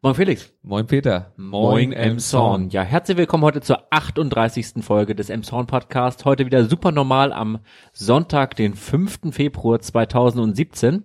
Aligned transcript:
Moin 0.00 0.14
Felix. 0.14 0.52
Moin 0.62 0.86
Peter. 0.86 1.32
Moin 1.36 1.92
Emson. 1.92 2.70
Ja, 2.70 2.82
herzlich 2.82 3.16
willkommen 3.16 3.42
heute 3.42 3.60
zur 3.60 3.82
38. 3.90 4.84
Folge 4.84 5.16
des 5.16 5.28
Emson 5.28 5.66
Podcast. 5.66 6.24
Heute 6.24 6.46
wieder 6.46 6.64
super 6.66 6.92
normal 6.92 7.32
am 7.32 7.58
Sonntag, 7.92 8.54
den 8.54 8.74
5. 8.74 9.32
Februar 9.32 9.80
2017. 9.80 11.04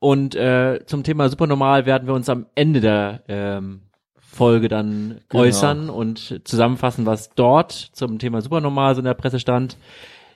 Und 0.00 0.34
äh, 0.34 0.80
zum 0.86 1.04
Thema 1.04 1.28
super 1.28 1.46
normal 1.46 1.86
werden 1.86 2.08
wir 2.08 2.14
uns 2.14 2.28
am 2.28 2.46
Ende 2.56 2.80
der 2.80 3.22
ähm, 3.28 3.82
Folge 4.16 4.68
dann 4.68 5.20
Genau. 5.28 5.44
äußern 5.44 5.88
und 5.88 6.40
zusammenfassen, 6.44 7.06
was 7.06 7.30
dort 7.30 7.72
zum 7.72 8.18
Thema 8.18 8.40
Supernormal 8.40 8.94
so 8.96 9.00
in 9.00 9.04
der 9.04 9.14
Presse 9.14 9.38
stand. 9.38 9.76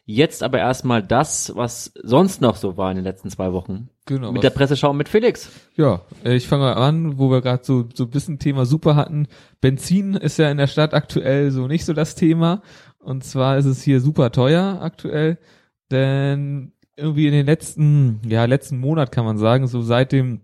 Jetzt 0.05 0.43
aber 0.43 0.59
erstmal 0.59 1.03
das, 1.03 1.53
was 1.55 1.93
sonst 2.03 2.41
noch 2.41 2.57
so 2.57 2.77
war 2.77 2.91
in 2.91 2.97
den 2.97 3.05
letzten 3.05 3.31
zwei 3.31 3.53
Wochen. 3.53 3.89
Genau. 4.07 4.33
Mit 4.33 4.43
der 4.43 4.51
Presseschau 4.51 4.93
mit 4.93 5.09
Felix. 5.09 5.51
Ja, 5.77 6.03
äh, 6.25 6.35
ich 6.35 6.49
fange 6.49 6.65
mal 6.65 6.73
an, 6.75 7.19
wo 7.19 7.31
wir 7.31 7.41
gerade 7.41 7.65
so 7.65 7.89
so 7.95 8.05
ein 8.05 8.11
bisschen 8.11 8.41
Thema 8.41 8.67
Super 8.67 8.97
hatten. 8.97 9.29
Benzin 9.61 10.15
ist 10.15 10.39
ja 10.39 10.51
in 10.51 10.59
der 10.59 10.67
Stadt 10.67 10.93
aktuell 10.93 11.53
so 11.53 11.69
nicht 11.69 11.85
so 11.85 11.93
das 11.93 12.17
Thema. 12.17 12.63
Und 12.99 13.23
zwar 13.23 13.59
ist 13.59 13.65
es 13.65 13.83
hier 13.83 14.01
super 14.01 14.33
teuer 14.33 14.81
aktuell, 14.83 15.39
denn 15.91 16.73
irgendwie 16.97 17.27
in 17.27 17.33
den 17.33 17.47
letzten, 17.47 18.21
ja, 18.27 18.45
letzten 18.45 18.79
Monat 18.79 19.13
kann 19.13 19.25
man 19.25 19.39
sagen, 19.39 19.67
so 19.67 19.83
seit 19.83 20.13
dem 20.13 20.41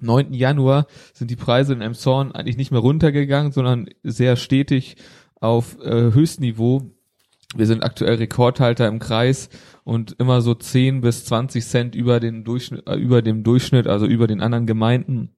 9. 0.00 0.32
Januar 0.32 0.86
sind 1.12 1.30
die 1.30 1.36
Preise 1.36 1.72
in 1.72 1.82
Emshorn 1.82 2.32
eigentlich 2.32 2.56
nicht 2.56 2.70
mehr 2.70 2.80
runtergegangen, 2.80 3.52
sondern 3.52 3.88
sehr 4.02 4.36
stetig 4.36 4.96
auf 5.40 5.78
äh, 5.80 6.12
Höchstniveau. 6.12 6.90
Wir 7.56 7.66
sind 7.66 7.82
aktuell 7.82 8.14
Rekordhalter 8.14 8.86
im 8.86 9.00
Kreis 9.00 9.48
und 9.82 10.14
immer 10.20 10.40
so 10.40 10.54
10 10.54 11.00
bis 11.00 11.24
20 11.24 11.66
Cent 11.66 11.94
über 11.94 12.20
den 12.20 12.44
Durchschnitt, 12.44 12.86
äh, 12.88 12.94
über 12.94 13.22
dem 13.22 13.42
Durchschnitt, 13.42 13.86
also 13.86 14.06
über 14.06 14.26
den 14.26 14.40
anderen 14.40 14.66
Gemeinden. 14.66 15.36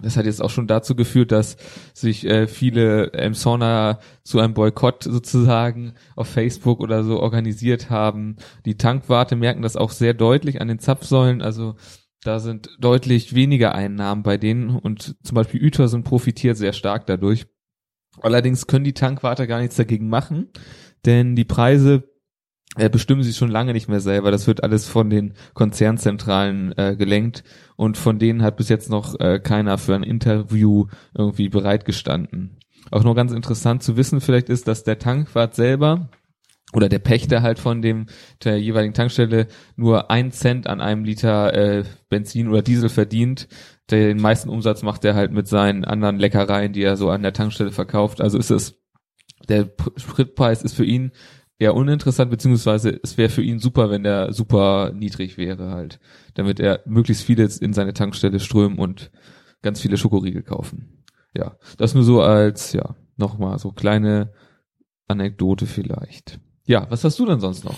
Das 0.00 0.16
hat 0.16 0.24
jetzt 0.24 0.40
auch 0.40 0.50
schon 0.50 0.66
dazu 0.66 0.94
geführt, 0.94 1.32
dass 1.32 1.56
sich 1.92 2.24
äh, 2.24 2.46
viele 2.46 3.12
Emsonner 3.12 3.98
zu 4.22 4.38
einem 4.38 4.54
Boykott 4.54 5.02
sozusagen 5.02 5.94
auf 6.16 6.28
Facebook 6.28 6.80
oder 6.80 7.04
so 7.04 7.20
organisiert 7.20 7.90
haben. 7.90 8.36
Die 8.64 8.76
Tankwarte 8.76 9.36
merken 9.36 9.62
das 9.62 9.76
auch 9.76 9.90
sehr 9.90 10.14
deutlich 10.14 10.60
an 10.60 10.68
den 10.68 10.78
Zapfsäulen. 10.78 11.42
Also 11.42 11.74
da 12.22 12.38
sind 12.38 12.70
deutlich 12.78 13.34
weniger 13.34 13.74
Einnahmen 13.74 14.22
bei 14.22 14.36
denen 14.36 14.70
und 14.70 15.16
zum 15.22 15.34
Beispiel 15.34 15.62
Uetersen 15.62 16.04
profitiert 16.04 16.56
sehr 16.56 16.72
stark 16.72 17.06
dadurch. 17.06 17.46
Allerdings 18.20 18.66
können 18.66 18.84
die 18.84 18.94
Tankwarte 18.94 19.46
gar 19.46 19.60
nichts 19.60 19.76
dagegen 19.76 20.08
machen, 20.08 20.48
denn 21.04 21.36
die 21.36 21.44
Preise 21.44 22.04
äh, 22.76 22.88
bestimmen 22.88 23.22
sie 23.22 23.32
schon 23.32 23.50
lange 23.50 23.72
nicht 23.72 23.88
mehr 23.88 24.00
selber. 24.00 24.30
Das 24.30 24.46
wird 24.46 24.62
alles 24.62 24.88
von 24.88 25.10
den 25.10 25.34
Konzernzentralen 25.54 26.76
äh, 26.78 26.96
gelenkt 26.96 27.42
und 27.76 27.96
von 27.96 28.18
denen 28.18 28.42
hat 28.42 28.56
bis 28.56 28.68
jetzt 28.68 28.90
noch 28.90 29.18
äh, 29.18 29.40
keiner 29.40 29.76
für 29.76 29.94
ein 29.94 30.04
Interview 30.04 30.86
irgendwie 31.14 31.48
bereitgestanden. 31.48 32.58
Auch 32.90 33.04
noch 33.04 33.14
ganz 33.14 33.32
interessant 33.32 33.82
zu 33.82 33.96
wissen 33.96 34.20
vielleicht 34.20 34.48
ist, 34.48 34.68
dass 34.68 34.84
der 34.84 34.98
Tankwart 34.98 35.54
selber 35.54 36.08
oder 36.72 36.88
der 36.88 37.00
Pächter 37.00 37.42
halt 37.42 37.58
von 37.58 37.82
dem 37.82 38.06
der 38.44 38.58
jeweiligen 38.60 38.94
Tankstelle 38.94 39.48
nur 39.76 40.10
ein 40.10 40.30
Cent 40.30 40.68
an 40.68 40.80
einem 40.80 41.04
Liter 41.04 41.52
äh, 41.52 41.84
Benzin 42.08 42.48
oder 42.48 42.62
Diesel 42.62 42.88
verdient. 42.88 43.48
Den 43.90 44.18
meisten 44.20 44.48
Umsatz 44.48 44.82
macht 44.82 45.04
er 45.04 45.16
halt 45.16 45.32
mit 45.32 45.48
seinen 45.48 45.84
anderen 45.84 46.18
Leckereien, 46.18 46.72
die 46.72 46.82
er 46.82 46.96
so 46.96 47.10
an 47.10 47.22
der 47.22 47.32
Tankstelle 47.32 47.72
verkauft. 47.72 48.20
Also 48.20 48.38
ist 48.38 48.50
es 48.50 48.79
der 49.48 49.70
Spritpreis 49.96 50.62
ist 50.62 50.74
für 50.74 50.84
ihn 50.84 51.12
eher 51.58 51.74
uninteressant, 51.74 52.30
beziehungsweise 52.30 52.98
es 53.02 53.18
wäre 53.18 53.28
für 53.28 53.42
ihn 53.42 53.58
super, 53.58 53.90
wenn 53.90 54.02
der 54.02 54.32
super 54.32 54.92
niedrig 54.94 55.36
wäre 55.36 55.70
halt, 55.70 56.00
damit 56.34 56.58
er 56.58 56.80
möglichst 56.86 57.22
viele 57.22 57.48
in 57.60 57.74
seine 57.74 57.92
Tankstelle 57.92 58.40
strömen 58.40 58.78
und 58.78 59.10
ganz 59.62 59.80
viele 59.80 59.98
Schokoriegel 59.98 60.42
kaufen. 60.42 61.04
Ja, 61.36 61.56
das 61.76 61.94
nur 61.94 62.02
so 62.02 62.22
als, 62.22 62.72
ja, 62.72 62.96
nochmal 63.16 63.58
so 63.58 63.72
kleine 63.72 64.32
Anekdote 65.06 65.66
vielleicht. 65.66 66.40
Ja, 66.64 66.86
was 66.88 67.04
hast 67.04 67.18
du 67.18 67.26
denn 67.26 67.40
sonst 67.40 67.64
noch? 67.64 67.76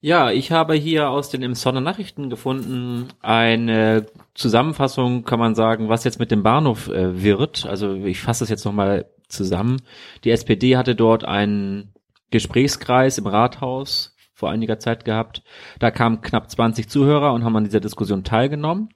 Ja, 0.00 0.30
ich 0.30 0.52
habe 0.52 0.74
hier 0.74 1.08
aus 1.08 1.30
den 1.30 1.42
Emsonner 1.42 1.80
Nachrichten 1.80 2.28
gefunden 2.28 3.08
eine 3.20 4.04
Zusammenfassung, 4.34 5.24
kann 5.24 5.38
man 5.38 5.54
sagen, 5.54 5.88
was 5.88 6.04
jetzt 6.04 6.18
mit 6.18 6.30
dem 6.30 6.42
Bahnhof 6.42 6.88
äh, 6.88 7.22
wird. 7.22 7.64
Also 7.64 7.94
ich 7.94 8.20
fasse 8.20 8.40
das 8.40 8.50
jetzt 8.50 8.66
nochmal 8.66 9.06
zusammen. 9.28 9.82
Die 10.24 10.30
SPD 10.30 10.76
hatte 10.76 10.94
dort 10.94 11.24
einen 11.24 11.92
Gesprächskreis 12.30 13.18
im 13.18 13.26
Rathaus 13.26 14.16
vor 14.32 14.50
einiger 14.50 14.78
Zeit 14.78 15.04
gehabt. 15.04 15.42
Da 15.78 15.90
kamen 15.90 16.20
knapp 16.20 16.50
20 16.50 16.88
Zuhörer 16.88 17.32
und 17.32 17.44
haben 17.44 17.56
an 17.56 17.64
dieser 17.64 17.80
Diskussion 17.80 18.24
teilgenommen. 18.24 18.88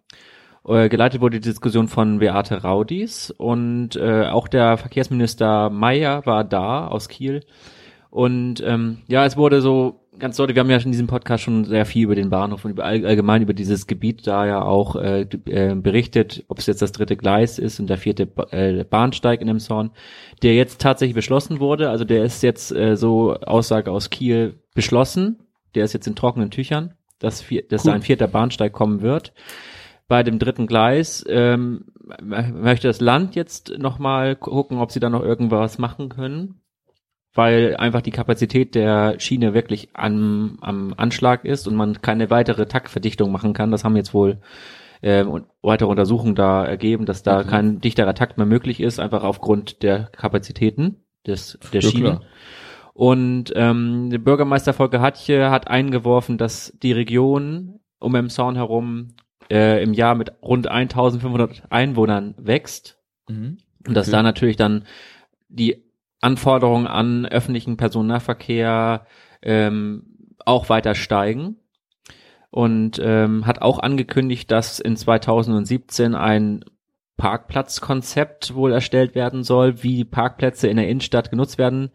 Äh, 0.66 0.88
Geleitet 0.88 1.20
wurde 1.20 1.40
die 1.40 1.48
Diskussion 1.48 1.88
von 1.88 2.18
Beate 2.18 2.62
Raudis 2.62 3.30
und 3.30 3.96
äh, 3.96 4.26
auch 4.26 4.48
der 4.48 4.76
Verkehrsminister 4.76 5.70
Mayer 5.70 6.26
war 6.26 6.44
da 6.44 6.86
aus 6.88 7.08
Kiel. 7.08 7.44
Und 8.10 8.60
ähm, 8.60 8.98
ja, 9.06 9.24
es 9.24 9.36
wurde 9.36 9.60
so 9.60 10.07
ganz 10.18 10.36
deutlich, 10.36 10.56
wir 10.56 10.60
haben 10.60 10.70
ja 10.70 10.78
in 10.78 10.92
diesem 10.92 11.06
Podcast 11.06 11.44
schon 11.44 11.64
sehr 11.64 11.86
viel 11.86 12.04
über 12.04 12.14
den 12.14 12.30
Bahnhof 12.30 12.64
und 12.64 12.72
über 12.72 12.84
all, 12.84 13.04
allgemein 13.04 13.42
über 13.42 13.54
dieses 13.54 13.86
Gebiet 13.86 14.26
da 14.26 14.46
ja 14.46 14.62
auch 14.62 14.96
äh, 14.96 15.22
äh, 15.46 15.74
berichtet, 15.74 16.44
ob 16.48 16.58
es 16.58 16.66
jetzt 16.66 16.82
das 16.82 16.92
dritte 16.92 17.16
Gleis 17.16 17.58
ist 17.58 17.80
und 17.80 17.88
der 17.88 17.98
vierte 17.98 18.26
ba 18.26 18.46
äh, 18.50 18.84
Bahnsteig 18.84 19.40
in 19.40 19.46
dem 19.46 19.58
Zorn, 19.58 19.90
der 20.42 20.54
jetzt 20.54 20.80
tatsächlich 20.80 21.14
beschlossen 21.14 21.60
wurde. 21.60 21.90
Also 21.90 22.04
der 22.04 22.24
ist 22.24 22.42
jetzt 22.42 22.72
äh, 22.72 22.96
so 22.96 23.34
Aussage 23.34 23.90
aus 23.90 24.10
Kiel 24.10 24.60
beschlossen. 24.74 25.38
Der 25.74 25.84
ist 25.84 25.92
jetzt 25.92 26.06
in 26.06 26.16
trockenen 26.16 26.50
Tüchern, 26.50 26.94
dass, 27.18 27.42
vier, 27.42 27.62
dass 27.62 27.84
Cool. 27.84 27.90
da 27.90 27.94
ein 27.94 28.02
vierter 28.02 28.28
Bahnsteig 28.28 28.72
kommen 28.72 29.02
wird. 29.02 29.32
Bei 30.08 30.22
dem 30.22 30.38
dritten 30.38 30.66
Gleis 30.66 31.24
ähm, 31.28 31.86
möchte 32.22 32.88
das 32.88 33.00
Land 33.00 33.34
jetzt 33.34 33.76
nochmal 33.78 34.36
gucken, 34.36 34.78
ob 34.78 34.90
sie 34.90 35.00
da 35.00 35.10
noch 35.10 35.22
irgendwas 35.22 35.78
machen 35.78 36.08
können 36.08 36.60
weil 37.34 37.76
einfach 37.76 38.00
die 38.02 38.10
Kapazität 38.10 38.74
der 38.74 39.18
Schiene 39.20 39.54
wirklich 39.54 39.90
am, 39.94 40.58
am 40.60 40.94
Anschlag 40.96 41.44
ist 41.44 41.68
und 41.68 41.76
man 41.76 42.00
keine 42.02 42.30
weitere 42.30 42.66
Taktverdichtung 42.66 43.30
machen 43.30 43.52
kann. 43.52 43.70
Das 43.70 43.84
haben 43.84 43.96
jetzt 43.96 44.14
wohl 44.14 44.38
äh, 45.02 45.22
und 45.22 45.46
weitere 45.62 45.88
Untersuchungen 45.88 46.34
da 46.34 46.64
ergeben, 46.64 47.06
dass 47.06 47.22
da 47.22 47.42
Mhm. 47.44 47.48
kein 47.48 47.80
dichterer 47.80 48.14
Takt 48.14 48.36
mehr 48.38 48.46
möglich 48.46 48.80
ist, 48.80 48.98
einfach 48.98 49.22
aufgrund 49.22 49.82
der 49.82 50.04
Kapazitäten 50.12 51.04
des, 51.26 51.58
der 51.72 51.80
Ja, 51.82 51.90
Schiene. 51.90 52.04
klar. 52.04 52.20
Und 52.94 53.52
ähm, 53.54 54.10
der 54.10 54.18
Bürgermeister 54.18 54.72
Volker 54.72 55.00
Hatje 55.00 55.50
hat 55.50 55.68
eingeworfen, 55.68 56.36
dass 56.36 56.76
die 56.82 56.90
Region 56.92 57.78
um 58.00 58.14
Emshorn 58.16 58.56
herum 58.56 59.14
äh, 59.50 59.80
im 59.82 59.92
Jahr 59.92 60.16
mit 60.16 60.32
rund 60.42 60.66
1500 60.66 61.62
Einwohnern 61.70 62.34
wächst 62.38 62.98
Mhm. 63.28 63.58
und 63.86 63.94
dass 63.94 64.08
Okay. 64.08 64.16
da 64.16 64.22
natürlich 64.24 64.56
dann 64.56 64.84
die 65.48 65.84
Anforderungen 66.20 66.86
an 66.86 67.26
öffentlichen 67.26 67.76
Personennahverkehr 67.76 69.06
ähm, 69.42 70.34
auch 70.44 70.68
weiter 70.68 70.94
steigen. 70.94 71.56
Und 72.50 72.98
ähm, 73.02 73.46
hat 73.46 73.60
auch 73.60 73.78
angekündigt, 73.78 74.50
dass 74.50 74.80
in 74.80 74.96
2017 74.96 76.14
ein 76.14 76.64
Parkplatzkonzept 77.18 78.54
wohl 78.54 78.72
erstellt 78.72 79.14
werden 79.14 79.42
soll, 79.42 79.82
wie 79.82 80.04
Parkplätze 80.04 80.68
in 80.68 80.78
der 80.78 80.88
Innenstadt 80.88 81.30
genutzt 81.30 81.58
werden 81.58 81.90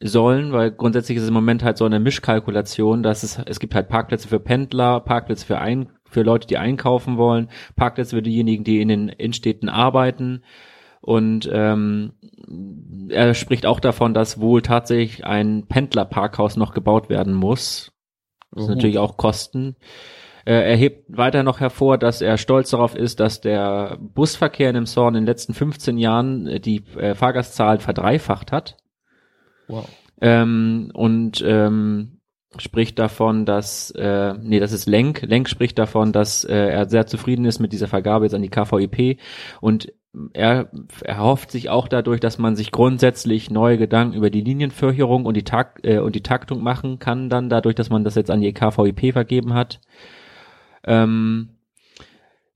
sollen, 0.00 0.52
weil 0.52 0.72
grundsätzlich 0.72 1.16
ist 1.16 1.22
es 1.22 1.28
im 1.28 1.34
Moment 1.34 1.62
halt 1.62 1.78
so 1.78 1.84
eine 1.84 2.00
Mischkalkulation, 2.00 3.02
dass 3.02 3.22
es, 3.22 3.38
es 3.46 3.60
gibt 3.60 3.74
halt 3.74 3.88
Parkplätze 3.88 4.26
für 4.26 4.40
Pendler, 4.40 5.00
Parkplätze 5.00 5.46
für 5.46 5.58
ein, 5.58 5.90
für 6.04 6.22
Leute, 6.22 6.46
die 6.46 6.58
einkaufen 6.58 7.16
wollen, 7.16 7.48
Parkplätze 7.76 8.16
für 8.16 8.22
diejenigen, 8.22 8.64
die 8.64 8.80
in 8.80 8.88
den 8.88 9.08
Innenstädten 9.08 9.68
arbeiten. 9.68 10.42
Und 11.04 11.48
ähm, 11.52 12.14
er 13.10 13.34
spricht 13.34 13.66
auch 13.66 13.78
davon, 13.78 14.14
dass 14.14 14.40
wohl 14.40 14.62
tatsächlich 14.62 15.26
ein 15.26 15.66
Pendlerparkhaus 15.68 16.56
noch 16.56 16.72
gebaut 16.72 17.10
werden 17.10 17.34
muss. 17.34 17.92
Das 18.52 18.64
ist 18.64 18.70
Oh. 18.70 18.74
natürlich 18.74 18.98
auch 18.98 19.18
Kosten. 19.18 19.76
Äh, 20.46 20.70
er 20.70 20.76
hebt 20.76 21.04
weiter 21.14 21.42
noch 21.42 21.60
hervor, 21.60 21.98
dass 21.98 22.22
er 22.22 22.38
stolz 22.38 22.70
darauf 22.70 22.94
ist, 22.96 23.20
dass 23.20 23.42
der 23.42 23.98
Busverkehr 24.00 24.70
in 24.70 24.74
dem 24.76 24.86
Zorn 24.86 25.14
in 25.14 25.22
den 25.22 25.26
letzten 25.26 25.52
15 25.52 25.98
Jahren 25.98 26.46
äh, 26.46 26.58
die 26.60 26.82
äh, 26.96 27.14
Fahrgastzahlen 27.14 27.80
verdreifacht 27.80 28.50
hat. 28.50 28.78
Wow. 29.68 29.86
Ähm, 30.22 30.90
und 30.94 31.44
ähm, 31.46 32.20
spricht 32.56 32.98
davon, 32.98 33.44
dass, 33.44 33.90
äh, 33.90 34.34
nee, 34.40 34.60
das 34.60 34.72
ist 34.72 34.86
Lenk. 34.86 35.20
Lenk 35.22 35.50
spricht 35.50 35.78
davon, 35.78 36.12
dass 36.12 36.44
äh, 36.44 36.54
er 36.54 36.88
sehr 36.88 37.06
zufrieden 37.06 37.44
ist 37.44 37.58
mit 37.58 37.72
dieser 37.74 37.88
Vergabe 37.88 38.24
jetzt 38.24 38.34
an 38.34 38.42
die 38.42 38.48
KVIP 38.48 39.18
und 39.60 39.92
er 40.32 40.68
erhofft 41.02 41.50
sich 41.50 41.70
auch 41.70 41.88
dadurch, 41.88 42.20
dass 42.20 42.38
man 42.38 42.56
sich 42.56 42.70
grundsätzlich 42.70 43.50
neue 43.50 43.78
Gedanken 43.78 44.16
über 44.16 44.30
die 44.30 44.40
Linienführung 44.42 45.26
und 45.26 45.34
die 45.36 45.44
Takt 45.44 45.84
äh, 45.84 45.98
und 45.98 46.14
die 46.14 46.22
Taktung 46.22 46.62
machen 46.62 46.98
kann, 46.98 47.28
dann 47.28 47.48
dadurch, 47.48 47.74
dass 47.74 47.90
man 47.90 48.04
das 48.04 48.14
jetzt 48.14 48.30
an 48.30 48.40
die 48.40 48.52
KVIP 48.52 49.12
vergeben 49.12 49.54
hat. 49.54 49.80
Ähm, 50.84 51.50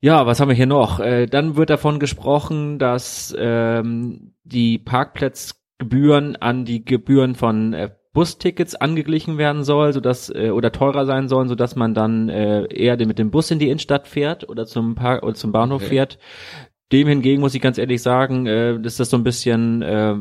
ja, 0.01 0.25
was 0.25 0.39
haben 0.39 0.47
wir 0.47 0.55
hier 0.55 0.65
noch? 0.65 0.99
Äh, 0.99 1.25
dann 1.25 1.57
wird 1.57 1.69
davon 1.69 1.99
gesprochen, 1.99 2.79
dass 2.79 3.35
ähm, 3.37 4.33
die 4.43 4.77
Parkplatzgebühren 4.77 6.37
an 6.37 6.63
die 6.63 6.85
Gebühren 6.85 7.35
von 7.35 7.73
äh, 7.73 7.89
Bustickets 8.13 8.75
angeglichen 8.75 9.37
werden 9.37 9.63
soll, 9.63 9.93
sodass 9.93 10.29
äh, 10.29 10.49
oder 10.49 10.71
teurer 10.71 11.05
sein 11.05 11.27
sollen, 11.27 11.47
sodass 11.47 11.75
man 11.75 11.93
dann 11.93 12.29
äh, 12.29 12.65
eher 12.65 12.97
mit 13.05 13.19
dem 13.19 13.29
Bus 13.29 13.51
in 13.51 13.59
die 13.59 13.67
Innenstadt 13.67 14.07
fährt 14.07 14.49
oder 14.49 14.65
zum 14.65 14.95
Park 14.95 15.23
oder 15.23 15.35
zum 15.35 15.51
Bahnhof 15.51 15.81
Okay. 15.83 15.89
fährt. 15.89 16.17
Dem 16.91 17.07
hingegen 17.07 17.41
muss 17.41 17.55
ich 17.55 17.61
ganz 17.61 17.77
ehrlich 17.77 18.01
sagen, 18.01 18.45
äh, 18.47 18.75
ist 18.81 18.99
das 18.99 19.09
so 19.09 19.17
ein 19.17 19.23
bisschen 19.23 19.81
äh, 19.81 20.15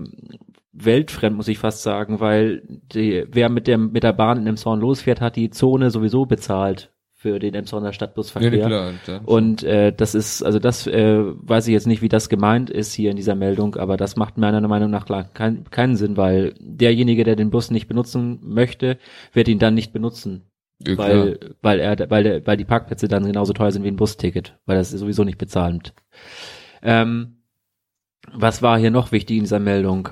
weltfremd, 0.73 1.37
muss 1.37 1.49
ich 1.49 1.59
fast 1.59 1.83
sagen, 1.83 2.21
weil 2.21 2.63
die, 2.93 3.25
wer 3.31 3.49
mit 3.49 3.67
dem 3.67 3.93
mit 3.93 4.03
der 4.03 4.13
Bahn 4.13 4.39
in 4.39 4.47
Emshorn 4.47 4.81
losfährt, 4.81 5.21
hat 5.21 5.37
die 5.37 5.51
Zone 5.51 5.91
sowieso 5.91 6.27
bezahlt 6.27 6.93
für 7.15 7.41
den 7.41 7.55
Emshorner 7.55 7.93
Stadtbusverkehr. 7.93 8.55
Ja, 8.55 8.67
klar, 8.69 8.93
dann 9.07 9.25
und 9.25 9.65
äh, 9.65 9.93
das 9.93 10.15
ist, 10.15 10.43
also 10.45 10.61
das 10.61 10.87
äh, 10.87 11.21
weiß 11.21 11.67
ich 11.67 11.73
jetzt 11.73 11.89
nicht, 11.89 12.01
wie 12.01 12.09
das 12.09 12.29
gemeint 12.29 12.71
ist 12.71 12.93
hier 12.93 13.11
in 13.11 13.17
dieser 13.17 13.35
Meldung, 13.35 13.75
aber 13.75 13.97
das 13.97 14.15
macht 14.15 14.39
meiner 14.39 14.67
Meinung 14.69 14.91
nach 14.91 15.05
klar 15.05 15.25
kein, 15.25 15.65
keinen 15.65 15.97
Sinn, 15.97 16.17
weil 16.17 16.55
derjenige, 16.61 17.25
der 17.25 17.35
den 17.35 17.51
Bus 17.51 17.73
nicht 17.73 17.89
benutzen 17.89 18.39
möchte, 18.43 18.99
wird 19.33 19.49
ihn 19.49 19.59
dann 19.59 19.75
nicht 19.75 19.93
benutzen. 19.93 20.45
Ja, 20.87 20.97
weil, 20.97 21.41
weil 21.61 21.81
er, 21.81 22.09
weil 22.09 22.23
der, 22.23 22.47
weil 22.47 22.57
die 22.57 22.65
Parkplätze 22.65 23.09
dann 23.09 23.27
genauso 23.27 23.53
teuer 23.53 23.73
sind 23.73 23.83
wie 23.83 23.89
ein 23.89 23.97
Busticket, 23.97 24.57
weil 24.65 24.77
das 24.77 24.93
ist 24.93 25.01
sowieso 25.01 25.25
nicht 25.25 25.39
bezahlend. 25.39 25.93
Ähm, 26.83 27.43
was 28.33 28.63
war 28.63 28.79
hier 28.79 28.91
noch 28.91 29.13
wichtig 29.13 29.39
in 29.39 29.45
dieser 29.45 29.59
Meldung? 29.59 30.11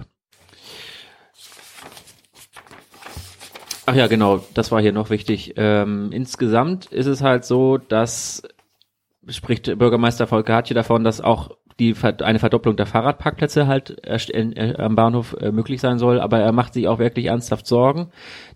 Ach 3.86 3.94
ja, 3.94 4.08
genau, 4.08 4.44
das 4.54 4.72
war 4.72 4.80
hier 4.80 4.92
noch 4.92 5.10
wichtig. 5.10 5.54
Ähm, 5.56 6.10
insgesamt 6.10 6.86
ist 6.86 7.06
es 7.06 7.22
halt 7.22 7.44
so, 7.44 7.78
dass 7.78 8.42
spricht 9.28 9.78
Bürgermeister 9.78 10.26
Volker 10.26 10.54
Hartje 10.54 10.74
davon, 10.74 11.04
dass 11.04 11.20
auch 11.20 11.56
die 11.78 11.94
eine 12.22 12.38
Verdopplung 12.38 12.76
der 12.76 12.86
Fahrradparkplätze 12.86 13.66
halt 13.66 13.96
äh, 14.04 14.74
am 14.78 14.96
Bahnhof 14.96 15.36
äh, 15.40 15.52
möglich 15.52 15.80
sein 15.80 15.98
soll, 15.98 16.20
aber 16.20 16.38
er 16.38 16.52
macht 16.52 16.74
sich 16.74 16.88
auch 16.88 16.98
wirklich 16.98 17.26
ernsthaft 17.26 17.66
Sorgen, 17.66 18.08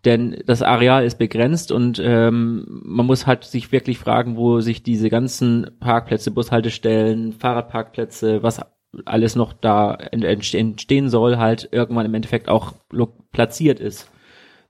denn 0.05 0.43
das 0.47 0.63
Areal 0.63 1.05
ist 1.05 1.19
begrenzt 1.19 1.71
und 1.71 2.01
ähm, 2.03 2.65
man 2.69 3.07
muss 3.07 3.27
halt 3.27 3.45
sich 3.45 3.73
wirklich 3.73 3.99
fragen, 3.99 4.37
wo 4.37 4.61
sich 4.61 4.83
diese 4.83 5.11
ganzen 5.11 5.71
Parkplätze, 5.81 6.31
Bushaltestellen, 6.31 7.33
Fahrradparkplätze, 7.33 8.43
was 8.43 8.61
alles 9.05 9.37
noch 9.37 9.53
da 9.53 9.95
entstehen 9.95 11.09
soll, 11.09 11.37
halt 11.37 11.69
irgendwann 11.71 12.07
im 12.07 12.15
Endeffekt 12.15 12.49
auch 12.49 12.75
platziert 13.33 13.81
ist 13.81 14.11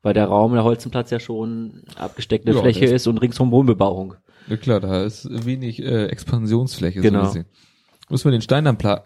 weil 0.02 0.14
der 0.14 0.26
Raum 0.26 0.54
der 0.54 0.64
Holzenplatz 0.64 1.10
ja 1.10 1.20
schon 1.20 1.82
abgesteckte 1.96 2.52
ja, 2.52 2.60
Fläche 2.60 2.86
ist 2.86 3.06
und 3.06 3.18
ringsum 3.18 3.50
Wohnbebauung. 3.50 4.14
Ja 4.48 4.56
klar, 4.56 4.80
da 4.80 5.04
ist 5.04 5.28
wenig 5.44 5.82
äh, 5.82 6.06
Expansionsfläche. 6.06 7.00
Genau. 7.00 7.26
So 7.26 7.40
Muss 8.10 8.24
man 8.24 8.32
den 8.32 8.42
Steindammpark 8.42 9.04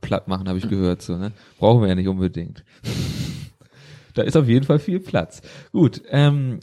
platt 0.00 0.28
machen, 0.28 0.48
habe 0.48 0.58
ich 0.58 0.68
gehört. 0.68 1.02
So, 1.02 1.16
ne? 1.16 1.32
Brauchen 1.58 1.82
wir 1.82 1.88
ja 1.88 1.94
nicht 1.94 2.08
unbedingt. 2.08 2.64
da 4.14 4.22
ist 4.22 4.36
auf 4.36 4.48
jeden 4.48 4.66
Fall 4.66 4.78
viel 4.78 5.00
Platz. 5.00 5.40
Gut, 5.72 6.02
ähm, 6.10 6.60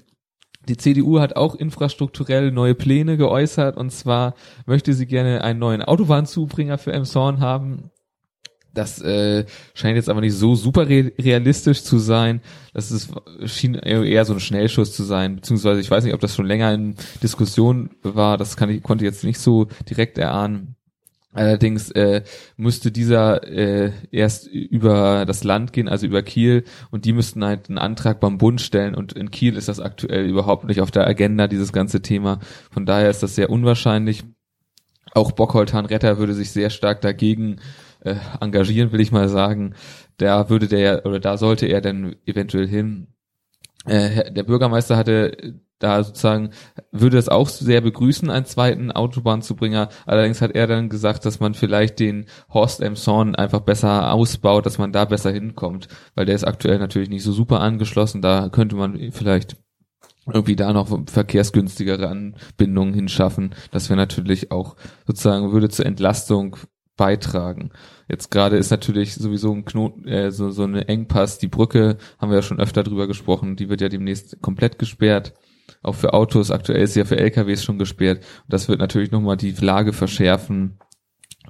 die 0.68 0.78
CDU 0.78 1.19
hat 1.19 1.38
auch 1.38 1.56
infrastrukturell 1.56 2.51
neue 2.51 2.75
Pläne 2.75 3.16
geäußert 3.16 3.78
und 3.78 3.92
zwar 3.92 4.36
möchte 4.66 4.94
sie 4.94 5.06
gerne 5.06 5.44
einen 5.44 5.60
neuen 5.60 5.81
Autobahnzubringer 5.81 6.78
für 6.78 6.92
Emshorn 6.92 7.39
haben. 7.39 7.90
Das 8.74 9.01
äh, 9.01 9.45
scheint 9.74 9.95
jetzt 9.95 10.10
aber 10.10 10.22
nicht 10.22 10.36
so 10.36 10.54
super 10.54 10.88
re 10.88 11.12
realistisch 11.18 11.83
zu 11.83 11.98
sein. 11.98 12.42
Das 12.74 12.92
ist, 12.92 13.10
schien 13.45 13.74
eher 13.74 14.24
so 14.25 14.33
ein 14.33 14.40
Schnellschuss 14.40 14.94
zu 14.94 15.04
sein, 15.04 15.38
beziehungsweise 15.38 15.81
ich 15.81 15.90
weiß 15.90 16.04
nicht, 16.04 16.13
ob 16.13 16.19
das 16.19 16.36
schon 16.36 16.45
länger 16.45 16.72
in 16.74 16.95
Diskussion 17.24 17.90
war. 18.04 18.38
Das 18.38 18.56
kann 18.56 18.69
ich, 18.69 18.83
konnte 18.83 19.06
jetzt 19.06 19.24
nicht 19.24 19.40
so 19.40 19.68
direkt 19.90 20.19
erahnen. 20.19 20.76
Allerdings 21.38 21.92
äh, 21.92 22.24
müsste 22.56 22.92
dieser 22.92 23.48
äh, 23.48 23.92
erst 24.12 24.48
über 24.48 25.24
das 25.28 25.44
Land 25.44 25.72
gehen, 25.72 25.88
also 25.88 26.07
über 26.07 26.24
Kiel, 26.24 26.63
und 26.89 27.06
die 27.06 27.13
müssten 27.13 27.45
halt 27.45 27.69
einen 27.69 27.78
Antrag 27.78 28.19
beim 28.19 28.39
Bund 28.39 28.60
stellen. 28.60 28.95
Und 28.95 29.13
in 29.13 29.30
Kiel 29.30 29.56
ist 29.56 29.68
das 29.68 29.80
aktuell 29.80 30.28
überhaupt 30.28 30.66
nicht 30.66 30.81
auf 30.81 30.89
der 30.89 31.06
Agenda, 31.06 31.48
dieses 31.48 31.72
ganze 31.72 32.01
Thema. 32.01 32.39
Von 32.72 32.88
daher 32.88 33.12
ist 33.12 33.22
das 33.22 33.36
sehr 33.36 33.51
unwahrscheinlich. 33.51 34.24
Auch 35.13 35.31
Bockholtan 35.31 35.86
Retter 35.86 36.18
würde 36.18 36.34
sich 36.34 36.51
sehr 36.51 36.72
stark 36.72 37.01
dagegen 37.01 37.60
äh, 38.00 38.16
engagieren, 38.42 38.92
will 38.92 39.01
ich 39.01 39.12
mal 39.12 39.30
sagen. 39.30 39.75
Da 40.18 40.50
würde 40.50 40.68
der 40.68 41.06
oder 41.06 41.19
da 41.19 41.38
sollte 41.38 41.68
er 41.68 41.81
dann 41.81 42.16
eventuell 42.25 42.68
hin. 42.68 43.10
Äh, 43.86 44.31
der 44.31 44.42
Bürgermeister 44.42 44.98
hatte 44.98 45.62
da 45.79 46.03
sozusagen 46.03 46.51
würde 46.91 47.18
es 47.18 47.29
auch 47.29 47.50
sehr 47.50 47.81
begrüßen, 47.81 48.29
einen 48.29 48.45
zweiten 48.45 48.91
Autobahnzubringer. 48.91 49.89
Allerdings 50.06 50.41
hat 50.41 50.56
er 50.56 50.68
dann 50.68 50.89
gesagt, 50.89 51.25
dass 51.25 51.39
man 51.39 51.53
vielleicht 51.53 52.00
den 52.00 52.25
Horst 52.53 52.81
Emson 52.81 53.35
einfach 53.35 53.62
besser 53.62 54.13
ausbaut, 54.13 54.65
dass 54.65 54.77
man 54.77 54.91
da 54.91 55.06
besser 55.06 55.31
hinkommt, 55.31 55.88
weil 56.15 56.25
der 56.25 56.35
ist 56.35 56.45
aktuell 56.45 56.79
natürlich 56.79 57.09
nicht 57.09 57.24
so 57.24 57.31
super 57.31 57.59
angeschlossen. 57.62 58.21
Da 58.21 58.50
könnte 58.50 58.75
man 58.75 59.12
vielleicht 59.12 59.57
irgendwie 60.31 60.56
da 60.56 60.74
noch 60.74 60.89
verkehrsgünstigere 61.07 62.09
Anbindungen 62.09 62.94
hinschaffen. 62.94 63.56
Das 63.71 63.89
wäre 63.89 63.97
natürlich 63.97 64.51
auch 64.51 64.75
sozusagen 65.06 65.51
würde 65.51 65.69
zur 65.69 65.85
Entlastung 65.85 66.57
beitragen. 66.97 67.69
Jetzt 68.09 68.31
gerade 68.31 68.57
ist 68.57 68.71
natürlich 68.71 69.13
sowieso 69.13 69.53
ein 69.53 69.63
Knoten, 69.63 70.07
äh, 70.07 70.31
so, 70.31 70.50
so 70.50 70.63
eine 70.63 70.88
Engpass, 70.88 71.38
die 71.38 71.47
Brücke, 71.47 71.97
haben 72.18 72.31
wir 72.31 72.38
ja 72.38 72.41
schon 72.41 72.59
öfter 72.59 72.83
drüber 72.83 73.07
gesprochen, 73.07 73.56
die 73.56 73.69
wird 73.69 73.81
ja 73.81 73.89
demnächst 73.89 74.41
komplett 74.41 74.80
gesperrt. 74.80 75.33
Auch 75.84 75.96
für 75.96 76.14
Autos, 76.14 76.52
aktuell 76.52 76.81
ist 76.81 76.96
ja 76.96 77.06
für 77.06 77.18
LKWs 77.18 77.64
schon 77.64 77.78
gesperrt. 77.78 78.19
Und 78.19 78.54
das 78.54 78.69
wird 78.69 78.80
natürlich 78.80 79.12
nochmal 79.12 79.38
die 79.38 79.52
Lage 79.52 79.94
verschärfen, 79.94 80.80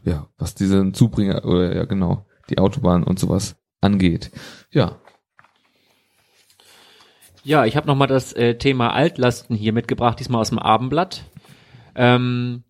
ja, 0.03 0.27
was 0.37 0.55
diesen 0.55 0.93
Zubringer, 0.93 1.45
oder 1.45 1.75
ja 1.75 1.85
genau, 1.85 2.25
die 2.49 2.57
Autobahn 2.57 3.03
und 3.03 3.19
sowas 3.19 3.55
angeht. 3.81 4.31
Ja. 4.71 4.99
Ja, 7.43 7.65
ich 7.65 7.77
habe 7.77 7.87
nochmal 7.87 8.07
das 8.07 8.33
äh, 8.33 8.55
Thema 8.55 8.93
Altlasten 8.93 9.55
hier 9.55 9.71
mitgebracht, 9.71 10.19
diesmal 10.19 10.41
aus 10.41 10.49
dem 10.49 10.59
Abendblatt. 10.59 11.23
Ähm, 11.95 12.63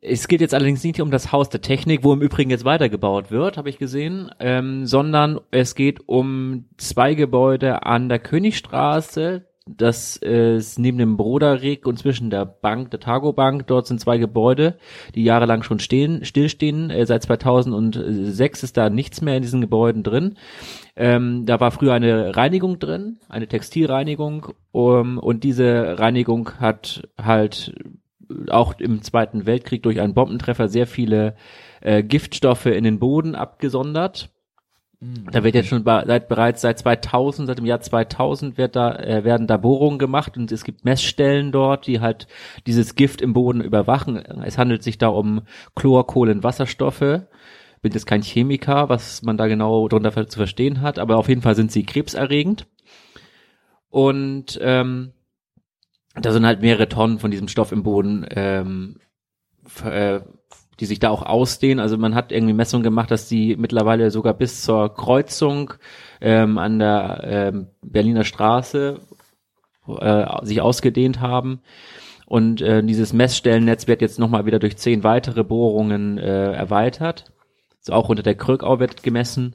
es 0.00 0.28
geht 0.28 0.40
jetzt 0.40 0.54
allerdings 0.54 0.84
nicht 0.84 1.00
um 1.00 1.10
das 1.10 1.32
Haus 1.32 1.48
der 1.48 1.60
Technik, 1.60 2.04
wo 2.04 2.12
im 2.12 2.22
Übrigen 2.22 2.50
jetzt 2.50 2.64
weitergebaut 2.64 3.30
wird, 3.30 3.56
habe 3.56 3.68
ich 3.68 3.78
gesehen, 3.78 4.30
ähm, 4.38 4.86
sondern 4.86 5.40
es 5.50 5.74
geht 5.74 6.08
um 6.08 6.66
zwei 6.76 7.14
Gebäude 7.14 7.84
an 7.84 8.08
der 8.08 8.18
Königstraße. 8.18 9.46
Das 9.68 10.16
ist 10.16 10.78
neben 10.78 10.98
dem 10.98 11.16
Broderweg 11.16 11.86
und 11.86 11.98
zwischen 11.98 12.30
der 12.30 12.44
Bank, 12.44 12.92
der 12.92 13.00
Targo 13.00 13.32
Bank. 13.32 13.66
Dort 13.66 13.88
sind 13.88 14.00
zwei 14.00 14.16
Gebäude, 14.16 14.78
die 15.16 15.24
jahrelang 15.24 15.64
schon 15.64 15.80
stehen, 15.80 16.24
stillstehen. 16.24 16.90
Äh, 16.90 17.04
seit 17.04 17.24
2006 17.24 18.62
ist 18.62 18.76
da 18.76 18.90
nichts 18.90 19.22
mehr 19.22 19.36
in 19.36 19.42
diesen 19.42 19.60
Gebäuden 19.60 20.04
drin. 20.04 20.36
Ähm, 20.94 21.46
da 21.46 21.58
war 21.58 21.72
früher 21.72 21.94
eine 21.94 22.36
Reinigung 22.36 22.78
drin, 22.78 23.18
eine 23.28 23.48
Textilreinigung, 23.48 24.54
um, 24.70 25.18
und 25.18 25.42
diese 25.42 25.98
Reinigung 25.98 26.52
hat 26.60 27.08
halt 27.20 27.74
auch 28.48 28.78
im 28.78 29.02
Zweiten 29.02 29.46
Weltkrieg 29.46 29.82
durch 29.82 30.00
einen 30.00 30.14
Bombentreffer 30.14 30.68
sehr 30.68 30.86
viele 30.86 31.34
äh, 31.80 32.02
Giftstoffe 32.02 32.66
in 32.66 32.84
den 32.84 32.98
Boden 32.98 33.34
abgesondert. 33.34 34.30
Mhm. 35.00 35.30
Da 35.30 35.44
wird 35.44 35.54
jetzt 35.54 35.68
schon 35.68 35.84
seit, 35.84 36.28
bereits 36.28 36.62
seit 36.62 36.78
2000, 36.78 37.48
seit 37.48 37.58
dem 37.58 37.66
Jahr 37.66 37.80
2000 37.80 38.56
wird 38.56 38.76
da, 38.76 38.94
äh, 38.96 39.24
werden 39.24 39.46
da 39.46 39.56
Bohrungen 39.56 39.98
gemacht 39.98 40.36
und 40.36 40.50
es 40.52 40.64
gibt 40.64 40.84
Messstellen 40.84 41.52
dort, 41.52 41.86
die 41.86 42.00
halt 42.00 42.26
dieses 42.66 42.94
Gift 42.94 43.20
im 43.20 43.32
Boden 43.32 43.60
überwachen. 43.60 44.16
Es 44.16 44.58
handelt 44.58 44.82
sich 44.82 44.98
da 44.98 45.08
um 45.08 45.42
Chlor, 45.74 46.06
Kohlen, 46.06 46.42
Wasserstoffe. 46.42 47.22
Bin 47.82 47.92
jetzt 47.92 48.06
kein 48.06 48.22
Chemiker, 48.22 48.88
was 48.88 49.22
man 49.22 49.36
da 49.36 49.46
genau 49.46 49.86
darunter 49.88 50.26
zu 50.28 50.38
verstehen 50.38 50.80
hat, 50.80 50.98
aber 50.98 51.18
auf 51.18 51.28
jeden 51.28 51.42
Fall 51.42 51.54
sind 51.54 51.70
sie 51.70 51.84
krebserregend. 51.84 52.66
Und 53.90 54.58
ähm, 54.62 55.12
da 56.14 56.32
sind 56.32 56.46
halt 56.46 56.62
mehrere 56.62 56.88
Tonnen 56.88 57.18
von 57.18 57.30
diesem 57.30 57.48
Stoff 57.48 57.72
im 57.72 57.82
Boden, 57.82 58.26
ähm, 58.30 58.98
äh, 59.84 60.20
die 60.80 60.86
sich 60.86 60.98
da 60.98 61.10
auch 61.10 61.22
ausdehnen. 61.22 61.80
Also 61.80 61.96
man 61.96 62.14
hat 62.14 62.32
irgendwie 62.32 62.52
Messungen 62.52 62.84
gemacht, 62.84 63.10
dass 63.10 63.28
die 63.28 63.56
mittlerweile 63.56 64.10
sogar 64.10 64.34
bis 64.34 64.62
zur 64.62 64.94
Kreuzung 64.94 65.74
ähm, 66.20 66.58
an 66.58 66.78
der 66.78 67.20
ähm, 67.24 67.66
Berliner 67.82 68.24
Straße 68.24 69.00
äh, 69.88 70.44
sich 70.44 70.60
ausgedehnt 70.60 71.20
haben. 71.20 71.60
Und 72.26 72.60
äh, 72.60 72.82
dieses 72.82 73.12
Messstellennetz 73.12 73.86
wird 73.86 74.02
jetzt 74.02 74.18
nochmal 74.18 74.46
wieder 74.46 74.58
durch 74.58 74.76
zehn 74.76 75.04
weitere 75.04 75.44
Bohrungen 75.44 76.18
äh, 76.18 76.52
erweitert. 76.52 77.32
Also 77.78 77.92
auch 77.92 78.08
unter 78.08 78.24
der 78.24 78.34
Krückau 78.34 78.80
wird 78.80 79.02
gemessen. 79.02 79.54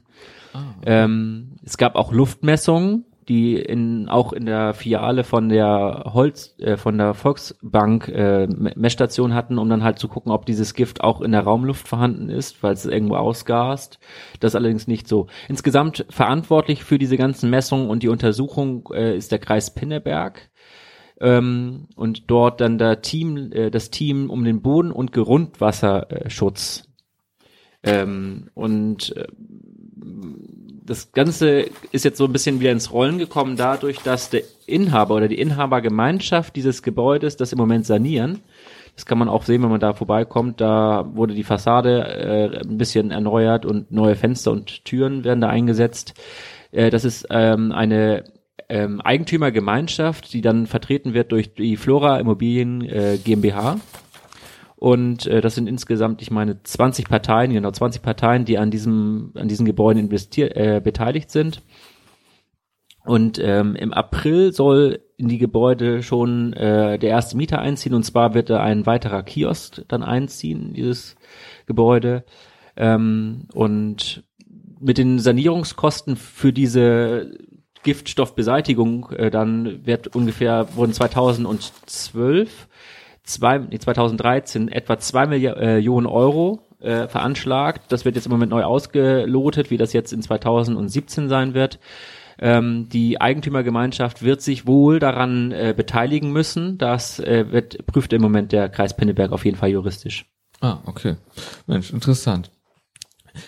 Ah, 0.54 0.74
okay. 0.78 0.84
ähm, 0.86 1.56
es 1.64 1.76
gab 1.76 1.96
auch 1.96 2.12
Luftmessungen 2.12 3.04
die 3.28 3.56
in 3.56 4.08
auch 4.08 4.32
in 4.32 4.46
der 4.46 4.74
Filiale 4.74 5.24
von 5.24 5.48
der 5.48 6.10
Holz 6.12 6.54
äh, 6.58 6.76
von 6.76 6.98
der 6.98 7.14
Volksbank 7.14 8.08
äh, 8.08 8.46
Messstation 8.46 9.34
hatten, 9.34 9.58
um 9.58 9.68
dann 9.68 9.84
halt 9.84 9.98
zu 9.98 10.08
gucken, 10.08 10.32
ob 10.32 10.46
dieses 10.46 10.74
Gift 10.74 11.02
auch 11.02 11.20
in 11.20 11.32
der 11.32 11.42
Raumluft 11.42 11.86
vorhanden 11.86 12.28
ist, 12.28 12.62
weil 12.62 12.72
es 12.72 12.84
irgendwo 12.84 13.16
ausgast. 13.16 13.98
Das 14.40 14.52
ist 14.52 14.56
allerdings 14.56 14.88
nicht 14.88 15.06
so. 15.06 15.28
Insgesamt 15.48 16.04
verantwortlich 16.10 16.82
für 16.84 16.98
diese 16.98 17.16
ganzen 17.16 17.50
Messungen 17.50 17.88
und 17.88 18.02
die 18.02 18.08
Untersuchung 18.08 18.88
äh, 18.92 19.16
ist 19.16 19.30
der 19.30 19.38
Kreis 19.38 19.72
Pinneberg. 19.74 20.50
Ähm, 21.20 21.86
und 21.94 22.30
dort 22.30 22.60
dann 22.60 22.78
der 22.78 23.00
Team, 23.02 23.52
äh, 23.52 23.70
das 23.70 23.90
Team 23.90 24.28
um 24.30 24.44
den 24.44 24.60
Boden- 24.62 24.90
und 24.90 25.12
Grundwasserschutz. 25.12 26.88
Ähm, 27.84 28.50
und 28.54 29.16
äh, 29.16 29.26
das 30.84 31.12
Ganze 31.12 31.66
ist 31.92 32.04
jetzt 32.04 32.18
so 32.18 32.24
ein 32.24 32.32
bisschen 32.32 32.60
wieder 32.60 32.72
ins 32.72 32.92
Rollen 32.92 33.18
gekommen 33.18 33.56
dadurch, 33.56 33.98
dass 33.98 34.30
der 34.30 34.42
Inhaber 34.66 35.14
oder 35.14 35.28
die 35.28 35.38
Inhabergemeinschaft 35.38 36.56
dieses 36.56 36.82
Gebäudes 36.82 37.36
das 37.36 37.52
im 37.52 37.58
Moment 37.58 37.86
sanieren. 37.86 38.40
Das 38.94 39.06
kann 39.06 39.18
man 39.18 39.28
auch 39.28 39.44
sehen, 39.44 39.62
wenn 39.62 39.70
man 39.70 39.80
da 39.80 39.94
vorbeikommt. 39.94 40.60
Da 40.60 41.08
wurde 41.14 41.34
die 41.34 41.44
Fassade 41.44 42.04
äh, 42.04 42.60
ein 42.60 42.78
bisschen 42.78 43.10
erneuert 43.10 43.64
und 43.64 43.90
neue 43.90 44.16
Fenster 44.16 44.52
und 44.52 44.84
Türen 44.84 45.24
werden 45.24 45.40
da 45.40 45.48
eingesetzt. 45.48 46.14
Äh, 46.72 46.90
das 46.90 47.04
ist 47.04 47.26
ähm, 47.30 47.72
eine 47.72 48.24
ähm, 48.68 49.00
Eigentümergemeinschaft, 49.00 50.32
die 50.32 50.42
dann 50.42 50.66
vertreten 50.66 51.14
wird 51.14 51.32
durch 51.32 51.54
die 51.54 51.76
Flora 51.76 52.18
Immobilien 52.18 52.82
äh, 52.82 53.18
GmbH. 53.22 53.80
Und 54.82 55.28
äh, 55.28 55.40
das 55.40 55.54
sind 55.54 55.68
insgesamt, 55.68 56.22
ich 56.22 56.32
meine, 56.32 56.60
20 56.60 57.08
Parteien, 57.08 57.52
genau 57.52 57.70
20 57.70 58.02
Parteien, 58.02 58.44
die 58.44 58.58
an 58.58 58.72
diesem, 58.72 59.30
an 59.36 59.46
diesen 59.46 59.64
Gebäuden 59.64 60.02
investiert, 60.02 60.56
äh, 60.56 60.80
beteiligt 60.82 61.30
sind. 61.30 61.62
Und 63.04 63.38
ähm, 63.38 63.76
im 63.76 63.92
April 63.92 64.52
soll 64.52 64.98
in 65.16 65.28
die 65.28 65.38
Gebäude 65.38 66.02
schon 66.02 66.52
äh, 66.54 66.98
der 66.98 67.10
erste 67.10 67.36
Mieter 67.36 67.60
einziehen 67.60 67.94
und 67.94 68.02
zwar 68.02 68.34
wird 68.34 68.50
da 68.50 68.60
ein 68.60 68.84
weiterer 68.84 69.22
Kiosk 69.22 69.84
dann 69.86 70.02
einziehen, 70.02 70.70
in 70.70 70.74
dieses 70.74 71.14
Gebäude. 71.66 72.24
Ähm, 72.74 73.46
und 73.52 74.24
mit 74.80 74.98
den 74.98 75.20
Sanierungskosten 75.20 76.16
für 76.16 76.52
diese 76.52 77.30
Giftstoffbeseitigung, 77.84 79.10
äh, 79.12 79.30
dann 79.30 79.86
wird 79.86 80.08
ungefähr, 80.08 80.74
wurden 80.74 80.92
2012 80.92 82.66
zwei, 83.24 83.58
nee, 83.58 83.78
2013 83.78 84.68
etwa 84.68 84.98
zwei 84.98 85.26
Millionen 85.26 86.06
Euro 86.06 86.60
äh, 86.80 87.08
veranschlagt. 87.08 87.92
Das 87.92 88.04
wird 88.04 88.16
jetzt 88.16 88.26
im 88.26 88.32
Moment 88.32 88.50
neu 88.50 88.64
ausgelotet, 88.64 89.70
wie 89.70 89.76
das 89.76 89.92
jetzt 89.92 90.12
in 90.12 90.22
2017 90.22 91.28
sein 91.28 91.54
wird. 91.54 91.78
Ähm, 92.38 92.88
die 92.88 93.20
Eigentümergemeinschaft 93.20 94.22
wird 94.22 94.42
sich 94.42 94.66
wohl 94.66 94.98
daran 94.98 95.52
äh, 95.52 95.74
beteiligen 95.76 96.32
müssen. 96.32 96.78
Das 96.78 97.20
äh, 97.20 97.52
wird, 97.52 97.86
prüft 97.86 98.12
im 98.12 98.22
Moment 98.22 98.52
der 98.52 98.68
Kreis 98.68 98.96
Pinneberg 98.96 99.32
auf 99.32 99.44
jeden 99.44 99.56
Fall 99.56 99.70
juristisch. 99.70 100.26
Ah, 100.60 100.78
okay. 100.86 101.16
Mensch, 101.66 101.92
interessant. 101.92 102.50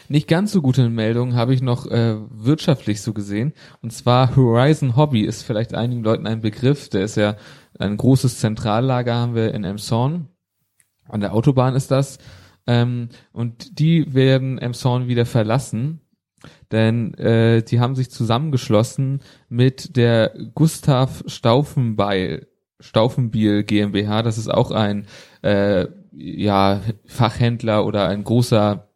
Nicht 0.09 0.29
ganz 0.29 0.53
so 0.53 0.63
gute 0.63 0.89
Meldungen 0.89 1.35
habe 1.35 1.55
ich 1.55 1.61
noch 1.61 1.87
äh, 1.87 2.17
wirtschaftlich 2.31 3.03
so 3.03 3.13
gesehen. 3.13 3.53
Und 3.83 3.93
zwar 3.93 4.35
Horizon 4.37 4.97
Hobby 4.97 5.23
ist 5.23 5.43
vielleicht 5.43 5.75
einigen 5.75 6.03
Leuten 6.03 6.27
ein 6.27 6.41
Begriff. 6.41 6.89
Der 6.89 7.03
ist 7.05 7.17
ja 7.17 7.37
ein 7.79 7.97
großes 7.97 8.39
Zentrallager 8.39 9.15
haben 9.15 9.35
wir 9.35 9.55
in 9.55 9.65
Emshorn. 9.65 10.29
An 11.09 11.21
der 11.21 11.35
Autobahn 11.35 11.75
ist 11.75 11.91
das. 11.91 12.19
Ähm, 12.67 13.09
und 13.33 13.79
die 13.79 14.15
werden 14.15 14.59
Emshorn 14.59 15.09
wieder 15.09 15.27
verlassen. 15.27 16.01
Denn 16.73 17.15
äh, 17.15 17.63
die 17.63 17.81
haben 17.81 17.95
sich 17.95 18.11
zusammengeschlossen 18.11 19.21
mit 19.49 19.97
der 19.97 20.35
Gustav 20.55 21.25
Staufenbeil 21.27 22.49
Staufenbiel 22.81 23.65
GmbH. 23.65 24.23
Das 24.23 24.37
ist 24.39 24.49
auch 24.49 24.71
ein 24.71 25.07
äh, 25.43 25.87
ja, 26.13 26.81
Fachhändler 27.07 27.87
oder 27.87 28.09
ein 28.09 28.25
großer 28.25 28.89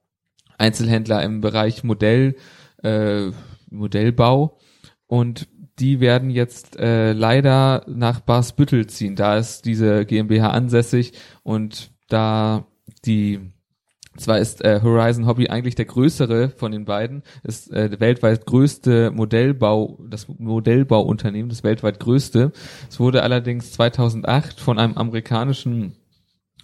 Einzelhändler 0.59 1.23
im 1.23 1.41
Bereich 1.41 1.85
Modell, 1.85 2.37
äh, 2.83 3.31
Modellbau. 3.71 4.59
Und 5.07 5.49
die 5.79 6.01
werden 6.01 6.31
jetzt 6.31 6.79
äh, 6.79 7.13
leider 7.13 7.85
nach 7.87 8.21
Barsbüttel 8.21 8.87
ziehen. 8.87 9.17
Da 9.17 9.37
ist 9.37 9.65
diese 9.65 10.05
GmbH 10.05 10.51
ansässig 10.51 11.13
und 11.43 11.91
da 12.09 12.67
die 13.05 13.41
zwar 14.17 14.39
ist 14.39 14.65
äh, 14.65 14.81
Horizon 14.83 15.27
Hobby 15.27 15.49
eigentlich 15.49 15.77
der 15.77 15.85
größere 15.85 16.51
von 16.51 16.73
den 16.73 16.85
beiden, 16.85 17.23
ist 17.45 17.73
äh, 17.73 18.01
weltweit 18.01 18.47
größte 18.47 19.13
Modellbau, 19.13 19.99
das 20.09 20.27
Modellbauunternehmen, 20.29 21.49
das 21.49 21.63
weltweit 21.63 22.01
größte. 22.01 22.53
Es 22.91 22.99
wurde 22.99 23.23
allerdings 23.23 23.73
2008 23.73 24.59
von 24.59 24.79
einem 24.79 24.97
amerikanischen 24.97 25.95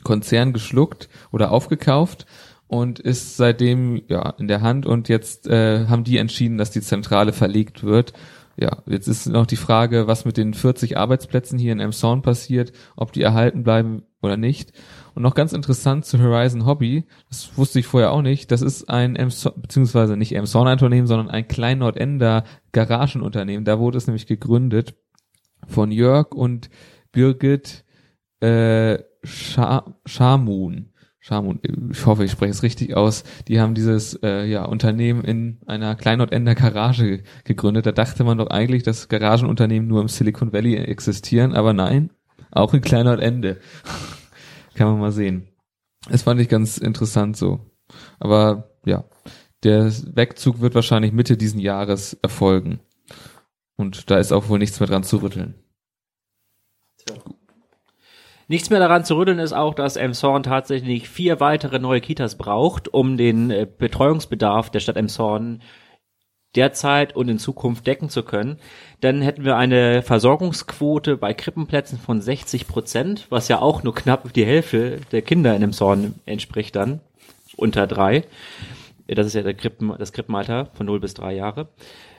Konzern 0.02 0.52
geschluckt 0.52 1.09
oder 1.30 1.52
aufgekauft 1.52 2.26
und 2.66 2.99
ist 2.99 3.37
seitdem 3.37 4.02
ja 4.09 4.30
in 4.30 4.49
der 4.49 4.61
Hand 4.61 4.85
und 4.85 5.09
jetzt 5.09 5.47
äh, 5.47 5.87
haben 5.87 6.04
die 6.04 6.18
entschieden, 6.18 6.59
dass 6.59 6.73
die 6.73 6.80
Zentrale 6.80 7.33
verlegt 7.33 7.85
wird 7.85 8.12
ja, 8.56 8.82
jetzt 8.87 9.08
ist 9.08 9.26
noch 9.26 9.46
die 9.46 9.56
Frage, 9.56 10.06
was 10.06 10.25
mit 10.25 10.37
den 10.37 10.54
40 10.54 10.96
Arbeitsplätzen 10.96 11.58
hier 11.58 11.73
in 11.73 11.80
Emshorn 11.80 12.23
passiert, 12.23 12.73
ob 12.96 13.12
die 13.12 13.23
erhalten 13.23 13.64
bleiben 13.64 14.02
oder 14.23 14.37
nicht. 14.37 14.73
Und 15.14 15.23
noch 15.23 15.34
ganz 15.34 15.52
interessant 15.52 16.04
zu 16.04 16.20
Horizon 16.20 16.66
Hobby, 16.66 17.04
das 17.28 17.56
wusste 17.56 17.78
ich 17.78 17.87
vorher 17.87 18.12
auch 18.12 18.23
nicht, 18.23 18.50
das 18.50 18.62
ist 18.62 18.88
ein 18.88 19.16
Emshorn, 19.16 19.61
beziehungsweise 19.61 20.16
nicht 20.16 20.34
Emshorn 20.34 20.68
Unternehmen, 20.68 21.06
sondern 21.06 21.30
ein 21.30 21.49
Klein 21.49 21.78
Nordender 21.78 22.44
Garagenunternehmen. 22.73 23.64
Da 23.64 23.78
wurde 23.78 23.99
es 23.99 24.06
nämlich 24.06 24.26
gegründet 24.26 24.94
von 25.66 25.90
Jörg 25.90 26.32
und 26.32 26.70
Birgit 27.12 27.84
äh, 28.40 28.99
Schamun. 29.25 30.90
Scharmund, 31.26 31.66
ich 31.90 32.04
hoffe, 32.04 32.23
ich 32.23 32.33
spreche 32.33 32.50
es 32.50 32.62
richtig 32.62 32.95
aus, 32.95 33.25
die 33.49 33.59
haben 33.59 33.75
dieses 33.75 34.12
äh, 34.23 34.45
ja, 34.45 34.66
Unternehmen 34.66 35.25
in 35.25 35.57
einer 35.64 35.95
Kleinordender 35.95 36.54
Garage 36.54 37.23
gegründet. 37.45 37.87
Da 37.87 37.93
dachte 37.93 38.25
man 38.25 38.37
doch 38.37 38.49
eigentlich, 38.49 38.83
dass 38.83 39.09
Garagenunternehmen 39.09 39.88
nur 39.88 40.02
im 40.02 40.09
Silicon 40.09 40.52
Valley 40.52 40.76
existieren, 40.76 41.54
aber 41.54 41.73
nein, 41.73 42.11
auch 42.50 42.75
in 42.75 42.83
Kleinordende. 42.83 43.57
Kann 44.75 44.88
man 44.88 45.00
mal 45.00 45.12
sehen. 45.12 45.49
Das 46.11 46.25
fand 46.25 46.43
ich 46.43 46.50
ganz 46.50 46.76
interessant 46.76 47.38
so. 47.38 47.61
Aber 48.21 48.69
ja, 48.85 49.04
der 49.62 49.90
Wegzug 50.14 50.61
wird 50.61 50.75
wahrscheinlich 50.75 51.12
Mitte 51.12 51.38
diesen 51.38 51.59
Jahres 51.59 52.19
erfolgen. 52.21 52.81
Und 53.76 54.11
da 54.11 54.19
ist 54.19 54.31
auch 54.31 54.50
wohl 54.50 54.59
nichts 54.59 54.78
mehr 54.78 54.90
dran 54.90 55.04
zu 55.04 55.23
rütteln. 55.23 55.54
Nichts 58.47 58.71
mehr 58.71 58.81
daran 58.81 59.05
zu 59.05 59.17
rütteln 59.17 59.39
ist 59.39 59.53
auch, 59.53 59.75
dass 59.75 59.97
Emshorn 59.97 60.43
tatsächlich 60.43 61.09
vier 61.09 61.41
weitere 61.41 61.79
neue 61.79 62.01
Kitas 62.01 62.37
braucht, 62.37 62.93
um 62.93 63.17
den 63.17 63.51
äh, 63.51 63.67
Betreuungsbedarf 63.67 64.71
der 64.71 64.81
Stadt 64.81 64.97
Emshorn 64.97 65.63
derzeit 66.55 67.17
und 67.17 67.29
in 67.29 67.39
Zukunft 67.39 67.87
decken 67.87 68.09
zu 68.09 68.23
können. 68.23 68.59
Dann 69.01 69.23
hätten 69.23 69.45
wir 69.45 69.57
eine 69.57 70.03
Versorgungsquote 70.03 71.17
bei 71.17 71.35
Krippenplätzen 71.35 71.99
von 71.99 72.21
60 72.21 72.69
Prozent, 72.69 73.27
was 73.31 73.49
ja 73.49 73.61
auch 73.61 73.83
nur 73.83 73.95
knapp 73.95 74.33
die 74.33 74.45
Hälfte 74.45 75.01
der 75.11 75.23
Kinder 75.23 75.57
in 75.57 75.63
Emshorn 75.63 76.15
entspricht 76.27 76.77
dann, 76.77 77.01
unter 77.57 77.87
drei. 77.87 78.25
Das 79.07 79.27
ist 79.27 79.35
ja 79.35 79.43
der 79.43 79.55
Krippen, 79.55 79.93
das 79.99 80.13
Krippenalter 80.13 80.67
von 80.75 80.87
0 80.87 81.01
bis 81.01 81.15
3 81.15 81.35
Jahre. 81.35 81.69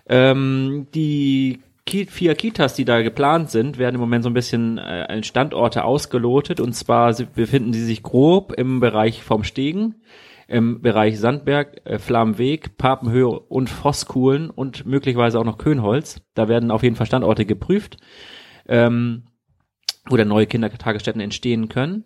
Ähm, 0.08 0.88
die 0.94 1.62
vier 1.88 2.36
Kitas, 2.36 2.74
die 2.74 2.86
da 2.86 3.02
geplant 3.02 3.52
sind, 3.52 3.78
werden 3.78 3.96
im 3.96 4.02
Moment 4.02 4.24
so 4.24 4.30
ein 4.30 4.34
bisschen 4.34 4.78
äh, 4.78 5.24
Standorte 5.24 5.84
ausgelotet. 5.84 6.60
Und 6.60 6.74
zwar 6.74 7.14
befinden 7.14 7.74
sie 7.74 7.84
sich 7.84 8.02
grob 8.02 8.54
im 8.54 8.80
Bereich 8.80 9.24
vom 9.24 9.44
Stegen, 9.44 9.96
im 10.48 10.82
Bereich 10.82 11.20
Sandberg, 11.20 11.82
äh, 11.86 12.00
Flammenweg, 12.00 12.78
Papenhöhe 12.78 13.28
und 13.28 13.70
Vosskuhlen 13.70 14.50
und 14.50 14.86
möglicherweise 14.86 15.40
auch 15.40 15.46
noch 15.46 15.60
Könholz. 15.60 16.22
Da 16.34 16.48
werden 16.48 16.72
auf 16.72 16.82
jeden 16.82 16.96
Fall 16.96 17.08
Standorte 17.08 17.46
geprüft, 17.46 17.98
ähm, 18.68 19.28
wo 20.10 20.18
dann 20.18 20.28
neue 20.28 20.48
Kindertagesstätten 20.48 21.22
entstehen 21.22 21.70
können. 21.70 22.06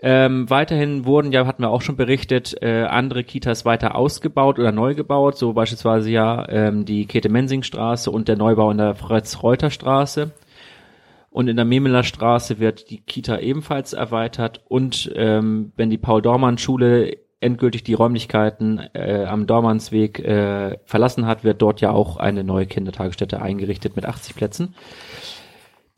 Ähm, 0.00 0.48
weiterhin 0.48 1.06
wurden 1.06 1.32
ja, 1.32 1.44
hatten 1.44 1.62
wir 1.62 1.70
auch 1.70 1.82
schon 1.82 1.96
berichtet, 1.96 2.56
äh, 2.62 2.84
andere 2.84 3.24
Kitas 3.24 3.64
weiter 3.64 3.96
ausgebaut 3.96 4.58
oder 4.58 4.70
neu 4.70 4.94
gebaut, 4.94 5.36
so 5.36 5.52
beispielsweise 5.52 6.08
ja 6.10 6.48
ähm, 6.48 6.84
die 6.84 7.06
Käthe-Mensing-Straße 7.06 8.10
und 8.10 8.28
der 8.28 8.36
Neubau 8.36 8.70
in 8.70 8.78
der 8.78 8.94
Fritz-Reuter-Straße. 8.94 10.30
Und 11.30 11.48
in 11.48 11.56
der 11.56 11.64
Memeler 11.64 12.04
Straße 12.04 12.58
wird 12.58 12.90
die 12.90 13.00
Kita 13.00 13.38
ebenfalls 13.38 13.92
erweitert 13.92 14.62
und 14.68 15.10
ähm, 15.14 15.72
wenn 15.76 15.90
die 15.90 15.98
Paul-Dormann-Schule 15.98 17.18
endgültig 17.40 17.84
die 17.84 17.94
Räumlichkeiten 17.94 18.80
äh, 18.94 19.24
am 19.24 19.46
Dormannsweg 19.46 20.20
äh, 20.20 20.78
verlassen 20.84 21.26
hat, 21.26 21.44
wird 21.44 21.62
dort 21.62 21.80
ja 21.80 21.90
auch 21.90 22.16
eine 22.16 22.44
neue 22.44 22.66
Kindertagesstätte 22.66 23.40
eingerichtet 23.40 23.94
mit 23.94 24.06
80 24.06 24.34
Plätzen. 24.34 24.74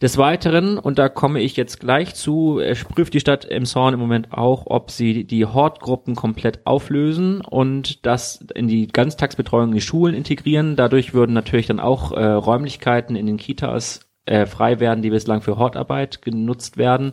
Des 0.02 0.16
Weiteren, 0.16 0.78
und 0.78 0.98
da 0.98 1.10
komme 1.10 1.40
ich 1.40 1.56
jetzt 1.56 1.78
gleich 1.78 2.14
zu, 2.14 2.58
prüft 2.88 3.12
die 3.12 3.20
Stadt 3.20 3.44
Emshorn 3.44 3.92
im 3.92 4.00
Moment 4.00 4.32
auch, 4.32 4.64
ob 4.66 4.90
sie 4.90 5.24
die 5.24 5.44
Hortgruppen 5.44 6.14
komplett 6.16 6.66
auflösen 6.66 7.42
und 7.42 8.06
das 8.06 8.46
in 8.54 8.66
die 8.66 8.86
Ganztagsbetreuung 8.86 9.68
in 9.68 9.74
die 9.74 9.82
Schulen 9.82 10.14
integrieren. 10.14 10.74
Dadurch 10.74 11.12
würden 11.12 11.34
natürlich 11.34 11.66
dann 11.66 11.80
auch 11.80 12.12
äh, 12.12 12.24
Räumlichkeiten 12.24 13.14
in 13.14 13.26
den 13.26 13.36
Kitas 13.36 14.10
äh, 14.24 14.46
frei 14.46 14.80
werden, 14.80 15.02
die 15.02 15.10
bislang 15.10 15.42
für 15.42 15.58
Hortarbeit 15.58 16.22
genutzt 16.22 16.78
werden. 16.78 17.12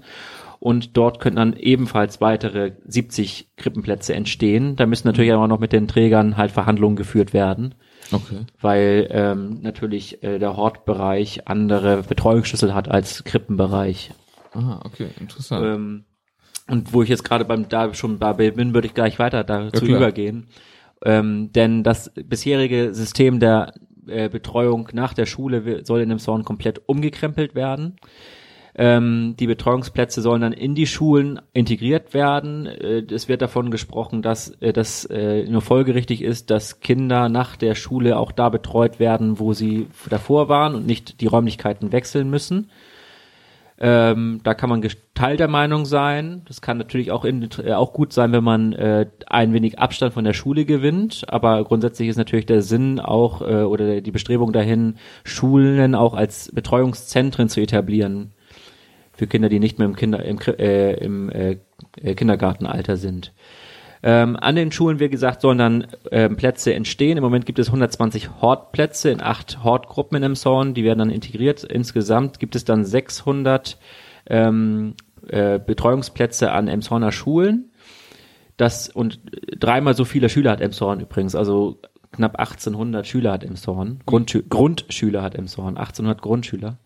Und 0.60 0.96
dort 0.96 1.20
könnten 1.20 1.38
dann 1.38 1.58
ebenfalls 1.58 2.22
weitere 2.22 2.72
70 2.86 3.50
Krippenplätze 3.58 4.14
entstehen. 4.14 4.78
Da 4.78 4.86
müssen 4.86 5.08
natürlich 5.08 5.34
aber 5.34 5.48
noch 5.48 5.60
mit 5.60 5.74
den 5.74 5.90
Trägern 5.90 6.38
halt 6.38 6.52
Verhandlungen 6.52 6.96
geführt 6.96 7.34
werden. 7.34 7.76
Okay. 8.12 8.46
Weil 8.62 9.08
ähm, 9.12 9.60
natürlich 9.62 10.24
äh, 10.24 10.40
der 10.40 10.56
Hortbereich 10.56 11.48
andere 11.48 12.04
Betreuungsschlüssel 12.04 12.74
hat 12.74 12.90
als 12.90 13.24
Krippenbereich. 13.24 14.12
Aha, 14.54 14.82
okay, 14.86 15.08
interessant. 15.20 15.66
Ähm, 15.66 16.06
und 16.70 16.94
wo 16.94 17.04
ich 17.04 17.10
jetzt 17.10 17.24
gerade 17.24 17.46
beim 17.46 17.70
da 17.70 17.94
schon 17.94 18.20
dabei 18.20 18.52
bin, 18.52 18.74
würde 18.74 18.88
ich 18.88 18.94
gleich 18.94 19.20
weiter 19.20 19.44
dazu 19.44 19.86
ja, 19.86 19.98
übergehen. 19.98 20.48
Ähm, 21.06 21.52
denn 21.54 21.84
das 21.84 22.12
bisherige 22.14 22.94
System 22.94 23.40
der 23.40 23.74
äh, 24.08 24.30
Betreuung 24.30 24.90
nach 24.94 25.14
der 25.14 25.26
Schule 25.26 25.86
soll 25.86 26.02
in 26.02 26.10
dem 26.10 26.20
Zorn 26.20 26.44
komplett 26.44 26.82
umgekrempelt 26.88 27.56
werden. 27.56 27.98
Ähm, 28.80 29.36
die 29.40 29.48
Betreuungsplätze 29.48 30.22
sollen 30.22 30.42
dann 30.42 30.54
in 30.54 30.76
die 30.76 30.86
Schulen 30.86 31.42
integriert 31.52 32.14
werden. 32.14 32.68
Äh, 32.68 33.04
es 33.12 33.28
wird 33.28 33.42
davon 33.42 33.72
gesprochen, 33.72 34.22
dass 34.22 34.50
äh, 34.62 34.72
das 34.72 35.06
äh, 35.06 35.46
nur 35.46 35.62
folgerichtig 35.62 36.22
ist, 36.22 36.52
dass 36.52 36.80
Kinder 36.80 37.28
nach 37.28 37.56
der 37.56 37.74
Schule 37.74 38.20
auch 38.20 38.32
da 38.32 38.50
betreut 38.50 39.00
werden, 39.00 39.40
wo 39.40 39.54
sie 39.54 39.88
davor 40.12 40.48
waren 40.48 40.76
und 40.76 40.86
nicht 40.86 41.22
die 41.22 41.26
Räumlichkeiten 41.26 41.92
wechseln 41.92 42.30
müssen. 42.30 42.70
Ähm, 43.80 44.42
da 44.44 44.54
kann 44.54 44.70
man 44.70 44.82
geteilter 44.82 45.48
Meinung 45.48 45.86
sein. 45.86 46.44
Das 46.46 46.62
kann 46.62 46.78
natürlich 46.78 47.12
auch, 47.12 47.26
in, 47.26 47.50
äh, 47.64 47.74
auch 47.74 47.94
gut 47.94 48.14
sein, 48.14 48.32
wenn 48.32 48.44
man 48.44 48.74
äh, 48.74 49.08
ein 49.26 49.54
wenig 49.54 49.80
Abstand 49.80 50.14
von 50.14 50.24
der 50.24 50.34
Schule 50.34 50.66
gewinnt. 50.66 51.26
Aber 51.28 51.64
grundsätzlich 51.64 52.10
ist 52.10 52.18
natürlich 52.18 52.46
der 52.46 52.62
Sinn 52.62 53.00
auch 53.00 53.42
äh, 53.42 53.64
oder 53.64 54.02
die 54.02 54.12
Bestrebung 54.12 54.54
dahin, 54.54 54.98
Schulen 55.24 55.96
auch 55.96 56.14
als 56.14 56.52
Betreuungszentren 56.54 57.50
zu 57.50 57.60
etablieren 57.60 58.34
für 59.18 59.28
Kinder, 59.28 59.50
die 59.50 59.60
nicht 59.60 59.80
mehr 59.80 59.88
im, 59.88 59.96
Kinder, 59.96 60.24
im, 60.24 60.40
äh, 60.40 60.94
im 60.94 61.30
äh, 61.30 61.58
Kindergartenalter 62.14 62.98
sind. 62.98 63.34
Ähm, 64.04 64.38
an 64.40 64.56
den 64.56 64.72
Schulen, 64.72 65.00
wie 65.00 65.10
gesagt, 65.10 65.42
sollen 65.42 65.58
dann 65.58 65.88
ähm, 66.12 66.38
Plätze 66.38 66.74
entstehen. 66.74 67.18
Im 67.18 67.24
Moment 67.24 67.48
gibt 67.48 67.58
es 67.58 67.68
120 67.68 68.42
Hortplätze 68.42 69.10
in 69.10 69.22
acht 69.22 69.64
Hortgruppen 69.64 70.18
in 70.18 70.24
Emshorn. 70.24 70.76
Die 70.76 70.84
werden 70.84 71.00
dann 71.00 71.10
integriert. 71.10 71.64
Insgesamt 71.64 72.40
gibt 72.40 72.56
es 72.56 72.64
dann 72.64 72.86
600 72.86 73.78
ähm, 74.28 74.94
äh, 75.28 75.60
Betreuungsplätze 75.60 76.52
an 76.52 76.68
Emshorner 76.68 77.12
Schulen. 77.12 77.72
Das 78.56 78.88
und 78.88 79.20
dreimal 79.60 79.96
so 79.96 80.06
viele 80.06 80.30
Schüler 80.30 80.52
hat 80.52 80.62
Emshorn 80.62 81.00
übrigens. 81.00 81.34
Also 81.34 81.82
knapp 82.12 82.38
1800 82.40 83.08
Schüler 83.08 83.32
hat 83.34 83.44
Emshorn. 83.44 84.00
Grundschü 84.06 84.44
Grundschüler 84.48 85.24
hat 85.24 85.34
Emshorn. 85.34 85.76
1800 85.76 86.22
Grundschüler. 86.22 86.78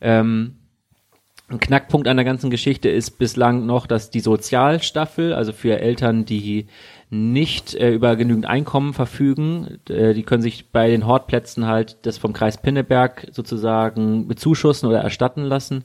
Ähm, 0.00 0.56
ein 1.50 1.60
Knackpunkt 1.60 2.06
an 2.06 2.16
der 2.16 2.24
ganzen 2.24 2.50
Geschichte 2.50 2.88
ist 2.88 3.18
bislang 3.18 3.66
noch, 3.66 3.86
dass 3.86 4.10
die 4.10 4.20
Sozialstaffel, 4.20 5.32
also 5.32 5.52
für 5.52 5.80
Eltern, 5.80 6.24
die 6.24 6.66
nicht 7.10 7.74
äh, 7.74 7.90
über 7.90 8.14
genügend 8.16 8.46
Einkommen 8.46 8.94
verfügen, 8.94 9.78
äh, 9.88 10.14
die 10.14 10.22
können 10.22 10.42
sich 10.42 10.70
bei 10.70 10.88
den 10.88 11.06
Hortplätzen 11.06 11.66
halt 11.66 11.98
das 12.02 12.18
vom 12.18 12.32
Kreis 12.32 12.62
Pinneberg 12.62 13.26
sozusagen 13.32 14.28
bezuschussen 14.28 14.88
oder 14.88 15.00
erstatten 15.00 15.42
lassen. 15.42 15.84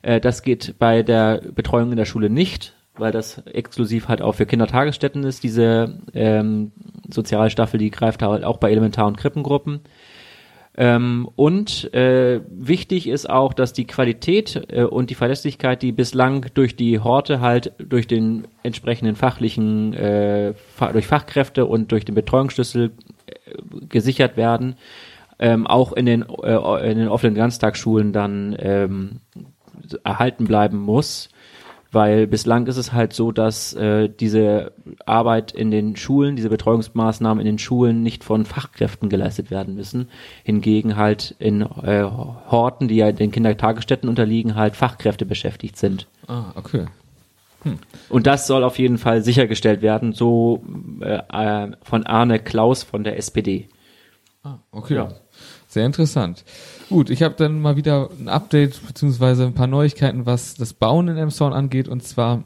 Äh, 0.00 0.20
das 0.20 0.42
geht 0.42 0.78
bei 0.78 1.02
der 1.02 1.42
Betreuung 1.54 1.90
in 1.90 1.98
der 1.98 2.06
Schule 2.06 2.30
nicht, 2.30 2.74
weil 2.96 3.12
das 3.12 3.38
exklusiv 3.46 4.08
halt 4.08 4.22
auch 4.22 4.36
für 4.36 4.46
Kindertagesstätten 4.46 5.24
ist. 5.24 5.42
Diese 5.42 5.98
ähm, 6.14 6.72
Sozialstaffel, 7.10 7.78
die 7.78 7.90
greift 7.90 8.22
halt 8.22 8.44
auch 8.44 8.56
bei 8.56 8.70
Elementar- 8.70 9.06
und 9.06 9.18
Krippengruppen. 9.18 9.80
Ähm, 10.76 11.28
und 11.36 11.94
äh, 11.94 12.40
wichtig 12.48 13.06
ist 13.08 13.30
auch, 13.30 13.54
dass 13.54 13.72
die 13.72 13.86
Qualität 13.86 14.66
äh, 14.68 14.82
und 14.82 15.10
die 15.10 15.14
Verlässlichkeit, 15.14 15.82
die 15.82 15.92
bislang 15.92 16.46
durch 16.54 16.74
die 16.74 16.98
Horte 16.98 17.40
halt 17.40 17.72
durch 17.78 18.08
den 18.08 18.48
entsprechenden 18.64 19.14
fachlichen, 19.14 19.94
äh, 19.94 20.54
durch 20.92 21.06
Fachkräfte 21.06 21.66
und 21.66 21.92
durch 21.92 22.04
den 22.04 22.16
Betreuungsschlüssel 22.16 22.90
äh, 23.26 23.32
gesichert 23.88 24.36
werden, 24.36 24.74
ähm, 25.38 25.68
auch 25.68 25.92
in 25.92 26.06
den, 26.06 26.24
äh, 26.42 26.90
in 26.90 26.98
den 26.98 27.08
offenen 27.08 27.36
Ganztagsschulen 27.36 28.12
dann 28.12 28.56
ähm, 28.58 29.20
erhalten 30.02 30.44
bleiben 30.44 30.78
muss 30.78 31.28
weil 31.94 32.26
bislang 32.26 32.66
ist 32.66 32.76
es 32.76 32.92
halt 32.92 33.12
so, 33.12 33.32
dass 33.32 33.72
äh, 33.74 34.08
diese 34.08 34.72
Arbeit 35.06 35.52
in 35.52 35.70
den 35.70 35.96
Schulen, 35.96 36.36
diese 36.36 36.50
Betreuungsmaßnahmen 36.50 37.40
in 37.40 37.46
den 37.46 37.58
Schulen 37.58 38.02
nicht 38.02 38.24
von 38.24 38.44
Fachkräften 38.44 39.08
geleistet 39.08 39.50
werden 39.50 39.74
müssen. 39.74 40.08
Hingegen 40.42 40.96
halt 40.96 41.34
in 41.38 41.62
äh, 41.62 42.02
Horten, 42.02 42.88
die 42.88 42.96
ja 42.96 43.12
den 43.12 43.30
Kindertagesstätten 43.30 44.08
unterliegen, 44.08 44.54
halt 44.54 44.76
Fachkräfte 44.76 45.26
beschäftigt 45.26 45.76
sind. 45.76 46.06
Ah, 46.26 46.52
okay. 46.54 46.86
Hm. 47.62 47.78
Und 48.08 48.26
das 48.26 48.46
soll 48.46 48.62
auf 48.64 48.78
jeden 48.78 48.98
Fall 48.98 49.22
sichergestellt 49.22 49.80
werden, 49.80 50.12
so 50.12 50.62
äh, 51.00 51.20
äh 51.32 51.72
von 51.82 52.04
Arne 52.04 52.38
Klaus 52.38 52.82
von 52.82 53.04
der 53.04 53.16
SPD. 53.16 53.68
Ah, 54.42 54.58
okay. 54.70 54.96
Ja. 54.96 55.08
Sehr 55.66 55.86
interessant. 55.86 56.44
Gut, 56.94 57.10
ich 57.10 57.24
habe 57.24 57.34
dann 57.34 57.60
mal 57.60 57.74
wieder 57.74 58.08
ein 58.20 58.28
Update 58.28 58.86
beziehungsweise 58.86 59.46
ein 59.46 59.54
paar 59.54 59.66
Neuigkeiten, 59.66 60.26
was 60.26 60.54
das 60.54 60.74
Bauen 60.74 61.08
in 61.08 61.16
Emshorn 61.16 61.52
angeht. 61.52 61.88
Und 61.88 62.04
zwar 62.04 62.44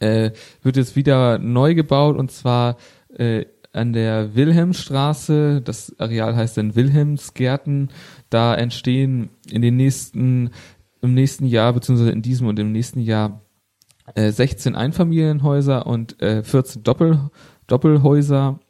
äh, 0.00 0.32
wird 0.62 0.76
jetzt 0.76 0.96
wieder 0.96 1.38
neu 1.38 1.74
gebaut 1.74 2.18
und 2.18 2.30
zwar 2.30 2.76
äh, 3.16 3.46
an 3.72 3.94
der 3.94 4.34
Wilhelmstraße. 4.34 5.62
Das 5.62 5.98
Areal 5.98 6.36
heißt 6.36 6.58
dann 6.58 6.74
Wilhelmsgärten. 6.74 7.88
Da 8.28 8.54
entstehen 8.54 9.30
in 9.50 9.62
den 9.62 9.76
nächsten 9.76 10.50
im 11.00 11.14
nächsten 11.14 11.46
Jahr 11.46 11.72
beziehungsweise 11.72 12.10
in 12.10 12.20
diesem 12.20 12.48
und 12.48 12.58
im 12.58 12.70
nächsten 12.70 13.00
Jahr 13.00 13.40
äh, 14.14 14.30
16 14.30 14.74
Einfamilienhäuser 14.74 15.86
und 15.86 16.20
äh, 16.20 16.42
14 16.42 16.82
Doppel 16.82 17.30
Doppelhäuser 17.66 18.60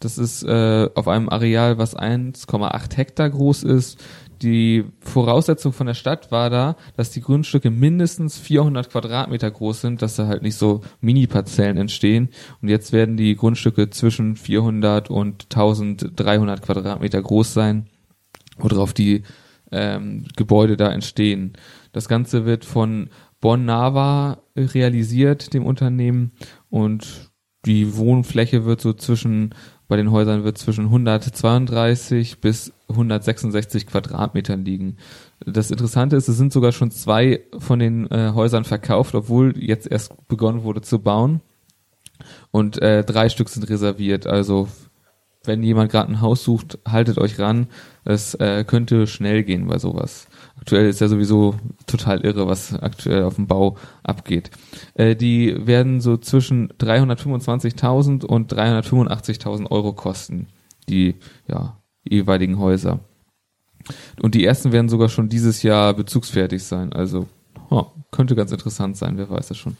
das 0.00 0.18
ist 0.18 0.44
äh, 0.44 0.88
auf 0.94 1.08
einem 1.08 1.28
Areal, 1.28 1.78
was 1.78 1.96
1,8 1.96 2.96
Hektar 2.96 3.30
groß 3.30 3.64
ist. 3.64 3.98
Die 4.42 4.84
Voraussetzung 5.00 5.72
von 5.72 5.88
der 5.88 5.94
Stadt 5.94 6.30
war 6.30 6.48
da, 6.48 6.76
dass 6.96 7.10
die 7.10 7.20
Grundstücke 7.20 7.70
mindestens 7.70 8.38
400 8.38 8.90
Quadratmeter 8.90 9.50
groß 9.50 9.80
sind, 9.80 10.00
dass 10.00 10.14
da 10.14 10.28
halt 10.28 10.42
nicht 10.42 10.54
so 10.54 10.82
Mini-Parzellen 11.00 11.76
entstehen. 11.76 12.28
Und 12.62 12.68
jetzt 12.68 12.92
werden 12.92 13.16
die 13.16 13.34
Grundstücke 13.34 13.90
zwischen 13.90 14.36
400 14.36 15.10
und 15.10 15.46
1300 15.50 16.62
Quadratmeter 16.62 17.20
groß 17.20 17.52
sein, 17.52 17.88
worauf 18.58 18.92
die 18.92 19.24
ähm, 19.72 20.24
Gebäude 20.36 20.76
da 20.76 20.92
entstehen. 20.92 21.54
Das 21.90 22.08
Ganze 22.08 22.44
wird 22.44 22.64
von 22.64 23.10
Bonn-Nava 23.40 24.38
realisiert, 24.56 25.52
dem 25.54 25.66
Unternehmen, 25.66 26.32
und 26.70 27.32
die 27.64 27.96
Wohnfläche 27.96 28.64
wird 28.64 28.80
so 28.80 28.92
zwischen 28.92 29.54
bei 29.88 29.96
den 29.96 30.10
Häusern 30.10 30.44
wird 30.44 30.58
zwischen 30.58 30.84
132 30.84 32.40
bis 32.40 32.72
166 32.88 33.86
Quadratmetern 33.86 34.64
liegen. 34.64 34.98
Das 35.44 35.70
Interessante 35.70 36.16
ist, 36.16 36.28
es 36.28 36.36
sind 36.36 36.52
sogar 36.52 36.72
schon 36.72 36.90
zwei 36.90 37.40
von 37.58 37.78
den 37.78 38.10
äh, 38.10 38.32
Häusern 38.34 38.64
verkauft, 38.64 39.14
obwohl 39.14 39.54
jetzt 39.58 39.90
erst 39.90 40.28
begonnen 40.28 40.62
wurde 40.62 40.82
zu 40.82 40.98
bauen. 40.98 41.40
Und 42.50 42.80
äh, 42.82 43.02
drei 43.02 43.30
Stück 43.30 43.48
sind 43.48 43.68
reserviert. 43.70 44.26
Also 44.26 44.68
wenn 45.44 45.62
jemand 45.62 45.90
gerade 45.90 46.12
ein 46.12 46.20
Haus 46.20 46.44
sucht, 46.44 46.78
haltet 46.86 47.16
euch 47.18 47.38
ran. 47.38 47.68
Es 48.04 48.34
äh, 48.34 48.64
könnte 48.64 49.06
schnell 49.06 49.42
gehen 49.42 49.66
bei 49.66 49.78
sowas. 49.78 50.27
Aktuell 50.60 50.88
ist 50.88 51.00
ja 51.00 51.08
sowieso 51.08 51.54
total 51.86 52.20
irre, 52.24 52.46
was 52.46 52.74
aktuell 52.74 53.22
auf 53.22 53.36
dem 53.36 53.46
Bau 53.46 53.76
abgeht. 54.02 54.50
Äh, 54.94 55.16
die 55.16 55.66
werden 55.66 56.00
so 56.00 56.16
zwischen 56.16 56.68
325.000 56.72 58.24
und 58.24 58.52
385.000 58.52 59.70
Euro 59.70 59.92
kosten, 59.92 60.48
die 60.88 61.16
ja, 61.46 61.78
jeweiligen 62.04 62.58
Häuser. 62.58 63.00
Und 64.20 64.34
die 64.34 64.44
ersten 64.44 64.72
werden 64.72 64.88
sogar 64.88 65.08
schon 65.08 65.28
dieses 65.28 65.62
Jahr 65.62 65.94
bezugsfertig 65.94 66.64
sein. 66.64 66.92
Also 66.92 67.26
oh, 67.70 67.86
könnte 68.10 68.34
ganz 68.34 68.52
interessant 68.52 68.96
sein, 68.96 69.16
wer 69.16 69.30
weiß 69.30 69.48
das 69.48 69.56
schon. 69.56 69.76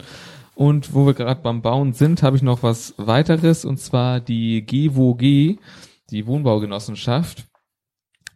Und 0.55 0.93
wo 0.93 1.05
wir 1.05 1.13
gerade 1.13 1.41
beim 1.41 1.61
Bauen 1.61 1.93
sind, 1.93 2.21
habe 2.21 2.35
ich 2.35 2.41
noch 2.41 2.63
was 2.63 2.93
weiteres, 2.97 3.63
und 3.63 3.79
zwar 3.79 4.19
die 4.19 4.65
GWOG, 4.65 5.21
die 5.21 6.27
Wohnbaugenossenschaft 6.27 7.45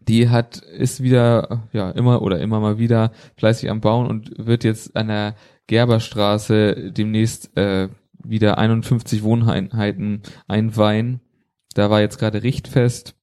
die 0.07 0.29
hat, 0.29 0.57
ist 0.57 1.01
wieder, 1.01 1.67
ja, 1.71 1.91
immer 1.91 2.21
oder 2.21 2.39
immer 2.39 2.59
mal 2.59 2.77
wieder 2.77 3.11
fleißig 3.37 3.69
am 3.69 3.81
Bauen 3.81 4.07
und 4.07 4.31
wird 4.37 4.63
jetzt 4.63 4.95
an 4.95 5.07
der 5.07 5.35
Gerberstraße 5.67 6.91
demnächst 6.91 7.55
äh, 7.57 7.89
wieder 8.23 8.57
51 8.57 9.23
Wohneinheiten 9.23 10.21
einweihen. 10.47 11.21
Da 11.73 11.89
war 11.89 12.01
jetzt 12.01 12.19
gerade 12.19 12.43
Richtfest 12.43 13.15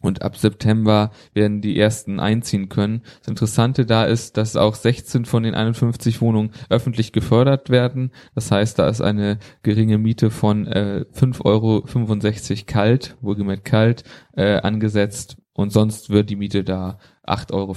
und 0.00 0.22
ab 0.22 0.36
September 0.36 1.10
werden 1.34 1.60
die 1.60 1.78
ersten 1.78 2.20
einziehen 2.20 2.68
können. 2.68 3.02
Das 3.20 3.28
Interessante 3.28 3.84
da 3.84 4.04
ist, 4.04 4.36
dass 4.36 4.56
auch 4.56 4.74
16 4.74 5.26
von 5.26 5.42
den 5.42 5.54
51 5.54 6.20
Wohnungen 6.20 6.52
öffentlich 6.70 7.12
gefördert 7.12 7.70
werden. 7.70 8.10
Das 8.34 8.50
heißt, 8.50 8.78
da 8.78 8.88
ist 8.88 9.00
eine 9.00 9.38
geringe 9.62 9.98
Miete 9.98 10.30
von 10.30 10.66
äh, 10.66 11.04
5,65 11.14 11.44
Euro 11.44 12.64
kalt, 12.66 13.16
wohlgemerkt 13.20 13.64
kalt, 13.64 14.04
äh, 14.34 14.56
angesetzt 14.56 15.36
und 15.60 15.70
sonst 15.72 16.08
wird 16.08 16.30
die 16.30 16.36
Miete 16.36 16.64
da 16.64 16.98
8,50 17.26 17.52
Euro, 17.52 17.76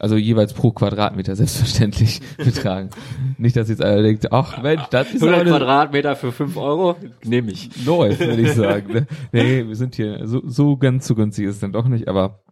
also 0.00 0.16
jeweils 0.16 0.54
pro 0.54 0.72
Quadratmeter 0.72 1.36
selbstverständlich 1.36 2.20
betragen. 2.36 2.90
Nicht, 3.38 3.54
dass 3.54 3.68
jetzt 3.68 3.80
einer 3.80 4.02
denkt, 4.02 4.32
ach 4.32 4.60
Mensch, 4.60 4.82
das 4.90 5.14
ist 5.14 5.22
100 5.22 5.46
Quadratmeter 5.46 6.16
für 6.16 6.32
5 6.32 6.56
Euro, 6.56 6.96
nehme 7.22 7.52
ich. 7.52 7.86
Läuft, 7.86 8.18
würde 8.18 8.42
ich 8.42 8.54
sagen. 8.54 8.92
Ne? 8.92 9.06
Nee, 9.30 9.68
wir 9.68 9.76
sind 9.76 9.94
hier, 9.94 10.26
so, 10.26 10.42
so 10.44 10.76
ganz 10.76 11.06
zu 11.06 11.14
günstig 11.14 11.46
ist 11.46 11.54
es 11.54 11.60
dann 11.60 11.72
doch 11.72 11.86
nicht, 11.86 12.08
aber 12.08 12.42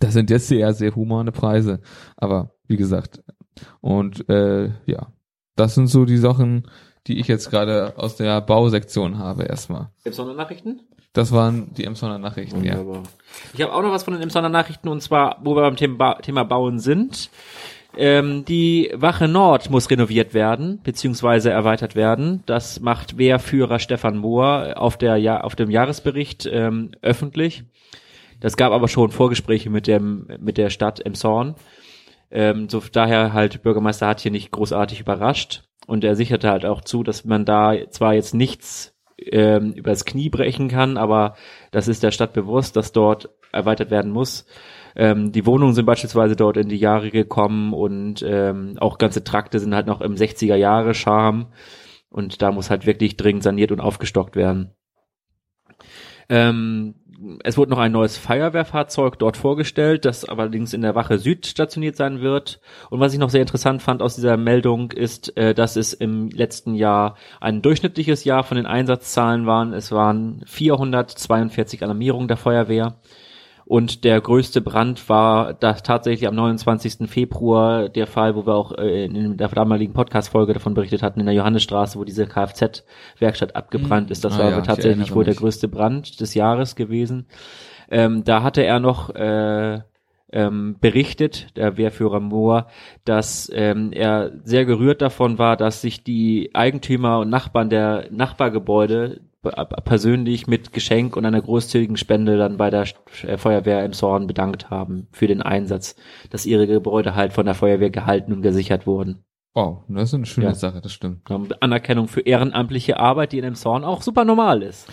das 0.00 0.14
sind 0.14 0.30
jetzt 0.30 0.48
sehr, 0.48 0.72
sehr 0.72 0.96
humane 0.96 1.30
Preise. 1.30 1.82
Aber 2.16 2.54
wie 2.66 2.76
gesagt, 2.76 3.22
und 3.82 4.26
äh, 4.30 4.70
ja, 4.86 5.12
das 5.54 5.74
sind 5.74 5.88
so 5.88 6.06
die 6.06 6.16
Sachen, 6.16 6.66
die 7.06 7.20
ich 7.20 7.28
jetzt 7.28 7.50
gerade 7.50 7.98
aus 7.98 8.16
der 8.16 8.40
Bausektion 8.40 9.18
habe 9.18 9.42
erstmal. 9.42 9.90
Gibt's 10.02 10.18
noch 10.18 10.34
Nachrichten? 10.34 10.80
Das 11.14 11.30
waren 11.30 11.72
die 11.74 11.84
Emsonner 11.84 12.18
Nachrichten, 12.18 12.56
Wunderbar. 12.56 12.96
ja. 12.96 13.02
Ich 13.54 13.62
habe 13.62 13.72
auch 13.72 13.82
noch 13.82 13.92
was 13.92 14.02
von 14.02 14.14
den 14.14 14.22
Emsonner 14.22 14.48
Nachrichten 14.48 14.88
und 14.88 15.00
zwar, 15.00 15.38
wo 15.42 15.54
wir 15.54 15.62
beim 15.62 15.76
Thema, 15.76 16.14
Thema 16.16 16.42
Bauen 16.44 16.80
sind. 16.80 17.30
Ähm, 17.96 18.44
die 18.44 18.90
Wache 18.92 19.28
Nord 19.28 19.70
muss 19.70 19.88
renoviert 19.88 20.34
werden, 20.34 20.80
beziehungsweise 20.82 21.50
erweitert 21.50 21.94
werden. 21.94 22.42
Das 22.46 22.80
macht 22.80 23.16
Wehrführer 23.16 23.78
Stefan 23.78 24.18
Mohr 24.18 24.74
auf, 24.74 24.98
der, 24.98 25.16
ja 25.16 25.40
auf 25.40 25.54
dem 25.54 25.70
Jahresbericht 25.70 26.48
ähm, 26.50 26.90
öffentlich. 27.00 27.62
Das 28.40 28.56
gab 28.56 28.72
aber 28.72 28.88
schon 28.88 29.12
Vorgespräche 29.12 29.70
mit 29.70 29.86
dem 29.86 30.26
mit 30.40 30.58
der 30.58 30.70
Stadt 30.70 31.06
Emshorn. 31.06 31.54
Ähm, 32.32 32.68
so 32.68 32.82
daher 32.90 33.32
halt 33.32 33.62
Bürgermeister 33.62 34.08
hat 34.08 34.20
hier 34.20 34.32
nicht 34.32 34.50
großartig 34.50 34.98
überrascht 34.98 35.62
und 35.86 36.02
er 36.02 36.16
sicherte 36.16 36.50
halt 36.50 36.66
auch 36.66 36.80
zu, 36.80 37.04
dass 37.04 37.24
man 37.24 37.44
da 37.44 37.74
zwar 37.90 38.14
jetzt 38.14 38.34
nichts 38.34 38.93
ähm, 39.18 39.72
übers 39.72 40.04
Knie 40.04 40.28
brechen 40.28 40.68
kann, 40.68 40.96
aber 40.96 41.34
das 41.70 41.88
ist 41.88 42.02
der 42.02 42.10
Stadt 42.10 42.32
bewusst, 42.32 42.76
dass 42.76 42.92
dort 42.92 43.30
erweitert 43.52 43.90
werden 43.90 44.10
muss. 44.10 44.46
Ähm, 44.96 45.32
die 45.32 45.46
Wohnungen 45.46 45.74
sind 45.74 45.86
beispielsweise 45.86 46.36
dort 46.36 46.56
in 46.56 46.68
die 46.68 46.76
Jahre 46.76 47.10
gekommen 47.10 47.72
und 47.72 48.24
ähm, 48.26 48.76
auch 48.78 48.98
ganze 48.98 49.24
Trakte 49.24 49.58
sind 49.58 49.74
halt 49.74 49.86
noch 49.86 50.00
im 50.00 50.14
60er 50.14 50.56
Jahre 50.56 50.94
Charme 50.94 51.46
und 52.10 52.42
da 52.42 52.52
muss 52.52 52.70
halt 52.70 52.86
wirklich 52.86 53.16
dringend 53.16 53.42
saniert 53.42 53.72
und 53.72 53.80
aufgestockt 53.80 54.36
werden. 54.36 54.72
Ähm, 56.28 56.94
es 57.42 57.56
wurde 57.56 57.70
noch 57.70 57.78
ein 57.78 57.92
neues 57.92 58.16
Feuerwehrfahrzeug 58.16 59.18
dort 59.18 59.36
vorgestellt, 59.36 60.04
das 60.04 60.24
allerdings 60.24 60.72
in 60.72 60.82
der 60.82 60.94
Wache 60.94 61.18
Süd 61.18 61.46
stationiert 61.46 61.96
sein 61.96 62.20
wird. 62.20 62.60
Und 62.90 63.00
was 63.00 63.12
ich 63.12 63.18
noch 63.18 63.30
sehr 63.30 63.40
interessant 63.40 63.82
fand 63.82 64.02
aus 64.02 64.16
dieser 64.16 64.36
Meldung 64.36 64.90
ist, 64.92 65.36
äh, 65.36 65.54
dass 65.54 65.76
es 65.76 65.92
im 65.92 66.28
letzten 66.30 66.74
Jahr 66.74 67.16
ein 67.40 67.62
durchschnittliches 67.62 68.24
Jahr 68.24 68.44
von 68.44 68.56
den 68.56 68.66
Einsatzzahlen 68.66 69.46
waren. 69.46 69.72
Es 69.72 69.92
waren 69.92 70.42
442 70.46 71.82
Alarmierungen 71.82 72.28
der 72.28 72.36
Feuerwehr. 72.36 72.96
Und 73.66 74.04
der 74.04 74.20
größte 74.20 74.60
Brand 74.60 75.08
war 75.08 75.54
da 75.54 75.72
tatsächlich 75.72 76.28
am 76.28 76.34
29. 76.34 77.08
Februar 77.08 77.88
der 77.88 78.06
Fall, 78.06 78.36
wo 78.36 78.46
wir 78.46 78.54
auch 78.54 78.72
äh, 78.76 79.06
in 79.06 79.36
der 79.36 79.48
damaligen 79.48 79.94
Podcast-Folge 79.94 80.52
davon 80.52 80.74
berichtet 80.74 81.02
hatten, 81.02 81.20
in 81.20 81.26
der 81.26 81.34
Johannesstraße, 81.34 81.98
wo 81.98 82.04
diese 82.04 82.26
Kfz-Werkstatt 82.26 83.56
abgebrannt 83.56 84.10
ist. 84.10 84.24
Das 84.24 84.34
Ah 84.34 84.38
war 84.40 84.50
ja, 84.50 84.58
ich 84.58 84.66
tatsächlich 84.66 85.14
wohl 85.14 85.24
der 85.24 85.34
größte 85.34 85.68
Brand 85.68 86.20
des 86.20 86.34
Jahres 86.34 86.76
gewesen. 86.76 87.26
Ähm, 87.90 88.24
da 88.24 88.42
hatte 88.42 88.62
er 88.62 88.80
noch 88.80 89.14
äh, 89.14 89.80
ähm, 90.34 90.76
berichtet, 90.80 91.56
der 91.56 91.76
Wehrführer 91.76 92.20
Mohr, 92.20 92.66
dass 93.04 93.50
ähm, 93.54 93.92
er 93.92 94.32
sehr 94.42 94.64
gerührt 94.64 95.00
davon 95.00 95.38
war, 95.38 95.56
dass 95.56 95.80
sich 95.80 96.02
die 96.02 96.50
Eigentümer 96.54 97.20
und 97.20 97.30
Nachbarn 97.30 97.70
der 97.70 98.08
Nachbargebäude 98.10 99.20
persönlich 99.84 100.46
mit 100.46 100.72
Geschenk 100.72 101.16
und 101.16 101.24
einer 101.26 101.40
großzügigen 101.42 101.96
Spende 101.96 102.36
dann 102.38 102.56
bei 102.56 102.70
der 102.70 102.86
äh, 103.26 103.36
Feuerwehr 103.36 103.84
im 103.84 103.92
Zorn 103.92 104.26
bedankt 104.26 104.70
haben 104.70 105.08
für 105.12 105.26
den 105.26 105.42
Einsatz, 105.42 105.96
dass 106.30 106.46
ihre 106.46 106.66
Gebäude 106.66 107.14
halt 107.14 107.32
von 107.32 107.46
der 107.46 107.54
Feuerwehr 107.54 107.90
gehalten 107.90 108.32
und 108.32 108.42
gesichert 108.42 108.86
wurden. 108.86 109.24
Wow, 109.54 109.84
das 109.88 110.08
ist 110.08 110.14
eine 110.14 110.26
schöne 110.26 110.46
Ja. 110.48 110.54
Sache, 110.54 110.80
das 110.80 110.92
stimmt. 110.92 111.22
Anerkennung 111.60 112.08
für 112.08 112.20
ehrenamtliche 112.22 112.98
Arbeit, 112.98 113.32
die 113.32 113.38
in 113.38 113.44
dem 113.44 113.54
Zorn 113.54 113.84
auch 113.84 114.02
super 114.02 114.24
normal 114.24 114.62
ist. 114.62 114.88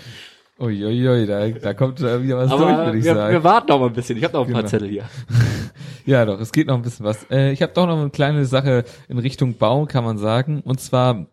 Uiuiui, 0.60 1.26
da, 1.26 1.50
da 1.50 1.74
kommt 1.74 2.00
äh, 2.02 2.22
wieder 2.22 2.38
was 2.38 2.52
durch, 2.52 2.62
Aber 2.62 2.86
würde 2.86 2.98
ich 3.00 3.04
wir, 3.04 3.16
sagen. 3.16 3.34
wir 3.34 3.44
warten 3.44 3.68
noch 3.70 3.80
mal 3.80 3.88
ein 3.88 3.94
bisschen. 3.94 4.18
Ich 4.18 4.24
habe 4.24 4.34
noch 4.34 4.46
ein 4.46 4.52
paar 4.54 4.62
Genau. 4.62 4.70
Zettel 4.70 4.90
hier. 4.90 5.04
Ja, 6.04 6.26
doch, 6.26 6.40
es 6.40 6.52
geht 6.52 6.66
noch 6.66 6.76
ein 6.76 6.82
bisschen 6.82 7.06
was. 7.06 7.28
Äh, 7.30 7.52
ich 7.52 7.62
habe 7.62 7.74
doch 7.74 7.86
noch 7.86 8.00
eine 8.00 8.10
kleine 8.10 8.46
Sache 8.46 8.86
in 9.08 9.20
Richtung 9.20 9.58
Bau, 9.58 9.86
kann 9.86 10.04
man 10.04 10.18
sagen. 10.18 10.62
Und 10.62 10.80
zwar, 10.82 11.28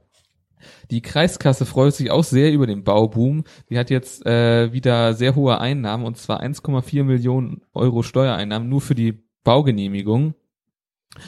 die 0.91 1.03
Kreiskasse 1.03 1.67
freut 1.67 1.95
sich 1.95 2.11
auch 2.11 2.25
sehr 2.25 2.53
über 2.53 2.67
den 2.67 2.85
Bauboom. 2.85 3.45
Die 3.71 3.79
hat 3.79 3.91
jetzt 3.91 4.25
äh, 4.27 4.73
wieder 4.73 5.15
sehr 5.15 5.35
hohe 5.35 5.61
Einnahmen, 5.61 6.05
und 6.05 6.17
zwar 6.17 6.43
1,4 6.43 7.05
Millionen 7.05 7.63
Euro 7.73 8.03
Steuereinnahmen 8.03 8.69
nur 8.69 8.81
für 8.81 8.95
die 8.95 9.23
Baugenehmigung. 9.45 10.35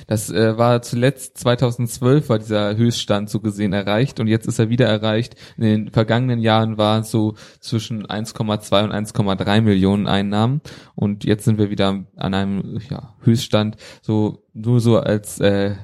Das 0.06 0.30
äh, 0.30 0.56
war 0.58 0.82
zuletzt 0.82 1.38
2012 1.38 2.28
war 2.28 2.38
dieser 2.38 2.76
Höchststand 2.76 3.30
so 3.30 3.40
gesehen 3.40 3.72
erreicht 3.72 4.20
und 4.20 4.26
jetzt 4.26 4.46
ist 4.46 4.58
er 4.58 4.68
wieder 4.68 4.86
erreicht. 4.86 5.34
In 5.56 5.64
den 5.64 5.90
vergangenen 5.90 6.40
Jahren 6.40 6.78
waren 6.78 7.02
es 7.02 7.10
so 7.10 7.34
zwischen 7.60 8.06
1,2 8.06 8.84
und 8.84 8.92
1,3 8.92 9.60
Millionen 9.62 10.06
Einnahmen 10.06 10.60
und 10.94 11.24
jetzt 11.24 11.44
sind 11.44 11.58
wir 11.58 11.70
wieder 11.70 12.04
an 12.16 12.34
einem 12.34 12.78
ja, 12.90 13.14
Höchststand. 13.22 13.76
So 14.02 14.44
nur 14.52 14.80
so 14.80 14.98
als 14.98 15.40
äh, 15.40 15.74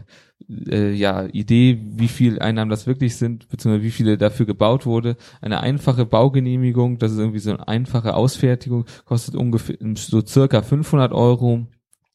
äh, 0.49 0.93
ja 0.93 1.27
Idee, 1.27 1.79
wie 1.83 2.09
viel 2.09 2.39
Einnahmen 2.39 2.71
das 2.71 2.87
wirklich 2.87 3.17
sind, 3.17 3.49
beziehungsweise 3.49 3.85
wie 3.85 3.91
viele 3.91 4.19
dafür 4.19 4.47
gebaut 4.47 4.87
wurde. 4.87 5.17
Eine 5.41 5.61
einfache 5.61 6.07
Baugenehmigung, 6.07 6.99
das 6.99 7.13
ist 7.13 7.19
irgendwie 7.19 7.39
so 7.39 7.51
eine 7.51 7.67
einfache 7.69 8.15
Ausfertigung, 8.15 8.85
kostet 9.05 9.35
ungefähr 9.35 9.77
so 9.97 10.25
circa 10.25 10.63
500 10.63 11.13
Euro. 11.13 11.67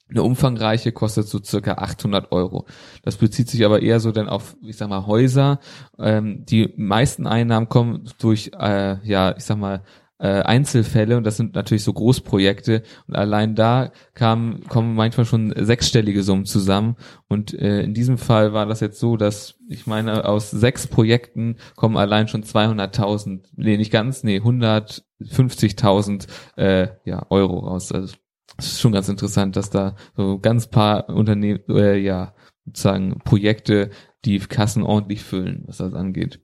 Eine 0.09 0.23
umfangreiche 0.23 0.91
kostet 0.91 1.27
so 1.27 1.41
circa 1.41 1.75
800 1.75 2.33
Euro. 2.33 2.65
Das 3.01 3.15
bezieht 3.15 3.49
sich 3.49 3.63
aber 3.63 3.81
eher 3.81 4.01
so 4.01 4.11
dann 4.11 4.27
auf, 4.27 4.57
ich 4.61 4.75
sag 4.75 4.89
mal, 4.89 5.05
Häuser. 5.07 5.59
Ähm, 5.97 6.45
die 6.45 6.73
meisten 6.75 7.27
Einnahmen 7.27 7.69
kommen 7.69 8.09
durch, 8.19 8.51
äh, 8.59 8.97
ja, 9.07 9.33
ich 9.37 9.45
sag 9.45 9.57
mal, 9.57 9.83
Einzelfälle 10.27 11.17
und 11.17 11.23
das 11.23 11.37
sind 11.37 11.55
natürlich 11.55 11.83
so 11.83 11.93
Großprojekte 11.93 12.83
und 13.07 13.15
allein 13.15 13.55
da 13.55 13.91
kamen, 14.13 14.63
kommen 14.67 14.95
manchmal 14.95 15.25
schon 15.25 15.53
sechsstellige 15.55 16.23
Summen 16.23 16.45
zusammen 16.45 16.95
und 17.27 17.53
äh, 17.53 17.81
in 17.81 17.93
diesem 17.93 18.17
Fall 18.17 18.53
war 18.53 18.65
das 18.65 18.79
jetzt 18.79 18.99
so, 18.99 19.17
dass 19.17 19.55
ich 19.67 19.87
meine, 19.87 20.25
aus 20.25 20.51
sechs 20.51 20.87
Projekten 20.87 21.55
kommen 21.75 21.97
allein 21.97 22.27
schon 22.27 22.43
200.000, 22.43 23.41
nee, 23.55 23.77
nicht 23.77 23.91
ganz, 23.91 24.23
nee, 24.23 24.39
150.000 24.39 26.27
äh, 26.57 26.89
ja, 27.05 27.25
Euro 27.29 27.59
raus. 27.59 27.91
Also 27.91 28.13
es 28.57 28.73
ist 28.73 28.81
schon 28.81 28.91
ganz 28.91 29.09
interessant, 29.09 29.55
dass 29.55 29.69
da 29.69 29.95
so 30.15 30.39
ganz 30.39 30.67
paar 30.67 31.09
Unternehmen, 31.09 31.61
äh, 31.69 31.97
ja, 31.97 32.33
sozusagen 32.65 33.19
Projekte 33.23 33.89
die 34.25 34.39
Kassen 34.39 34.83
ordentlich 34.83 35.23
füllen, 35.23 35.63
was 35.65 35.77
das 35.77 35.93
angeht. 35.93 36.41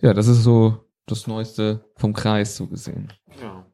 Ja, 0.00 0.14
das 0.14 0.28
ist 0.28 0.42
so 0.42 0.84
das 1.06 1.26
Neueste 1.26 1.84
vom 1.96 2.12
Kreis 2.12 2.56
so 2.56 2.66
gesehen. 2.66 3.12
Ja. 3.42 3.66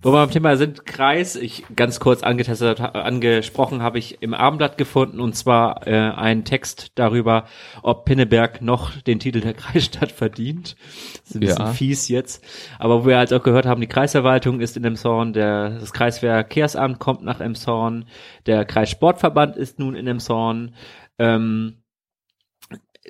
Wo 0.00 0.10
wir 0.12 0.20
beim 0.24 0.30
Thema 0.30 0.56
sind, 0.56 0.86
Kreis, 0.86 1.34
ich 1.34 1.64
ganz 1.74 1.98
kurz 1.98 2.22
angetestet, 2.22 2.80
angesprochen 2.80 3.82
habe 3.82 3.98
ich 3.98 4.22
im 4.22 4.32
Abendblatt 4.32 4.78
gefunden 4.78 5.18
und 5.18 5.34
zwar 5.34 5.88
äh, 5.88 5.92
einen 5.92 6.44
Text 6.44 6.92
darüber, 6.94 7.46
ob 7.82 8.04
Pinneberg 8.04 8.62
noch 8.62 8.92
den 9.00 9.18
Titel 9.18 9.40
der 9.40 9.54
Kreisstadt 9.54 10.12
verdient. 10.12 10.76
Das 11.22 11.30
ist 11.30 11.34
ein 11.34 11.40
bisschen 11.40 11.66
Ja. 11.66 11.72
fies 11.72 12.08
jetzt. 12.08 12.44
Aber 12.78 13.02
wo 13.02 13.08
wir 13.08 13.18
halt 13.18 13.32
auch 13.32 13.42
gehört 13.42 13.66
haben, 13.66 13.80
die 13.80 13.88
Kreisverwaltung 13.88 14.60
ist 14.60 14.76
in 14.76 14.84
Emshorn, 14.84 15.32
der, 15.32 15.70
das 15.80 15.92
Kreisverkehrsamt 15.92 17.00
kommt 17.00 17.24
nach 17.24 17.40
Emshorn, 17.40 18.04
der 18.46 18.64
Kreissportverband 18.64 19.56
ist 19.56 19.80
nun 19.80 19.96
in 19.96 20.06
Emshorn. 20.06 20.76
Ähm, 21.18 21.82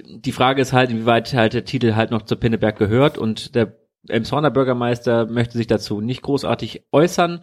die 0.07 0.33
Frage 0.33 0.63
ist 0.63 0.73
halt, 0.73 0.91
inwieweit 0.91 1.33
halt 1.35 1.55
der 1.55 1.65
Titel 1.65 1.95
halt 1.95 2.11
noch 2.11 2.23
zu 2.23 2.37
Pinneberg 2.37 2.77
gehört 2.77 3.19
und 3.19 3.55
der 3.55 3.77
Emshorner 4.09 4.51
Bürgermeister 4.51 5.27
möchte 5.27 5.59
sich 5.59 5.67
dazu 5.67 6.01
nicht 6.01 6.23
großartig 6.23 6.85
äußern, 6.93 7.43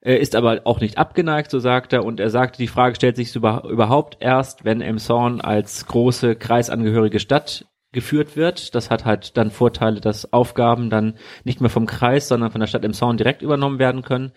äh, 0.00 0.16
ist 0.16 0.34
aber 0.34 0.62
auch 0.64 0.80
nicht 0.80 0.98
abgeneigt, 0.98 1.50
so 1.50 1.58
sagt 1.58 1.92
er, 1.92 2.04
und 2.04 2.20
er 2.20 2.30
sagte, 2.30 2.58
die 2.58 2.68
Frage 2.68 2.96
stellt 2.96 3.16
sich 3.16 3.34
über, 3.36 3.64
überhaupt 3.64 4.18
erst, 4.20 4.64
wenn 4.64 4.80
Emshorn 4.80 5.40
als 5.40 5.86
große 5.86 6.36
kreisangehörige 6.36 7.20
Stadt 7.20 7.66
geführt 7.92 8.36
wird. 8.36 8.74
Das 8.74 8.90
hat 8.90 9.04
halt 9.04 9.36
dann 9.36 9.50
Vorteile, 9.50 10.00
dass 10.00 10.32
Aufgaben 10.32 10.90
dann 10.90 11.16
nicht 11.44 11.60
mehr 11.60 11.70
vom 11.70 11.86
Kreis, 11.86 12.28
sondern 12.28 12.50
von 12.50 12.60
der 12.60 12.68
Stadt 12.68 12.84
Emshorn 12.84 13.16
direkt 13.16 13.42
übernommen 13.42 13.78
werden 13.78 14.02
können. 14.02 14.32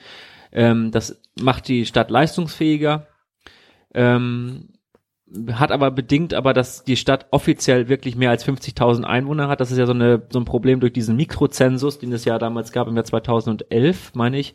Ähm, 0.52 0.92
das 0.92 1.22
macht 1.40 1.68
die 1.68 1.86
Stadt 1.86 2.10
leistungsfähiger. 2.12 3.08
Ähm, 3.94 4.73
hat 5.54 5.72
aber 5.72 5.90
bedingt 5.90 6.34
aber, 6.34 6.54
dass 6.54 6.84
die 6.84 6.96
Stadt 6.96 7.28
offiziell 7.32 7.90
wirklich 7.90 8.16
mehr 8.16 8.30
als 8.30 8.46
50.000 8.46 9.04
Einwohner 9.04 9.48
hat. 9.48 9.62
Das 9.62 9.72
ist 9.72 9.78
ja 9.78 9.86
so, 9.86 9.94
eine, 9.94 10.22
so 10.30 10.40
ein 10.40 10.46
Problem 10.46 10.80
durch 10.80 10.94
diesen 10.94 11.16
Mikrozensus, 11.16 12.00
den 12.00 12.12
es 12.14 12.26
ja 12.26 12.38
damals 12.38 12.72
gab 12.72 12.88
im 12.88 12.96
Jahr 12.96 13.06
2011, 13.06 14.14
meine 14.14 14.38
ich. 14.38 14.54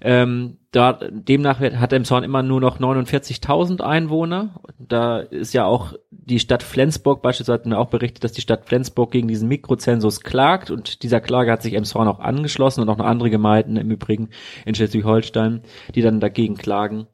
Ähm, 0.00 0.58
da, 0.72 0.98
demnach 1.10 1.60
hat 1.60 1.92
Emshorn 1.92 2.24
immer 2.24 2.42
nur 2.42 2.60
noch 2.60 2.80
49.000 2.80 3.80
Einwohner. 3.80 4.60
Da 4.78 5.20
ist 5.20 5.54
ja 5.54 5.64
auch 5.64 5.94
die 6.10 6.40
Stadt 6.40 6.64
Flensburg 6.64 7.22
beispielsweise 7.22 7.60
hat 7.60 7.66
mir 7.66 7.78
auch 7.78 7.88
berichtet, 7.88 8.24
dass 8.24 8.32
die 8.32 8.40
Stadt 8.40 8.66
Flensburg 8.66 9.12
gegen 9.12 9.28
diesen 9.28 9.48
Mikrozensus 9.48 10.22
klagt 10.22 10.70
und 10.72 11.04
dieser 11.04 11.20
Klage 11.20 11.52
hat 11.52 11.62
sich 11.62 11.74
Emshorn 11.74 12.08
auch 12.08 12.18
angeschlossen 12.18 12.80
und 12.80 12.88
auch 12.88 12.98
noch 12.98 13.06
andere 13.06 13.30
Gemeinden 13.30 13.76
im 13.76 13.90
Übrigen 13.90 14.30
in 14.64 14.74
Schleswig-Holstein, 14.74 15.62
die 15.94 16.02
dann 16.02 16.18
dagegen 16.18 16.56
klagen 16.56 17.06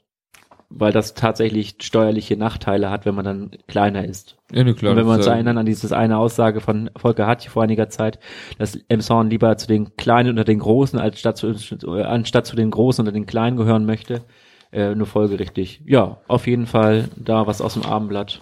weil 0.75 0.93
das 0.93 1.15
tatsächlich 1.15 1.77
steuerliche 1.81 2.37
Nachteile 2.37 2.91
hat, 2.91 3.07
wenn 3.07 3.15
man 3.15 3.25
dann 3.25 3.51
kleiner 3.69 4.05
ist. 4.05 4.37
Ja, 4.53 4.65
ne, 4.65 4.75
klar. 4.75 4.93
Und 4.93 4.99
wenn 4.99 5.07
wir 5.07 5.15
uns 5.15 5.27
erinnern 5.27 5.59
an 5.59 5.67
dieses 5.67 5.93
eine 5.93 6.19
Aussage 6.19 6.61
von 6.61 6.91
Volker 6.97 7.27
Hatje 7.27 7.51
vor 7.51 7.63
einiger 7.63 7.89
Zeit, 7.89 8.19
dass 8.59 8.79
Emshorn 8.89 9.31
lieber 9.31 9.57
zu 9.57 9.67
den 9.67 9.97
Kleinen 9.97 10.31
unter 10.31 10.45
den 10.45 10.59
Großen 10.59 10.99
als 10.99 11.19
statt 11.19 11.37
zu, 11.37 11.55
anstatt 12.05 12.47
zu 12.47 12.57
den 12.57 12.71
Großen 12.71 13.03
unter 13.03 13.13
den 13.13 13.27
Kleinen 13.27 13.57
gehören 13.57 13.85
möchte, 13.85 14.23
äh, 14.73 14.95
nur 14.95 15.07
folgerichtig. 15.07 15.83
Ja, 15.87 16.19
auf 16.29 16.47
jeden 16.47 16.67
Fall 16.67 17.09
da 17.17 17.47
was 17.47 17.61
aus 17.61 17.75
dem 17.75 17.85
Abendblatt. 17.85 18.41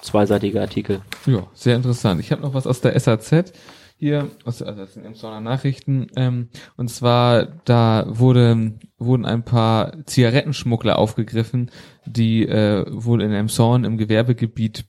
Zweiseitiger 0.00 0.60
Artikel. 0.60 1.00
Ja, 1.26 1.48
sehr 1.54 1.74
interessant. 1.74 2.20
Ich 2.20 2.30
habe 2.30 2.42
noch 2.42 2.54
was 2.54 2.68
aus 2.68 2.80
der 2.80 2.98
SAZ 2.98 3.52
hier, 3.98 4.30
aus, 4.44 4.62
also 4.62 4.82
aus 4.82 4.94
den 4.94 5.04
Emsonner 5.04 5.40
Nachrichten. 5.40 6.06
Ähm, 6.16 6.48
und 6.76 6.88
zwar, 6.88 7.46
da 7.64 8.06
wurde 8.08 8.74
wurden 8.96 9.26
ein 9.26 9.44
paar 9.44 10.04
Zigarettenschmuggler 10.06 10.98
aufgegriffen, 10.98 11.70
die 12.06 12.46
äh, 12.46 12.84
wohl 12.88 13.22
in 13.22 13.32
Emshorn 13.32 13.84
im 13.84 13.98
Gewerbegebiet 13.98 14.86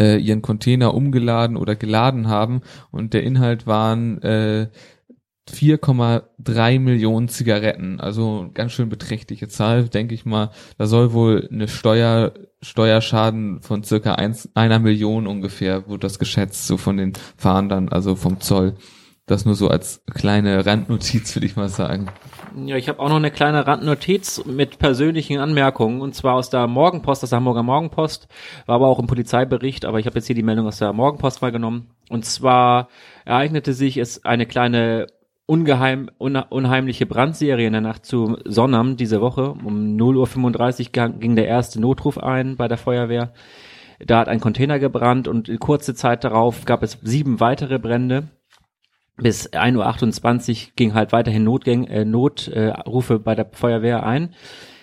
äh, 0.00 0.16
ihren 0.18 0.42
Container 0.42 0.94
umgeladen 0.94 1.56
oder 1.56 1.76
geladen 1.76 2.28
haben 2.28 2.62
und 2.90 3.14
der 3.14 3.22
Inhalt 3.22 3.66
waren 3.66 4.20
äh, 4.22 4.68
4,3 5.50 6.80
Millionen 6.80 7.28
Zigaretten, 7.28 8.00
also 8.00 8.50
ganz 8.52 8.72
schön 8.72 8.88
beträchtliche 8.88 9.48
Zahl, 9.48 9.88
denke 9.88 10.14
ich 10.14 10.24
mal. 10.24 10.50
Da 10.76 10.86
soll 10.86 11.12
wohl 11.12 11.48
eine 11.52 11.68
Steuer, 11.68 12.32
Steuerschaden 12.60 13.62
von 13.62 13.84
circa 13.84 14.16
eins, 14.16 14.48
einer 14.54 14.78
Million 14.78 15.26
ungefähr, 15.26 15.88
wurde 15.88 16.00
das 16.00 16.18
geschätzt, 16.18 16.66
so 16.66 16.76
von 16.76 16.96
den 16.96 17.12
Fahndern, 17.36 17.88
also 17.88 18.16
vom 18.16 18.40
Zoll. 18.40 18.74
Das 19.26 19.44
nur 19.44 19.56
so 19.56 19.68
als 19.68 20.04
kleine 20.14 20.64
Randnotiz, 20.66 21.34
würde 21.34 21.46
ich 21.46 21.56
mal 21.56 21.68
sagen. 21.68 22.06
Ja, 22.64 22.76
ich 22.76 22.88
habe 22.88 23.00
auch 23.00 23.08
noch 23.08 23.16
eine 23.16 23.32
kleine 23.32 23.66
Randnotiz 23.66 24.44
mit 24.46 24.78
persönlichen 24.78 25.38
Anmerkungen 25.38 26.00
und 26.00 26.14
zwar 26.14 26.34
aus 26.34 26.48
der 26.48 26.68
Morgenpost, 26.68 27.24
aus 27.24 27.30
der 27.30 27.38
Hamburger 27.38 27.64
Morgenpost, 27.64 28.28
war 28.66 28.76
aber 28.76 28.86
auch 28.86 29.00
im 29.00 29.08
Polizeibericht, 29.08 29.84
aber 29.84 29.98
ich 29.98 30.06
habe 30.06 30.16
jetzt 30.16 30.26
hier 30.26 30.36
die 30.36 30.44
Meldung 30.44 30.68
aus 30.68 30.78
der 30.78 30.92
Morgenpost 30.92 31.42
mal 31.42 31.50
genommen. 31.50 31.90
Und 32.08 32.24
zwar 32.24 32.88
ereignete 33.24 33.72
sich 33.72 33.96
es 33.96 34.24
eine 34.24 34.46
kleine 34.46 35.08
ungeheim, 35.46 36.10
unheimliche 36.18 37.06
Brandserie 37.06 37.66
in 37.66 37.72
der 37.72 37.80
Nacht 37.80 38.04
zu 38.04 38.36
Sonnam 38.44 38.96
diese 38.96 39.20
Woche. 39.20 39.52
Um 39.52 39.96
0.35 39.96 40.98
Uhr 40.98 41.18
ging 41.18 41.36
der 41.36 41.46
erste 41.46 41.80
Notruf 41.80 42.18
ein 42.18 42.56
bei 42.56 42.68
der 42.68 42.78
Feuerwehr. 42.78 43.32
Da 43.98 44.18
hat 44.18 44.28
ein 44.28 44.40
Container 44.40 44.78
gebrannt 44.78 45.28
und 45.28 45.58
kurze 45.60 45.94
Zeit 45.94 46.24
darauf 46.24 46.64
gab 46.64 46.82
es 46.82 46.98
sieben 47.02 47.40
weitere 47.40 47.78
Brände. 47.78 48.28
Bis 49.16 49.50
1.28 49.50 50.50
Uhr 50.50 50.72
ging 50.76 50.92
halt 50.92 51.12
weiterhin 51.12 51.44
Notgäng, 51.44 51.84
äh, 51.84 52.04
Notrufe 52.04 53.14
äh, 53.14 53.18
bei 53.18 53.34
der 53.34 53.48
Feuerwehr 53.50 54.04
ein. 54.04 54.34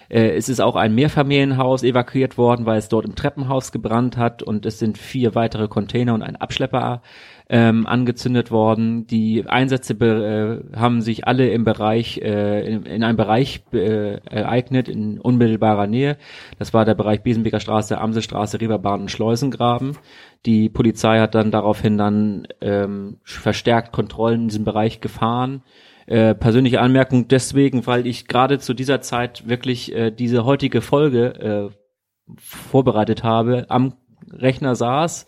Äh, 0.09 0.35
es 0.35 0.49
ist 0.49 0.61
auch 0.61 0.75
ein 0.75 0.95
Mehrfamilienhaus 0.95 1.83
evakuiert 1.83 2.37
worden, 2.37 2.65
weil 2.65 2.77
es 2.77 2.89
dort 2.89 3.05
im 3.05 3.15
Treppenhaus 3.15 3.71
gebrannt 3.71 4.17
hat 4.17 4.43
und 4.43 4.65
es 4.65 4.79
sind 4.79 4.97
vier 4.97 5.35
weitere 5.35 5.67
Container 5.67 6.13
und 6.13 6.21
ein 6.21 6.35
Abschlepper 6.35 7.01
ähm, 7.49 7.85
angezündet 7.85 8.51
worden. 8.51 9.05
Die 9.07 9.45
Einsätze 9.47 9.93
äh, 9.93 10.77
haben 10.77 11.01
sich 11.01 11.27
alle 11.27 11.49
im 11.49 11.63
Bereich, 11.63 12.17
äh, 12.19 12.65
in, 12.65 12.83
in 12.83 13.03
einem 13.03 13.17
Bereich 13.17 13.63
äh, 13.73 14.15
ereignet, 14.25 14.87
in 14.87 15.19
unmittelbarer 15.19 15.87
Nähe. 15.87 16.17
Das 16.57 16.73
war 16.73 16.85
der 16.85 16.95
Bereich 16.95 17.21
Besenbeker 17.21 17.59
Straße, 17.59 17.99
Amselstraße, 17.99 18.61
Rieberbahn 18.61 19.01
und 19.01 19.11
Schleusengraben. 19.11 19.97
Die 20.45 20.69
Polizei 20.69 21.19
hat 21.19 21.35
dann 21.35 21.51
daraufhin 21.51 21.97
dann 21.97 22.47
ähm, 22.61 23.17
verstärkt 23.23 23.91
Kontrollen 23.91 24.43
in 24.43 24.47
diesem 24.47 24.65
Bereich 24.65 25.01
gefahren. 25.01 25.63
Äh, 26.05 26.35
persönliche 26.35 26.81
Anmerkung 26.81 27.27
deswegen, 27.27 27.87
weil 27.87 28.07
ich 28.07 28.27
gerade 28.27 28.59
zu 28.59 28.73
dieser 28.73 29.01
Zeit 29.01 29.47
wirklich 29.47 29.93
äh, 29.93 30.11
diese 30.11 30.45
heutige 30.45 30.81
Folge 30.81 31.71
äh, 31.71 32.33
vorbereitet 32.37 33.23
habe, 33.23 33.65
am 33.69 33.93
Rechner 34.31 34.75
saß 34.75 35.25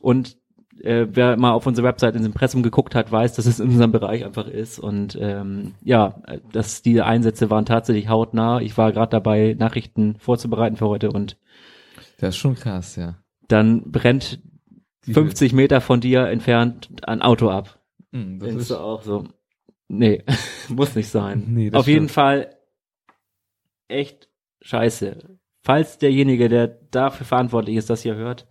und 0.00 0.36
äh, 0.80 1.06
wer 1.10 1.36
mal 1.36 1.52
auf 1.52 1.66
unsere 1.66 1.86
Website 1.86 2.14
ins 2.14 2.26
Impressum 2.26 2.62
geguckt 2.62 2.94
hat, 2.94 3.10
weiß, 3.10 3.34
dass 3.34 3.46
es 3.46 3.60
in 3.60 3.68
unserem 3.68 3.92
Bereich 3.92 4.24
einfach 4.24 4.46
ist. 4.46 4.78
Und 4.78 5.18
ähm, 5.20 5.74
ja, 5.82 6.22
dass 6.52 6.82
diese 6.82 7.04
Einsätze 7.04 7.50
waren 7.50 7.66
tatsächlich 7.66 8.08
hautnah. 8.08 8.60
Ich 8.60 8.78
war 8.78 8.92
gerade 8.92 9.10
dabei, 9.10 9.56
Nachrichten 9.58 10.16
vorzubereiten 10.18 10.76
für 10.76 10.88
heute 10.88 11.10
und 11.10 11.36
das 12.18 12.30
ist 12.30 12.38
schon 12.38 12.56
krass, 12.56 12.96
ja. 12.96 13.16
Dann 13.46 13.90
brennt 13.90 14.40
Die 15.06 15.14
50 15.14 15.52
Meter 15.52 15.80
von 15.80 16.00
dir 16.00 16.26
entfernt 16.26 16.90
ein 17.02 17.22
Auto 17.22 17.48
ab. 17.48 17.78
Mhm, 18.10 18.40
das 18.40 18.54
ist 18.54 18.70
du 18.70 18.76
auch 18.76 19.02
so. 19.02 19.24
Nee, 19.88 20.22
muss 20.68 20.94
nicht 20.94 21.08
sein. 21.08 21.44
Nee, 21.48 21.68
Auf 21.72 21.82
stimmt. 21.82 21.86
jeden 21.94 22.08
Fall 22.08 22.56
echt 23.88 24.28
scheiße. 24.60 25.38
Falls 25.62 25.98
derjenige, 25.98 26.48
der 26.48 26.68
dafür 26.68 27.26
verantwortlich 27.26 27.76
ist, 27.76 27.90
das 27.90 28.02
hier 28.02 28.14
hört, 28.14 28.46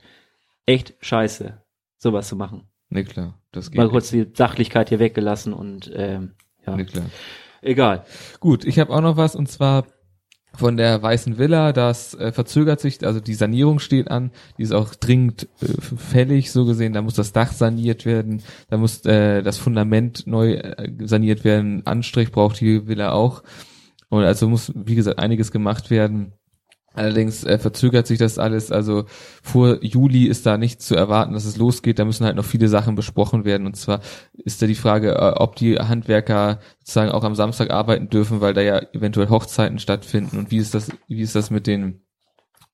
echt 0.66 0.96
scheiße 1.00 1.62
sowas 1.98 2.28
zu 2.28 2.36
machen. 2.36 2.68
Nee, 2.90 3.04
klar. 3.04 3.40
Das 3.52 3.72
geht 3.72 3.78
Mal 3.78 3.90
kurz 3.90 4.10
die 4.10 4.28
Sachlichkeit 4.34 4.90
hier 4.90 5.00
weggelassen 5.00 5.54
und 5.54 5.92
ähm, 5.94 6.36
ja. 6.66 6.76
Nee, 6.76 6.86
klar. 6.86 7.06
Egal. 7.62 8.06
Gut, 8.40 8.66
ich 8.66 8.80
habe 8.80 8.94
auch 8.94 9.02
noch 9.02 9.18
was 9.18 9.36
und 9.36 9.48
zwar 9.50 9.88
von 10.58 10.76
der 10.76 11.02
Weißen 11.02 11.38
Villa, 11.38 11.72
das 11.72 12.14
äh, 12.16 12.32
verzögert 12.32 12.80
sich, 12.80 13.06
also 13.06 13.20
die 13.20 13.36
Sanierung 13.36 13.80
steht 13.80 14.10
an, 14.10 14.32
die 14.58 14.64
ist 14.64 14.74
auch 14.74 14.96
dringend 14.96 15.48
äh, 15.62 15.68
fällig, 15.82 16.52
so 16.52 16.66
gesehen, 16.66 16.94
da 16.94 17.02
muss 17.02 17.14
das 17.14 17.32
Dach 17.32 17.52
saniert 17.52 18.06
werden, 18.06 18.42
da 18.70 18.78
muss 18.78 19.06
äh, 19.06 19.44
das 19.44 19.58
Fundament 19.58 20.26
neu 20.26 20.54
äh, 20.54 20.92
saniert 21.06 21.44
werden, 21.44 21.86
Anstrich 21.86 22.32
braucht 22.32 22.60
die 22.60 22.88
Villa 22.88 23.12
auch 23.12 23.44
und 24.10 24.24
also 24.24 24.50
muss, 24.50 24.72
wie 24.76 24.96
gesagt, 24.96 25.20
einiges 25.20 25.52
gemacht 25.52 25.90
werden. 25.90 26.34
Allerdings 26.94 27.44
äh, 27.44 27.60
verzögert 27.60 28.08
sich 28.08 28.18
das 28.18 28.40
alles. 28.40 28.72
Also 28.72 29.06
vor 29.44 29.84
Juli 29.84 30.26
ist 30.26 30.48
da 30.48 30.58
nicht 30.58 30.82
zu 30.82 30.96
erwarten, 30.96 31.34
dass 31.34 31.46
es 31.46 31.58
losgeht. 31.58 32.00
Da 32.00 32.06
müssen 32.06 32.26
halt 32.26 32.36
noch 32.36 32.46
viele 32.46 32.70
Sachen 32.70 32.96
besprochen 32.96 33.46
werden. 33.46 33.68
Und 33.68 33.76
zwar 33.76 34.02
ist 34.34 34.62
da 34.62 34.66
die 34.66 34.74
Frage, 34.74 35.12
äh, 35.12 35.34
ob 35.36 35.56
die 35.56 35.78
Handwerker 35.78 36.60
sozusagen 36.80 37.12
auch 37.12 37.24
am 37.24 37.36
Samstag 37.36 37.70
arbeiten 37.70 38.10
dürfen, 38.10 38.42
weil 38.42 38.56
da 38.56 38.62
ja 38.62 38.82
eventuell 38.94 39.30
Hochzeiten 39.30 39.78
stattfinden. 39.78 40.40
Und 40.40 40.50
wie 40.50 40.58
ist 40.58 40.74
das, 40.74 40.90
wie 41.08 41.22
ist 41.22 41.36
das 41.36 41.52
mit 41.52 41.68
den 41.68 42.02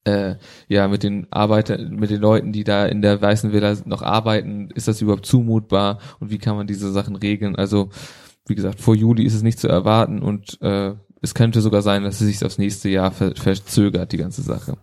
äh, 0.05 0.35
ja, 0.67 0.87
mit 0.87 1.03
den 1.03 1.27
Arbeitern, 1.31 1.95
mit 1.95 2.09
den 2.09 2.21
Leuten, 2.21 2.51
die 2.51 2.63
da 2.63 2.85
in 2.85 3.01
der 3.01 3.21
Weißen 3.21 3.53
Villa 3.53 3.75
noch 3.85 4.01
arbeiten, 4.01 4.69
ist 4.71 4.87
das 4.87 5.01
überhaupt 5.01 5.25
zumutbar 5.25 5.99
und 6.19 6.29
wie 6.29 6.39
kann 6.39 6.57
man 6.57 6.67
diese 6.67 6.91
Sachen 6.91 7.15
regeln? 7.15 7.55
Also, 7.55 7.89
wie 8.47 8.55
gesagt, 8.55 8.81
vor 8.81 8.95
Juli 8.95 9.23
ist 9.23 9.33
es 9.33 9.43
nicht 9.43 9.59
zu 9.59 9.69
erwarten 9.69 10.21
und 10.21 10.61
äh, 10.61 10.95
es 11.23 11.33
könnte 11.33 11.61
sogar 11.61 11.81
sein, 11.81 12.03
dass 12.03 12.19
es 12.19 12.27
sich 12.27 12.45
aufs 12.45 12.57
nächste 12.57 12.89
Jahr 12.89 13.11
ver 13.11 13.33
verzögert, 13.35 14.11
die 14.11 14.17
ganze 14.17 14.41
Sache. 14.41 14.77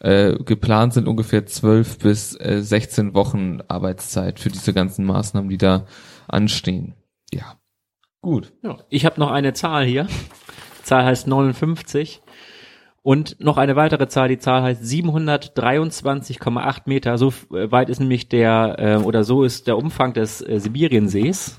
Äh, 0.00 0.34
geplant 0.44 0.92
sind 0.92 1.08
ungefähr 1.08 1.46
zwölf 1.46 1.98
bis 1.98 2.38
äh, 2.38 2.60
16 2.60 3.14
Wochen 3.14 3.60
Arbeitszeit 3.68 4.38
für 4.38 4.50
diese 4.50 4.74
ganzen 4.74 5.06
Maßnahmen, 5.06 5.48
die 5.48 5.56
da 5.56 5.86
anstehen. 6.28 6.94
Ja. 7.32 7.56
Gut. 8.20 8.52
Ja, 8.62 8.76
ich 8.90 9.06
habe 9.06 9.18
noch 9.18 9.30
eine 9.30 9.54
Zahl 9.54 9.86
hier. 9.86 10.04
Die 10.04 10.84
Zahl 10.84 11.06
heißt 11.06 11.26
59. 11.26 12.20
Und 13.02 13.40
noch 13.40 13.56
eine 13.56 13.74
weitere 13.74 14.08
Zahl, 14.08 14.28
die 14.28 14.38
Zahl 14.38 14.62
heißt 14.62 14.82
723,8 14.82 16.82
Meter. 16.84 17.16
So 17.16 17.32
äh, 17.50 17.72
weit 17.72 17.88
ist 17.88 18.00
nämlich 18.00 18.28
der, 18.28 18.76
äh, 18.78 18.96
oder 18.96 19.24
so 19.24 19.42
ist 19.42 19.66
der 19.66 19.78
Umfang 19.78 20.12
des 20.12 20.42
äh, 20.42 20.60
Sibiriensees. 20.60 21.58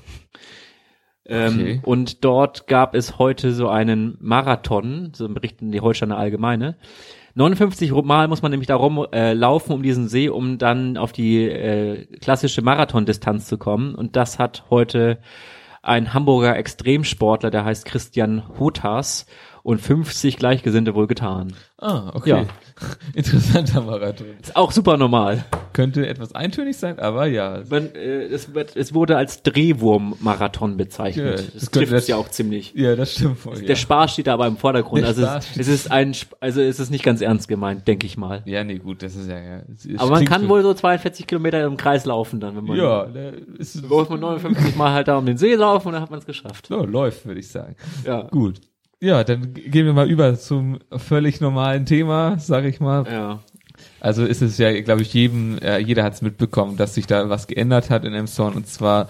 Ähm, 1.30 1.60
okay. 1.60 1.80
Und 1.84 2.24
dort 2.24 2.66
gab 2.66 2.94
es 2.94 3.18
heute 3.18 3.52
so 3.52 3.68
einen 3.68 4.18
Marathon, 4.20 5.12
so 5.14 5.28
berichten 5.28 5.70
die 5.70 5.80
Holsteiner 5.80 6.18
Allgemeine. 6.18 6.76
59 7.34 7.92
Mal 8.02 8.26
muss 8.26 8.42
man 8.42 8.50
nämlich 8.50 8.66
darum 8.66 9.06
äh, 9.12 9.32
laufen 9.32 9.72
um 9.72 9.82
diesen 9.82 10.08
See, 10.08 10.28
um 10.28 10.58
dann 10.58 10.96
auf 10.96 11.12
die 11.12 11.44
äh, 11.44 12.06
klassische 12.18 12.62
Marathondistanz 12.62 13.46
zu 13.46 13.56
kommen. 13.56 13.94
Und 13.94 14.16
das 14.16 14.40
hat 14.40 14.64
heute 14.68 15.18
ein 15.82 16.12
Hamburger 16.12 16.56
Extremsportler, 16.56 17.50
der 17.50 17.64
heißt 17.64 17.84
Christian 17.84 18.42
Hotas, 18.58 19.26
und 19.62 19.80
50 19.80 20.36
Gleichgesinnte 20.36 20.94
wohl 20.94 21.06
getan. 21.06 21.52
Ah, 21.78 22.10
okay. 22.14 22.30
Ja. 22.30 22.46
Interessanter 23.14 23.82
Marathon. 23.82 24.26
Ist 24.40 24.56
auch 24.56 24.72
super 24.72 24.96
normal. 24.96 25.44
Könnte 25.72 26.06
etwas 26.06 26.34
eintönig 26.34 26.76
sein, 26.76 26.98
aber 26.98 27.26
ja. 27.26 27.62
Man, 27.70 27.94
äh, 27.94 28.24
es, 28.24 28.48
es 28.74 28.94
wurde 28.94 29.16
als 29.16 29.42
Drehwurm-Marathon 29.42 30.76
bezeichnet. 30.76 31.26
Ja, 31.26 31.32
das, 31.32 31.52
das 31.54 31.70
trifft 31.70 31.92
es 31.92 32.08
ja 32.08 32.16
auch 32.16 32.28
ziemlich. 32.28 32.72
Ja, 32.74 32.96
das 32.96 33.12
stimmt 33.12 33.38
voll. 33.38 33.56
Der 33.56 33.68
ja. 33.68 33.76
Spaß 33.76 34.12
steht 34.12 34.26
da 34.26 34.34
aber 34.34 34.46
im 34.46 34.56
Vordergrund. 34.56 35.02
Der 35.02 35.08
also 35.08 35.24
es, 35.24 35.56
es, 35.56 35.68
ist 35.68 35.90
ein, 35.90 36.14
also 36.40 36.60
es 36.60 36.80
ist 36.80 36.90
nicht 36.90 37.04
ganz 37.04 37.20
ernst 37.20 37.48
gemeint, 37.48 37.86
denke 37.86 38.06
ich 38.06 38.16
mal. 38.16 38.42
Ja, 38.46 38.64
nee, 38.64 38.78
gut, 38.78 39.02
das 39.02 39.14
ist 39.14 39.28
ja. 39.28 39.40
ja 39.40 39.62
aber 39.96 40.10
man 40.10 40.24
kann 40.24 40.48
wohl 40.48 40.62
so 40.62 40.74
42 40.74 41.26
Kilometer 41.26 41.64
im 41.64 41.76
Kreis 41.76 42.04
laufen 42.04 42.40
dann, 42.40 42.56
wenn 42.56 42.64
man. 42.64 42.76
Ja, 42.76 43.06
ist, 43.58 43.88
muss 43.88 44.08
man 44.08 44.20
59 44.20 44.76
Mal 44.76 44.92
halt 44.92 45.08
da 45.08 45.18
um 45.18 45.26
den 45.26 45.38
See 45.38 45.54
laufen 45.54 45.88
und 45.88 45.94
dann 45.94 46.02
hat 46.02 46.10
man 46.10 46.18
es 46.18 46.26
geschafft. 46.26 46.70
Ja, 46.70 46.82
läuft, 46.82 47.26
würde 47.26 47.40
ich 47.40 47.48
sagen. 47.48 47.76
Ja. 48.04 48.22
Gut. 48.22 48.60
Ja, 49.00 49.24
dann 49.24 49.54
gehen 49.54 49.86
wir 49.86 49.92
mal 49.92 50.10
über 50.10 50.38
zum 50.38 50.78
völlig 50.96 51.40
normalen 51.40 51.86
Thema, 51.86 52.38
sag 52.38 52.64
ich 52.64 52.80
mal. 52.80 53.06
Ja. 53.10 53.40
Also 53.98 54.24
ist 54.24 54.42
es 54.42 54.58
ja, 54.58 54.78
glaube 54.82 55.02
ich, 55.02 55.12
jedem, 55.14 55.58
äh, 55.58 55.78
jeder 55.78 56.04
hat 56.04 56.14
es 56.14 56.22
mitbekommen, 56.22 56.76
dass 56.76 56.94
sich 56.94 57.06
da 57.06 57.28
was 57.30 57.46
geändert 57.46 57.88
hat 57.88 58.04
in 58.04 58.12
Emshorn 58.12 58.54
und 58.54 58.66
zwar 58.66 59.08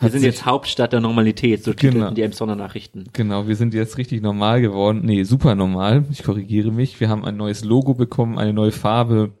wir 0.00 0.10
sind 0.10 0.22
jetzt 0.22 0.44
Hauptstadt 0.44 0.92
der 0.92 1.00
Normalität, 1.00 1.62
so 1.62 1.72
genau, 1.74 2.10
die 2.10 2.22
Emsonner 2.22 2.56
Nachrichten. 2.56 3.04
Genau, 3.12 3.46
wir 3.46 3.56
sind 3.56 3.74
jetzt 3.74 3.96
richtig 3.96 4.22
normal 4.22 4.60
geworden. 4.60 5.02
Nee, 5.04 5.22
super 5.22 5.54
normal. 5.54 6.04
Ich 6.10 6.24
korrigiere 6.24 6.72
mich. 6.72 6.98
Wir 7.00 7.08
haben 7.08 7.24
ein 7.24 7.36
neues 7.36 7.64
Logo 7.64 7.94
bekommen, 7.94 8.36
eine 8.36 8.52
neue 8.52 8.72
Farbe. 8.72 9.32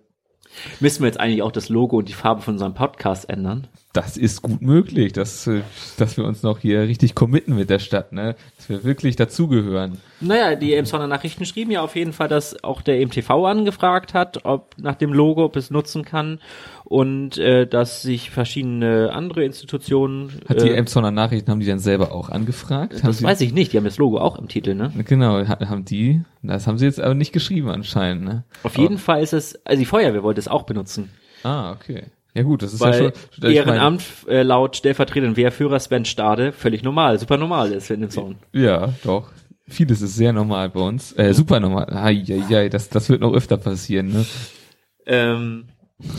Müssen 0.80 1.02
wir 1.02 1.08
jetzt 1.08 1.18
eigentlich 1.18 1.42
auch 1.42 1.52
das 1.52 1.68
Logo 1.68 1.98
und 1.98 2.08
die 2.08 2.14
Farbe 2.14 2.40
von 2.40 2.54
unserem 2.54 2.74
Podcast 2.74 3.28
ändern? 3.28 3.66
Das 3.94 4.16
ist 4.18 4.42
gut 4.42 4.60
möglich, 4.60 5.12
dass, 5.14 5.46
äh, 5.46 5.62
dass 5.96 6.16
wir 6.18 6.24
uns 6.24 6.42
noch 6.42 6.58
hier 6.58 6.82
richtig 6.82 7.14
committen 7.14 7.54
mit 7.56 7.70
der 7.70 7.78
Stadt, 7.78 8.12
ne? 8.12 8.34
Dass 8.58 8.68
wir 8.68 8.84
wirklich 8.84 9.16
dazugehören. 9.16 9.98
Naja, 10.20 10.56
die 10.56 10.74
Emsonner 10.74 11.06
Nachrichten 11.06 11.46
schrieben 11.46 11.70
ja 11.70 11.80
auf 11.80 11.94
jeden 11.96 12.12
Fall, 12.12 12.28
dass 12.28 12.62
auch 12.64 12.82
der 12.82 12.98
MTV 13.06 13.30
angefragt 13.46 14.12
hat, 14.12 14.44
ob 14.44 14.74
nach 14.78 14.96
dem 14.96 15.12
Logo, 15.12 15.44
ob 15.44 15.54
es 15.56 15.70
nutzen 15.70 16.04
kann 16.04 16.40
und 16.84 17.38
äh, 17.38 17.66
dass 17.66 18.02
sich 18.02 18.30
verschiedene 18.30 19.10
andere 19.12 19.44
Institutionen. 19.44 20.40
Hat 20.48 20.60
die 20.60 20.68
äh, 20.70 20.74
Emsonner 20.74 21.10
Nachrichten, 21.12 21.50
haben 21.50 21.60
die 21.60 21.66
dann 21.66 21.78
selber 21.78 22.12
auch 22.12 22.28
angefragt? 22.30 23.00
Das 23.04 23.22
weiß 23.22 23.40
ich 23.42 23.52
nicht, 23.54 23.72
die 23.72 23.76
haben 23.76 23.84
das 23.84 23.98
Logo 23.98 24.18
auch 24.18 24.38
im 24.38 24.48
Titel, 24.48 24.74
ne? 24.74 24.92
Genau, 25.06 25.46
ha- 25.46 25.68
haben 25.68 25.84
die, 25.84 26.20
das 26.42 26.66
haben 26.66 26.78
sie 26.78 26.86
jetzt 26.86 27.00
aber 27.00 27.14
nicht 27.14 27.32
geschrieben 27.32 27.70
anscheinend, 27.70 28.24
ne? 28.24 28.44
Auf 28.64 28.76
jeden 28.76 28.98
Fall 28.98 29.22
ist 29.22 29.32
es, 29.32 29.64
also 29.64 29.78
die 29.78 29.86
Feuerwehr 29.86 30.24
wollte 30.24 30.40
es 30.40 30.48
auch 30.48 30.64
benutzen. 30.64 31.10
Ah, 31.44 31.70
okay. 31.72 32.04
Ja 32.34 32.42
gut, 32.42 32.62
das 32.62 32.74
ist 32.74 32.80
ja 32.80 32.86
Weil 32.86 32.94
schon, 32.98 33.12
ich 33.36 33.40
meine- 33.40 33.54
Ehrenamt 33.54 34.02
äh, 34.28 34.42
laut 34.42 34.76
stellvertretenden 34.76 35.36
Wehrführer 35.36 35.78
Sven 35.78 36.04
Stade 36.04 36.52
völlig 36.52 36.82
normal, 36.82 37.18
super 37.18 37.36
normal 37.36 37.72
ist 37.72 37.90
in 37.90 38.00
dem 38.00 38.10
Song. 38.10 38.36
Ja, 38.52 38.92
doch. 39.04 39.30
Vieles 39.66 40.02
ist 40.02 40.16
sehr 40.16 40.32
normal 40.32 40.68
bei 40.68 40.80
uns. 40.80 41.12
Äh, 41.16 41.32
super 41.32 41.58
normal. 41.60 41.86
Ai, 41.90 42.22
ai, 42.28 42.56
ai, 42.56 42.68
das, 42.68 42.90
das 42.90 43.08
wird 43.08 43.20
noch 43.22 43.32
öfter 43.32 43.56
passieren, 43.56 44.08
ne? 44.08 44.26
Ähm, 45.06 45.66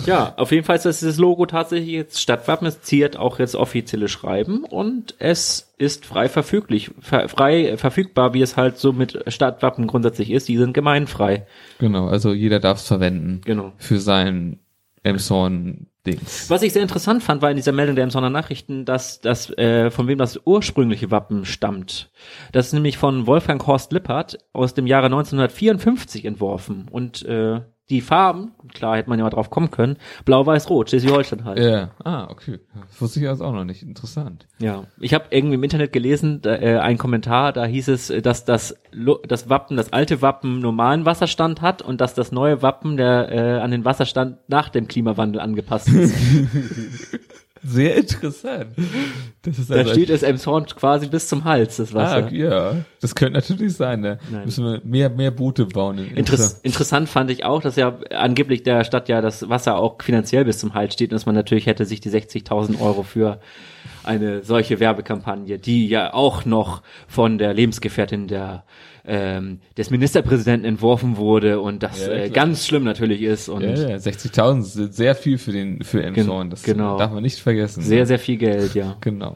ja, 0.06 0.34
auf 0.38 0.52
jeden 0.52 0.64
Fall 0.64 0.78
ist 0.78 0.86
das 0.86 1.18
Logo 1.18 1.46
tatsächlich 1.46 1.90
jetzt 1.92 2.22
Stadtwappen. 2.22 2.66
Es 2.66 2.82
ziert 2.82 3.18
auch 3.18 3.38
jetzt 3.38 3.56
offizielle 3.56 4.08
Schreiben 4.08 4.64
und 4.64 5.16
es 5.20 5.74
ist 5.78 6.06
frei 6.06 6.30
verfüglich, 6.30 6.92
ver, 7.02 7.28
frei 7.30 7.78
verfügbar, 7.78 8.34
wie 8.34 8.42
es 8.42 8.58
halt 8.58 8.78
so 8.78 8.94
mit 8.94 9.22
Stadtwappen 9.28 9.86
grundsätzlich 9.86 10.32
ist. 10.32 10.48
Die 10.48 10.58
sind 10.58 10.74
gemeinfrei. 10.74 11.46
Genau, 11.80 12.08
also 12.08 12.34
jeder 12.34 12.60
darf 12.60 12.80
es 12.80 12.88
verwenden. 12.88 13.42
Genau. 13.44 13.74
Für 13.78 14.00
sein 14.00 14.60
Emshorn-Dings. 16.06 16.50
Was 16.50 16.62
ich 16.62 16.74
sehr 16.74 16.82
interessant 16.82 17.24
fand, 17.24 17.42
war 17.42 17.50
in 17.50 17.58
dieser 17.58 17.72
Meldung 17.72 17.96
der 17.96 18.04
Emsonner 18.04 18.30
Nachrichten, 18.30 18.86
dass 18.86 19.20
das, 19.20 19.50
äh, 19.58 19.92
von 19.92 20.08
wem 20.08 20.18
das 20.18 20.40
ursprüngliche 20.46 21.12
Wappen 21.12 21.46
stammt. 21.46 22.12
Das 22.52 22.68
ist 22.68 22.74
nämlich 22.74 22.98
von 22.98 23.28
Wolfgang 23.28 23.66
Horst 23.66 23.92
Lippert 23.92 24.38
aus 24.54 24.74
dem 24.74 24.88
Jahre 24.88 25.08
1954 25.08 26.26
entworfen. 26.26 26.88
Und 26.90 27.24
äh, 27.26 27.62
die 27.90 28.02
Farben, 28.02 28.54
klar 28.74 28.98
hätte 28.98 29.10
man 29.10 29.20
ja 29.20 29.26
mal 29.26 29.30
drauf 29.30 29.52
kommen 29.52 29.70
können, 29.70 29.98
blau, 30.26 30.46
weiß, 30.46 30.70
rot, 30.70 30.90
Schleswig-Holstein 30.90 31.46
halt. 31.46 31.60
Ja, 31.60 31.92
ah, 32.04 32.28
okay. 32.32 32.60
Das 32.74 33.00
wusste 33.00 33.20
ich 33.20 33.28
also 33.28 33.46
auch 33.46 33.54
noch 33.54 33.64
nicht. 33.64 33.84
Interessant. 33.84 34.48
Ja, 34.58 34.86
ich 35.00 35.14
habe 35.14 35.26
irgendwie 35.30 35.56
im 35.56 35.64
Internet 35.64 35.94
gelesen, 35.94 36.42
da, 36.42 36.56
äh, 36.56 36.80
ein 36.80 36.98
Kommentar, 36.98 37.54
da 37.54 37.66
hieß 37.66 37.90
es, 37.90 38.10
äh, 38.10 38.24
dass 38.24 38.44
das, 38.44 38.76
das 39.28 39.50
Wappen, 39.50 39.78
das 39.78 39.94
alte 39.94 40.24
Wappen 40.24 40.60
normalen 40.60 41.06
Wasserstand 41.06 41.62
hat 41.62 41.84
und 41.84 42.02
dass 42.02 42.16
das 42.16 42.32
neue 42.32 42.64
Wappen 42.64 42.98
der 42.98 43.32
äh, 43.32 43.60
an 43.60 43.70
den 43.70 43.86
Wasserstand 43.86 44.38
nach 44.48 44.70
dem 44.70 44.88
Klimawandel 44.88 45.40
angepasst 45.40 45.90
ist. 45.90 46.16
Sehr 47.68 47.98
interessant. 47.98 48.68
Das 49.42 49.58
ist 49.58 49.72
da 49.72 49.76
also 49.76 49.92
steht 49.92 50.12
es 50.12 50.22
Emshorn 50.22 50.66
quasi 50.68 51.08
bis 51.08 51.28
zum 51.28 51.46
Hals, 51.46 51.78
das 51.78 51.94
Wasser. 51.96 52.28
Ah, 52.28 52.30
ja, 52.30 52.76
das 53.02 53.16
könnte 53.16 53.34
natürlich 53.34 53.74
sein, 53.74 54.02
ne? 54.02 54.20
Nein. 54.32 54.46
Müssen 54.46 54.66
wir 54.66 54.82
mehr, 54.84 55.10
mehr 55.10 55.32
Boote 55.32 55.66
bauen. 55.66 55.98
In 55.98 56.16
Interess 56.16 56.60
interessant 56.62 57.10
fand 57.10 57.32
ich 57.32 57.44
auch, 57.44 57.62
dass 57.62 57.76
ja 57.76 57.98
angeblich 58.12 58.62
der 58.62 58.84
Stadt 58.84 59.10
ja 59.10 59.22
das 59.22 59.50
Wasser 59.50 59.78
auch 59.78 60.02
finanziell 60.02 60.46
bis 60.46 60.60
zum 60.60 60.76
Hals 60.76 60.94
steht 60.94 61.10
und 61.10 61.16
dass 61.16 61.26
man 61.26 61.34
natürlich 61.34 61.66
hätte 61.66 61.86
sich 61.86 62.02
die 62.02 62.12
60.000 62.12 62.80
Euro 62.80 63.02
für 63.02 63.40
eine 64.04 64.44
solche 64.44 64.80
Werbekampagne, 64.80 65.58
die 65.58 65.88
ja 65.88 66.14
auch 66.14 66.46
noch 66.46 66.84
von 67.08 67.40
der 67.40 67.54
Lebensgefährtin 67.54 68.28
der 68.28 68.64
ähm, 69.08 69.60
des 69.78 69.90
Ministerpräsidenten 69.92 70.66
entworfen 70.66 71.18
wurde 71.18 71.60
und 71.60 71.84
das 71.84 72.06
Ja, 72.06 72.14
äh, 72.14 72.30
ganz 72.30 72.66
schlimm 72.66 72.84
natürlich 72.84 73.22
ist 73.22 73.50
und 73.50 73.62
Ja, 73.62 73.70
ja, 73.70 73.96
60.000 73.98 74.62
sind 74.62 74.94
sehr 74.94 75.16
viel 75.16 75.38
für 75.38 75.52
den, 75.52 75.84
für 75.84 76.04
Emshorn. 76.04 76.50
Das 76.50 76.64
genau. 76.64 76.98
darf 76.98 77.12
man 77.12 77.24
nicht 77.24 77.40
vergessen. 77.40 77.82
sehr, 77.84 78.00
ne? 78.00 78.06
sehr 78.06 78.20
viel 78.20 78.38
Geld, 78.38 78.74
ja. 78.76 78.98
Genau. 79.02 79.36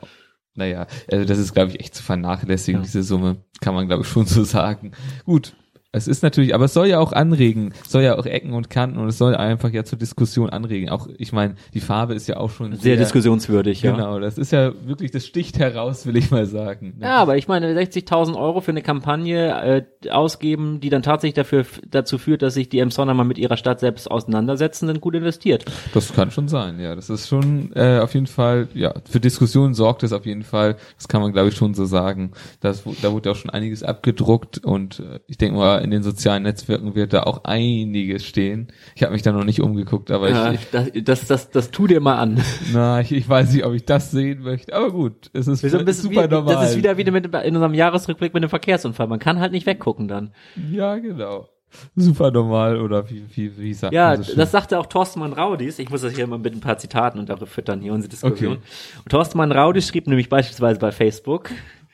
Naja, 0.55 0.87
also 1.09 1.25
das 1.25 1.37
ist, 1.37 1.53
glaube 1.53 1.71
ich, 1.71 1.79
echt 1.79 1.95
zu 1.95 2.03
vernachlässigen, 2.03 2.81
Ja. 2.81 2.85
diese 2.85 3.03
Summe. 3.03 3.37
Kann 3.61 3.75
man, 3.75 3.87
glaube 3.87 4.03
ich, 4.03 4.09
schon 4.09 4.25
so 4.25 4.43
sagen. 4.43 4.91
Gut. 5.25 5.53
Es 5.91 6.07
ist 6.07 6.21
natürlich, 6.21 6.53
aber 6.53 6.65
es 6.65 6.73
soll 6.75 6.85
ja 6.85 6.99
auch 6.99 7.13
anregen, 7.13 7.73
soll 7.87 8.03
ja 8.03 8.15
auch 8.15 8.27
Ecken 8.27 8.53
und 8.53 8.69
Kanten 8.69 8.99
und 8.99 9.07
es 9.07 9.17
soll 9.17 9.35
einfach 9.35 9.71
ja 9.71 9.83
zur 9.83 9.97
Diskussion 9.97 10.51
anregen. 10.51 10.89
Auch, 10.89 11.07
ich 11.17 11.31
meine, 11.31 11.55
die 11.73 11.79
Farbe 11.79 12.13
ist 12.13 12.27
ja 12.27 12.37
auch 12.37 12.51
schon 12.51 12.75
Sehr 12.75 12.95
diskussionswürdig, 12.95 13.81
ja. 13.81 13.93
Genau, 13.93 14.19
das 14.19 14.37
ist 14.37 14.51
ja 14.51 14.71
wirklich, 14.85 15.09
das 15.09 15.25
sticht 15.25 15.57
heraus, 15.57 16.05
will 16.05 16.15
ich 16.15 16.29
mal 16.29 16.45
sagen. 16.45 16.99
Ja, 17.01 17.15
aber 17.15 17.37
ich 17.37 17.47
meine, 17.47 17.73
60.000 17.73 18.37
Euro 18.37 18.61
für 18.61 18.69
eine 18.69 18.83
Kampagne 18.83 19.83
äh, 20.03 20.09
ausgeben, 20.11 20.79
die 20.79 20.89
dann 20.89 21.01
tatsächlich 21.01 21.33
dafür 21.33 21.65
dazu 21.89 22.19
führt, 22.19 22.43
dass 22.43 22.53
sich 22.53 22.69
die 22.69 22.77
Emsonner 22.77 23.15
mal 23.15 23.23
mit 23.23 23.39
ihrer 23.39 23.57
Stadt 23.57 23.79
selbst 23.79 24.11
auseinandersetzen, 24.11 24.85
sind 24.85 25.01
gut 25.01 25.15
investiert. 25.15 25.65
Das 25.95 26.13
kann 26.13 26.29
schon 26.29 26.49
sein, 26.49 26.79
ja. 26.79 26.93
Das 26.93 27.09
ist 27.09 27.27
schon 27.27 27.71
äh, 27.73 27.97
auf 27.97 28.13
jeden 28.13 28.27
Fall, 28.27 28.67
ja, 28.75 28.93
für 29.09 29.19
Diskussionen 29.19 29.73
sorgt 29.73 30.03
es 30.03 30.13
auf 30.13 30.27
jeden 30.27 30.43
Fall. 30.43 30.75
Das 30.97 31.07
kann 31.07 31.23
man, 31.23 31.33
glaube 31.33 31.49
ich, 31.49 31.55
schon 31.55 31.73
so 31.73 31.85
sagen. 31.85 32.33
Das, 32.59 32.83
da 33.01 33.11
wurde 33.11 33.31
auch 33.31 33.35
schon 33.35 33.49
einiges 33.49 33.81
abgedruckt 33.81 34.59
und 34.59 34.99
äh, 34.99 35.19
ich 35.25 35.39
denke 35.39 35.57
mal, 35.57 35.78
in 35.79 35.91
den 35.91 36.03
sozialen 36.03 36.43
Netzwerken 36.43 36.95
wird 36.95 37.13
da 37.13 37.23
auch 37.23 37.43
einiges 37.43 38.25
stehen. 38.25 38.67
Ich 38.95 39.03
habe 39.03 39.13
mich 39.13 39.21
da 39.21 39.31
noch 39.31 39.43
nicht 39.43 39.61
umgeguckt, 39.61 40.11
aber 40.11 40.29
Ja, 40.29 40.51
ich, 40.53 40.69
das, 40.71 40.91
das, 41.03 41.27
das, 41.27 41.49
das 41.49 41.71
tu 41.71 41.87
dir 41.87 41.99
mal 41.99 42.17
an. 42.17 42.41
na, 42.73 43.01
ich, 43.01 43.11
ich 43.11 43.27
weiß 43.27 43.53
nicht, 43.53 43.65
ob 43.65 43.73
ich 43.73 43.85
das 43.85 44.11
sehen 44.11 44.41
möchte. 44.43 44.73
Aber 44.73 44.91
gut, 44.91 45.29
es 45.33 45.47
ist 45.47 45.61
super 45.61 46.23
wie, 46.23 46.27
normal. 46.27 46.55
Das 46.55 46.71
ist 46.71 46.77
wieder 46.77 46.97
wieder 46.97 47.11
mit, 47.11 47.25
in 47.25 47.55
unserem 47.55 47.73
Jahresrückblick 47.73 48.33
mit 48.33 48.43
dem 48.43 48.49
Verkehrsunfall. 48.49 49.07
Man 49.07 49.19
kann 49.19 49.39
halt 49.39 49.51
nicht 49.51 49.65
weggucken 49.65 50.07
dann. 50.07 50.31
ja, 50.71 50.97
genau. 50.97 51.47
Super 51.95 52.31
normal 52.31 52.81
oder 52.81 53.09
wie, 53.09 53.23
wie, 53.35 53.57
wie 53.57 53.73
sagt 53.73 53.93
Ja, 53.93 54.09
man 54.09 54.23
so 54.23 54.35
das 54.35 54.51
sagte 54.51 54.79
auch 54.79 54.87
Thorsten 54.87 55.19
Mann-Raudis. 55.19 55.77
Ich 55.79 55.89
muss 55.89 56.01
das 56.01 56.13
hier 56.15 56.25
mal 56.25 56.39
mit 56.39 56.53
ein 56.53 56.61
paar 56.61 56.77
Zitaten 56.77 57.19
und 57.19 57.29
dafür 57.29 57.47
füttern 57.47 57.81
hier 57.81 57.93
unsere 57.93 58.09
Diskussion. 58.09 58.53
Okay. 58.53 58.61
Und 59.03 59.09
Thorsten 59.11 59.37
Mann-Raudis 59.37 59.87
schrieb 59.87 60.07
nämlich 60.07 60.29
beispielsweise 60.29 60.79
bei 60.79 60.91
Facebook, 60.91 61.51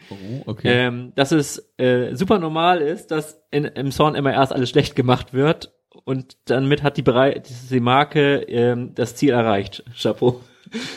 oh, 0.09 0.43
okay. 0.45 0.87
ähm, 0.87 1.13
dass 1.15 1.31
es 1.31 1.71
äh, 1.77 2.15
super 2.15 2.39
normal 2.39 2.81
ist, 2.81 3.11
dass 3.11 3.41
in, 3.51 3.65
im 3.65 3.91
Zorn 3.91 4.15
immer 4.15 4.33
erst 4.33 4.53
alles 4.53 4.69
schlecht 4.69 4.95
gemacht 4.95 5.33
wird 5.33 5.73
und 6.03 6.37
damit 6.45 6.83
hat 6.83 6.97
die, 6.97 7.01
Berei 7.01 7.41
die 7.69 7.79
Marke 7.79 8.41
ähm, 8.47 8.93
das 8.95 9.15
Ziel 9.15 9.31
erreicht. 9.31 9.83
Chapeau. 9.99 10.41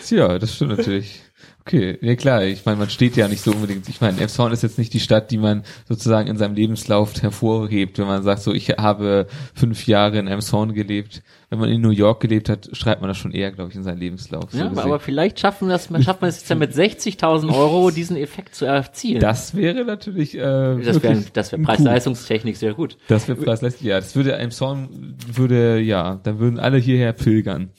Ja, 0.08 0.38
das 0.38 0.56
stimmt 0.56 0.76
natürlich. 0.76 1.22
Okay, 1.68 1.98
ja 2.00 2.16
klar, 2.16 2.44
ich 2.44 2.64
meine, 2.64 2.78
man 2.78 2.88
steht 2.88 3.14
ja 3.16 3.28
nicht 3.28 3.42
so 3.42 3.50
unbedingt, 3.50 3.86
ich 3.90 4.00
meine, 4.00 4.18
Elmshorn 4.18 4.52
ist 4.52 4.62
jetzt 4.62 4.78
nicht 4.78 4.94
die 4.94 5.00
Stadt, 5.00 5.30
die 5.30 5.36
man 5.36 5.64
sozusagen 5.86 6.26
in 6.26 6.38
seinem 6.38 6.54
Lebenslauf 6.54 7.20
hervorhebt, 7.20 7.98
wenn 7.98 8.06
man 8.06 8.22
sagt, 8.22 8.40
so, 8.40 8.54
ich 8.54 8.70
habe 8.70 9.26
fünf 9.52 9.86
Jahre 9.86 10.18
in 10.18 10.28
Elmshorn 10.28 10.72
gelebt. 10.72 11.22
Wenn 11.50 11.58
man 11.58 11.68
in 11.68 11.82
New 11.82 11.90
York 11.90 12.20
gelebt 12.20 12.48
hat, 12.48 12.70
schreibt 12.72 13.02
man 13.02 13.08
das 13.08 13.18
schon 13.18 13.32
eher, 13.32 13.52
glaube 13.52 13.70
ich, 13.70 13.76
in 13.76 13.82
seinen 13.82 13.98
Lebenslauf. 13.98 14.50
so 14.50 14.58
Ja, 14.58 14.68
gesehen. 14.68 14.82
aber 14.82 14.98
vielleicht 14.98 15.40
schaffen 15.40 15.68
das, 15.68 15.88
schafft 16.02 16.22
man 16.22 16.30
es 16.30 16.40
jetzt 16.40 16.48
ja 16.48 16.56
mit 16.56 16.72
60.000 16.72 17.54
Euro 17.54 17.90
diesen 17.94 18.16
Effekt 18.16 18.54
zu 18.54 18.64
erzielen. 18.64 19.20
das 19.20 19.54
wäre 19.54 19.84
natürlich, 19.84 20.36
äh, 20.36 20.40
das 20.40 21.02
wäre 21.02 21.22
das 21.34 21.52
wär. 21.52 21.58
Preis-Leistungstechnik 21.58 22.56
sehr 22.56 22.72
gut. 22.72 22.96
Das 23.08 23.28
wäre 23.28 23.38
preisleistung, 23.38 23.86
ja, 23.86 23.96
das 23.96 24.16
würde 24.16 24.32
Elmshorn, 24.32 25.16
würde, 25.30 25.80
ja, 25.80 26.18
dann 26.22 26.38
würden 26.38 26.58
alle 26.58 26.78
hierher 26.78 27.12
pilgern. 27.12 27.70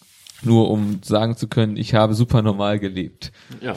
Nur 0.42 0.70
um 0.70 1.02
sagen 1.04 1.36
zu 1.36 1.48
können, 1.48 1.76
ich 1.76 1.94
habe 1.94 2.14
super 2.14 2.42
normal 2.42 2.80
gelebt. 2.80 3.32
Ja. 3.62 3.76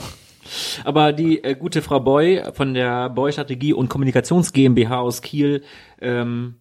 Aber 0.85 1.13
die 1.13 1.43
äh, 1.43 1.55
gute 1.55 1.83
Frau 1.83 2.01
Boy 2.01 2.43
von 2.53 2.75
der 2.75 3.11
Boy 3.11 3.33
Strategie 3.33 3.73
und 3.73 3.89
Kommunikations 3.89 4.53
GmbH 4.53 5.01
aus 5.01 5.23
Kiel 5.23 5.63
ähm, 6.01 6.57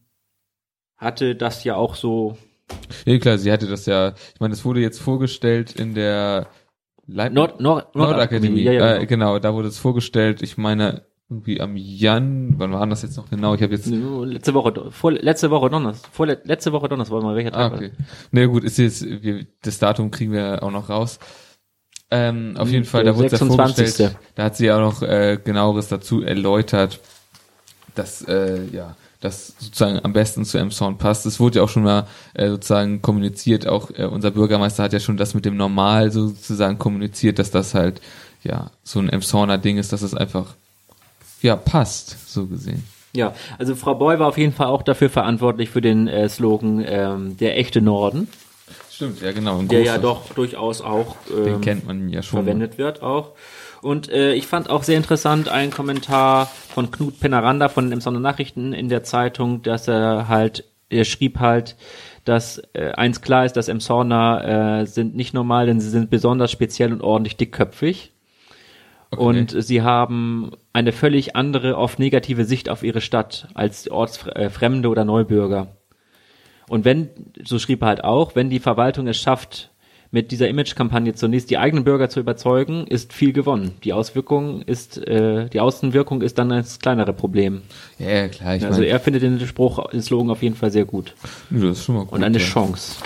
hatte 0.98 1.36
das 1.36 1.64
ja 1.64 1.76
auch 1.76 1.96
so 1.96 2.38
Ja, 3.06 3.18
klar, 3.18 3.38
sie 3.38 3.52
hatte 3.52 3.68
das 3.68 3.86
ja, 3.86 4.14
ich 4.34 4.40
meine, 4.40 4.54
es 4.54 4.64
wurde 4.64 4.82
jetzt 4.82 5.00
vorgestellt 5.00 5.74
in 5.74 5.94
der 5.94 6.48
Leib 7.08 7.34
Nord, 7.34 7.60
Nord, 7.60 7.96
Nordakademie. 7.96 8.62
Ja, 8.62 8.72
ja, 8.72 8.96
äh, 8.98 9.06
genau, 9.06 9.40
da 9.40 9.54
wurde 9.54 9.68
es 9.68 9.78
vorgestellt, 9.78 10.42
ich 10.42 10.58
meine, 10.58 11.06
irgendwie 11.32 11.62
am 11.62 11.78
Jan, 11.78 12.56
wann 12.58 12.74
war 12.74 12.86
das 12.88 13.04
jetzt 13.04 13.15
noch 13.15 13.30
genau? 13.30 13.56
Ich 13.56 13.63
habe 13.63 13.74
jetzt. 13.74 13.88
Letzte 13.88 14.54
Woche, 14.54 14.91
vor, 14.91 15.13
letzte 15.13 15.50
Woche 15.50 15.70
Donnerstag, 15.70 16.12
vor, 16.13 16.28
letzte 16.28 16.74
Woche 16.74 16.89
Donnerstag, 16.89 17.13
warte 17.13 17.26
mal, 17.26 17.36
welcher 17.36 17.56
Ah, 17.56 17.70
Tag 17.70 17.72
war 17.72 17.78
okay. 17.78 17.91
Na 18.32 18.46
gut, 18.46 18.65
ist 18.65 18.78
jetzt, 18.78 19.04
wir, 19.24 19.46
das 19.63 19.80
Datum 19.80 20.12
kriegen 20.12 20.34
wir 20.34 20.62
auch 20.62 20.72
noch 20.72 20.89
raus. 20.89 21.20
Ähm, 22.12 22.56
auf 22.58 22.70
jeden 22.70 22.84
Fall, 22.84 23.06
da 23.06 23.15
wurde 23.15 23.28
es 23.28 23.32
ja 23.32 23.38
26.. 23.38 23.76
vorgestellt, 23.96 24.17
da 24.36 24.44
hat 24.44 24.58
sie 24.58 24.65
ja 24.65 24.76
auch 24.76 24.82
noch 24.82 25.02
äh, 25.02 25.39
genaueres 25.41 25.88
dazu 25.88 26.22
erläutert, 26.22 27.00
dass 27.96 28.22
äh, 28.24 28.65
ja, 28.74 28.98
das 29.22 29.56
sozusagen 29.58 30.00
am 30.04 30.12
besten 30.12 30.44
zu 30.44 30.58
Emshorn 30.58 30.98
passt. 30.98 31.26
Es 31.26 31.39
wurde 31.39 31.60
ja 31.60 31.63
auch 31.63 31.70
schon 31.70 31.84
mal 31.84 32.08
äh, 32.34 32.50
sozusagen 32.50 33.02
kommuniziert, 33.02 33.67
auch 33.67 33.89
äh, 33.91 34.04
unser 34.04 34.32
Bürgermeister 34.32 34.84
hat 34.84 34.91
ja 34.91 35.00
schon 35.00 35.15
das 35.15 35.34
mit 35.34 35.46
dem 35.46 35.56
Normal 35.56 36.12
sozusagen 36.12 36.78
kommuniziert, 36.78 37.39
dass 37.39 37.52
das 37.52 37.74
halt 37.74 38.02
ja 38.44 38.72
so 38.84 39.00
ein 39.00 39.08
Emshorner 39.08 39.58
Ding 39.58 39.78
ist, 39.78 39.94
dass 39.94 40.02
es 40.02 40.13
einfach 40.13 40.56
ja 41.42 41.56
passt, 41.56 42.32
so 42.32 42.48
gesehen. 42.48 42.84
Ja, 43.14 43.34
also 43.58 43.76
Frau 43.76 43.96
Boy 43.96 44.20
war 44.20 44.28
auf 44.28 44.38
jeden 44.38 44.54
Fall 44.54 44.68
auch 44.68 44.84
dafür 44.84 45.10
verantwortlich 45.10 45.70
für 45.70 45.82
den 45.82 46.08
äh, 46.08 46.30
Slogan 46.30 46.84
ähm, 46.88 47.38
der 47.38 47.58
echte 47.58 47.82
Norden, 47.82 48.30
Stimmt, 48.90 49.22
ja 49.22 49.32
genau. 49.32 49.62
der 49.64 49.82
ja 49.82 49.98
doch 49.98 50.34
durchaus 50.34 50.82
auch 50.82 51.16
ähm, 51.30 51.46
den 51.46 51.62
kennt 51.62 51.88
man 51.88 52.08
ja 52.10 52.22
schon. 52.22 52.44
verwendet 52.44 52.78
wird 52.78 53.02
auch. 53.02 53.32
Und 53.82 54.10
äh, 54.12 54.34
ich 54.34 54.46
fand 54.46 54.70
auch 54.70 54.84
sehr 54.84 54.98
interessant 54.98 55.50
einen 55.50 55.72
Kommentar 55.72 56.46
von 56.74 56.92
Knut 56.92 57.20
Penaranda 57.20 57.68
von 57.68 57.86
den 57.86 57.94
Emsonner 57.94 58.20
Nachrichten 58.20 58.74
in 58.74 58.89
der 58.89 59.04
Zeitung, 59.04 59.64
dass 59.64 59.88
er 59.88 60.28
halt 60.28 60.66
er 60.92 61.06
schrieb 61.06 61.39
halt, 61.39 61.78
dass 62.26 62.62
äh, 62.74 62.92
eins 62.92 63.22
klar 63.22 63.46
ist, 63.46 63.54
dass 63.54 63.70
Emshorner 63.70 64.82
äh, 64.82 64.86
sind 64.86 65.16
nicht 65.16 65.34
normal, 65.34 65.66
denn 65.66 65.80
sie 65.80 65.89
sind 65.89 66.10
besonders 66.10 66.52
speziell 66.52 66.94
und 66.94 67.02
ordentlich 67.02 67.38
dickköpfig. 67.38 68.12
Okay. 69.12 69.22
Und 69.22 69.64
sie 69.64 69.82
haben 69.82 70.51
eine 70.72 70.93
völlig 70.93 71.36
andere, 71.36 71.78
oft 71.78 71.99
negative 71.99 72.45
Sicht 72.45 72.70
auf 72.70 72.82
ihre 72.82 73.01
Stadt 73.01 73.49
als 73.53 73.89
Ortsfremde 73.89 74.88
oder 74.88 75.03
Neubürger. 75.03 75.76
Und 76.70 76.86
wenn, 76.86 77.09
so 77.43 77.59
schrieb 77.59 77.82
er 77.82 77.89
halt 77.89 78.03
auch, 78.05 78.36
wenn 78.36 78.49
die 78.49 78.59
Verwaltung 78.59 79.07
es 79.07 79.18
schafft, 79.18 79.72
mit 80.12 80.32
dieser 80.32 80.49
Image-Kampagne 80.49 81.14
zunächst 81.14 81.49
die 81.49 81.57
eigenen 81.57 81.86
Bürger 81.86 82.09
zu 82.09 82.20
überzeugen, 82.20 82.86
ist 82.86 83.14
viel 83.14 83.32
gewonnen. 83.34 83.74
Die 83.84 83.93
Auswirkung 83.93 84.62
ist, 84.62 84.97
äh, 84.97 85.49
die 85.49 85.62
Außenwirkung 85.62 86.22
ist 86.22 86.38
dann 86.38 86.49
das 86.49 86.80
kleinere 86.80 87.14
Problem. 87.14 87.62
Ja, 87.97 88.28
klar, 88.28 88.55
ich 88.57 88.66
also 88.66 88.80
meine, 88.80 88.91
er 88.91 88.99
findet 88.99 89.24
den 89.24 89.39
Spruch, 89.47 89.89
den 89.89 90.01
Slogan 90.01 90.30
auf 90.30 90.43
jeden 90.43 90.55
Fall 90.55 90.72
sehr 90.72 90.86
gut. 90.86 91.16
das 91.49 91.62
ist 91.62 91.86
schon 91.86 91.95
mal 91.95 92.05
gut. 92.05 92.14
Und 92.14 92.24
eine 92.24 92.39
ja. 92.39 92.43
Chance. 92.43 93.01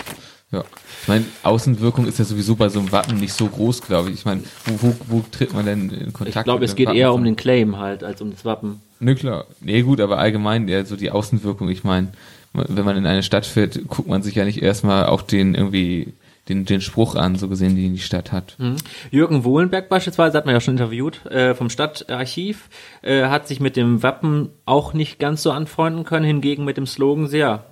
Ja. 0.52 0.64
Ich 1.02 1.08
meine, 1.08 1.24
Außenwirkung 1.42 2.06
ist 2.06 2.18
ja 2.18 2.24
sowieso 2.24 2.54
bei 2.54 2.68
so 2.68 2.78
einem 2.78 2.92
Wappen 2.92 3.18
nicht 3.18 3.32
so 3.32 3.46
groß, 3.46 3.82
glaube 3.82 4.10
ich. 4.10 4.14
Ich 4.16 4.24
meine, 4.24 4.42
wo, 4.64 4.88
wo, 4.88 4.94
wo 5.08 5.24
tritt 5.30 5.52
man 5.52 5.66
denn 5.66 5.90
in 5.90 6.12
Kontakt 6.12 6.36
Ich 6.36 6.44
glaube, 6.44 6.64
es 6.64 6.76
geht 6.76 6.86
Wappen 6.86 6.98
eher 6.98 7.12
um 7.12 7.24
den 7.24 7.36
Claim 7.36 7.78
halt, 7.78 8.04
als 8.04 8.20
um 8.22 8.30
das 8.30 8.44
Wappen. 8.44 8.80
Ne, 9.00 9.14
klar. 9.16 9.46
Nee, 9.60 9.82
gut, 9.82 10.00
aber 10.00 10.18
allgemein 10.18 10.68
eher 10.68 10.86
so 10.86 10.96
die 10.96 11.10
Außenwirkung. 11.10 11.68
Ich 11.68 11.82
meine, 11.82 12.12
wenn 12.52 12.84
man 12.84 12.96
in 12.96 13.06
eine 13.06 13.22
Stadt 13.22 13.44
fährt, 13.44 13.88
guckt 13.88 14.08
man 14.08 14.22
sich 14.22 14.36
ja 14.36 14.44
nicht 14.44 14.62
erstmal 14.62 15.06
auch 15.06 15.22
den 15.22 15.54
irgendwie 15.54 16.12
den, 16.48 16.64
den 16.64 16.80
Spruch 16.80 17.16
an, 17.16 17.36
so 17.36 17.48
gesehen, 17.48 17.74
den 17.74 17.94
die 17.94 18.00
Stadt 18.00 18.32
hat. 18.32 18.54
Mhm. 18.58 18.76
Jürgen 19.10 19.44
Wohlenberg 19.44 19.88
beispielsweise, 19.88 20.38
hat 20.38 20.46
man 20.46 20.54
ja 20.54 20.60
schon 20.60 20.74
interviewt, 20.74 21.26
äh, 21.26 21.54
vom 21.54 21.70
Stadtarchiv, 21.70 22.68
äh, 23.02 23.24
hat 23.24 23.48
sich 23.48 23.60
mit 23.60 23.76
dem 23.76 24.02
Wappen 24.02 24.50
auch 24.64 24.92
nicht 24.92 25.18
ganz 25.18 25.42
so 25.42 25.50
anfreunden 25.50 26.04
können, 26.04 26.24
hingegen 26.24 26.64
mit 26.64 26.76
dem 26.76 26.86
Slogan 26.86 27.26
sehr. 27.26 27.64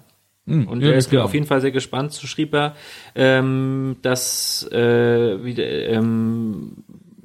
Hm, 0.47 0.69
Und 0.69 0.83
ja, 0.83 0.91
er 0.91 0.97
ist 0.97 1.09
klar. 1.11 1.25
auf 1.25 1.33
jeden 1.35 1.47
Fall 1.47 1.61
sehr 1.61 1.71
gespannt, 1.71 2.13
so 2.13 2.27
schrieb 2.27 2.53
er, 2.55 2.75
ähm, 3.15 3.97
dass 4.03 4.69
äh, 4.71 5.43
wie, 5.45 5.55
der, 5.55 5.89
ähm, 5.91 6.73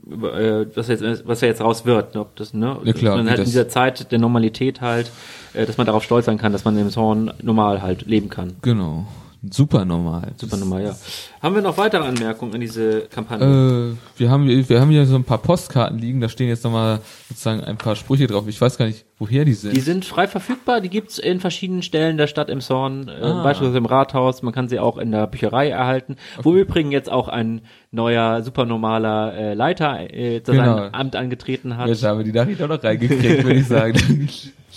über, 0.10 0.40
äh, 0.40 0.66
was, 0.76 0.88
jetzt, 0.88 1.04
was 1.28 1.42
er 1.42 1.50
jetzt 1.50 1.62
raus 1.62 1.86
wird, 1.86 2.16
ob 2.16 2.36
das, 2.36 2.54
ne? 2.54 2.78
Ja, 2.84 2.94
klar, 2.94 3.16
dass 3.16 3.24
man 3.24 3.30
halt 3.30 3.40
in 3.40 3.46
dieser 3.46 3.68
Zeit 3.70 4.12
der 4.12 4.20
Normalität 4.20 4.82
halt, 4.82 5.12
äh, 5.54 5.66
dass 5.66 5.78
man 5.78 5.86
darauf 5.86 6.04
stolz 6.04 6.26
sein 6.26 6.38
kann, 6.38 6.52
dass 6.52 6.66
man 6.66 6.78
im 6.78 6.90
Zorn 6.90 7.32
normal 7.42 7.82
halt 7.82 8.06
leben 8.06 8.30
kann. 8.30 8.56
Genau. 8.62 9.06
Super 9.50 9.86
normal. 9.86 10.34
Super 10.36 10.58
normal, 10.58 10.84
ja. 10.84 10.96
Haben 11.42 11.56
wir 11.56 11.62
noch 11.62 11.78
weitere 11.78 12.04
Anmerkungen 12.06 12.54
an 12.54 12.60
diese 12.60 13.02
Kampagne? 13.04 13.96
Äh, 13.96 14.20
wir 14.20 14.30
haben, 14.30 14.48
wir 14.48 14.82
haben 14.82 14.90
hier 14.90 15.06
so 15.06 15.16
ein 15.16 15.24
paar 15.24 15.38
Postkarten 15.38 15.98
liegen, 15.98 16.20
da 16.20 16.28
stehen 16.28 16.50
jetzt 16.50 16.66
nochmal 16.66 17.00
sozusagen 17.30 17.62
ein 17.62 17.78
paar 17.78 17.96
Sprüche 17.96 18.28
drauf. 18.28 18.46
Ich 18.50 18.60
weiß 18.60 18.78
gar 18.78 18.86
nicht, 18.86 19.06
woher 19.18 19.46
die 19.46 19.54
sind. 19.54 19.74
Die 19.76 19.80
sind 19.80 20.04
frei 20.04 20.28
verfügbar, 20.28 20.82
die 20.82 20.90
gibt's 20.90 21.18
in 21.20 21.40
verschiedenen 21.40 21.84
Stellen 21.84 22.18
der 22.18 22.28
Stadt 22.28 22.50
im 22.50 22.60
Zorn, 22.60 23.08
äh, 23.08 23.12
Ah. 23.22 23.42
beispielsweise 23.44 23.78
im 23.78 23.86
Rathaus, 23.86 24.42
man 24.42 24.54
kann 24.54 24.68
sie 24.68 24.78
auch 24.80 24.98
in 24.98 25.12
der 25.12 25.26
Bücherei 25.28 25.70
erhalten, 25.70 26.18
wo 26.44 26.54
übrigens 26.56 26.92
jetzt 26.92 27.10
auch 27.10 27.30
ein 27.30 27.62
neuer, 27.92 28.44
supernormaler 28.44 29.34
äh, 29.36 29.54
Leiter 29.54 30.14
äh, 30.14 30.44
zu 30.44 30.52
Genau. 30.52 30.76
seinem 30.78 30.94
Amt 30.94 31.16
angetreten 31.16 31.78
hat. 31.78 31.88
Jetzt 31.88 32.04
haben 32.04 32.18
wir 32.20 32.26
die 32.26 32.34
Nachricht 32.34 32.62
auch 32.62 32.68
noch 32.68 32.84
reingekriegt, 32.84 33.44
würde 33.46 33.60
ich 33.60 33.68
sagen. 33.68 34.30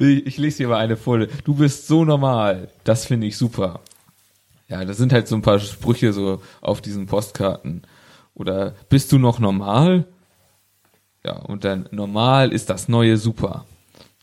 ich, 0.00 0.26
ich 0.26 0.36
lese 0.38 0.58
dir 0.58 0.68
mal 0.68 0.78
eine 0.78 0.96
vor. 0.96 1.18
Du 1.44 1.54
bist 1.54 1.86
so 1.86 2.04
normal. 2.04 2.68
Das 2.84 3.06
finde 3.06 3.26
ich 3.26 3.36
super. 3.36 3.80
Ja, 4.68 4.84
das 4.84 4.96
sind 4.96 5.12
halt 5.12 5.28
so 5.28 5.36
ein 5.36 5.42
paar 5.42 5.58
Sprüche 5.58 6.12
so 6.12 6.42
auf 6.60 6.80
diesen 6.80 7.06
Postkarten. 7.06 7.82
Oder 8.34 8.74
bist 8.88 9.12
du 9.12 9.18
noch 9.18 9.38
normal? 9.38 10.06
Ja, 11.24 11.36
und 11.36 11.64
dann 11.64 11.88
normal 11.90 12.52
ist 12.52 12.70
das 12.70 12.88
neue 12.88 13.16
super. 13.16 13.66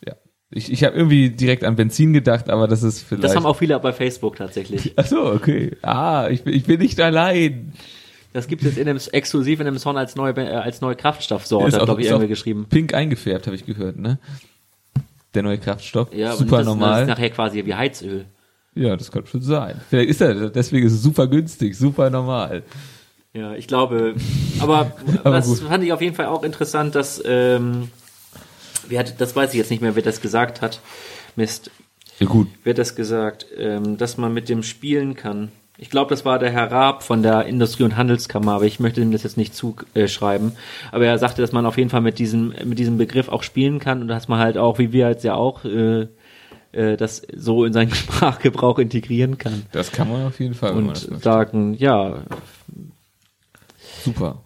Ja. 0.06 0.14
Ich, 0.49 0.72
ich 0.72 0.84
habe 0.84 0.95
irgendwie 0.95 1.30
direkt 1.30 1.64
an 1.64 1.76
Benzin 1.76 2.14
gedacht, 2.14 2.49
aber 2.49 2.68
das 2.68 2.84
ist 2.84 3.02
vielleicht. 3.02 3.24
Das 3.24 3.36
haben 3.36 3.45
auch 3.45 3.56
viele 3.56 3.80
bei 3.80 3.93
Facebook 3.93 4.36
tatsächlich. 4.36 4.93
Ach 4.97 5.06
so, 5.06 5.26
okay. 5.32 5.78
Ah, 5.82 6.28
ich 6.30 6.43
bin, 6.43 6.54
ich 6.54 6.64
bin 6.66 6.80
nicht 6.80 6.99
allein. 6.99 7.74
Das 8.34 8.47
gibt 8.47 8.62
es 8.62 8.70
jetzt 8.70 8.78
in 8.78 8.86
dem, 8.86 8.97
exklusiv 9.12 9.60
in 9.60 9.66
dem 9.66 9.78
Song 9.78 9.97
als 9.97 10.16
neue, 10.16 10.34
äh, 10.38 10.56
als 10.56 10.82
neue 10.82 10.95
Kraftstoffsorte, 10.95 11.80
glaube 11.80 12.02
ich 12.02 12.08
irgendwie 12.08 12.30
geschrieben. 12.30 12.66
Pink 12.70 12.93
eingefärbt, 12.93 13.45
habe 13.47 13.56
ich 13.56 13.66
gehört, 13.66 13.97
ne? 13.97 14.20
Der 15.34 15.43
neue 15.43 15.57
Kraftstoff. 15.57 16.13
Ja, 16.13 16.34
super 16.36 16.57
das, 16.57 16.65
normal. 16.65 16.91
das 16.91 17.01
ist 17.01 17.07
nachher 17.07 17.29
quasi 17.29 17.65
wie 17.65 17.73
Heizöl. 17.73 18.25
Ja, 18.75 18.95
das 18.95 19.11
kann 19.11 19.25
schon 19.25 19.41
sein. 19.41 19.79
Vielleicht 19.89 20.09
ist 20.09 20.21
er, 20.21 20.49
deswegen 20.49 20.88
ist 20.88 20.93
es 20.93 21.01
super 21.03 21.27
günstig, 21.27 21.77
super 21.77 22.09
normal. 22.09 22.63
Ja, 23.34 23.53
ich 23.55 23.67
glaube, 23.67 24.15
aber, 24.59 24.91
Aber 25.23 25.36
das 25.38 25.47
gut. 25.47 25.59
fand 25.59 25.84
ich 25.84 25.93
auf 25.93 26.01
jeden 26.01 26.15
Fall 26.15 26.25
auch 26.27 26.43
interessant, 26.43 26.95
dass, 26.95 27.21
ähm, 27.25 27.89
wer 28.88 28.99
hat, 28.99 29.19
das 29.19 29.36
weiß 29.36 29.51
ich 29.51 29.57
jetzt 29.57 29.71
nicht 29.71 29.82
mehr, 29.82 29.95
wer 29.95 30.03
das 30.03 30.19
gesagt 30.21 30.61
hat. 30.61 30.82
Mist, 31.38 31.71
Ja 32.19 32.27
gut. 32.27 32.47
wer 32.63 32.71
hat 32.73 32.77
das 32.77 32.95
gesagt, 32.95 33.45
ähm, 33.57 33.97
dass 33.97 34.17
man 34.17 34.34
mit 34.34 34.49
dem 34.49 34.63
spielen 34.63 35.15
kann. 35.15 35.49
Ich 35.82 35.89
glaube, 35.89 36.11
das 36.11 36.25
war 36.25 36.38
der 36.38 36.51
Herr 36.51 36.71
Raab 36.71 37.01
von 37.01 37.23
der 37.23 37.47
Industrie- 37.47 37.82
und 37.82 37.97
Handelskammer, 37.97 38.51
aber 38.51 38.65
ich 38.65 38.79
möchte 38.79 39.01
ihm 39.01 39.11
das 39.11 39.23
jetzt 39.23 39.36
nicht 39.36 39.55
zuschreiben. 39.55 40.51
Aber 40.91 41.07
er 41.07 41.17
sagte, 41.17 41.41
dass 41.41 41.53
man 41.53 41.65
auf 41.65 41.75
jeden 41.75 41.89
Fall 41.89 42.01
mit 42.01 42.19
diesem, 42.19 42.53
mit 42.65 42.77
diesem 42.77 42.99
Begriff 42.99 43.29
auch 43.29 43.41
spielen 43.41 43.79
kann 43.79 43.99
und 43.99 44.07
dass 44.07 44.27
man 44.27 44.38
halt 44.38 44.59
auch, 44.59 44.77
wie 44.77 44.93
wir 44.93 45.09
jetzt 45.09 45.23
ja 45.23 45.34
auch, 45.34 45.65
äh, 45.65 46.05
äh, 46.71 46.97
das 46.97 47.23
so 47.36 47.65
in 47.65 47.73
seinen 47.73 47.89
Sprachgebrauch 47.95 48.77
integrieren 48.77 49.39
kann. 49.39 49.63
Das 49.71 49.91
kann 49.91 50.07
man 50.07 50.23
auf 50.27 50.39
jeden 50.39 50.53
Fall. 50.53 50.73
Und 50.73 50.97
sagen, 51.23 51.73
ja, 51.73 52.25
super. 54.03 54.43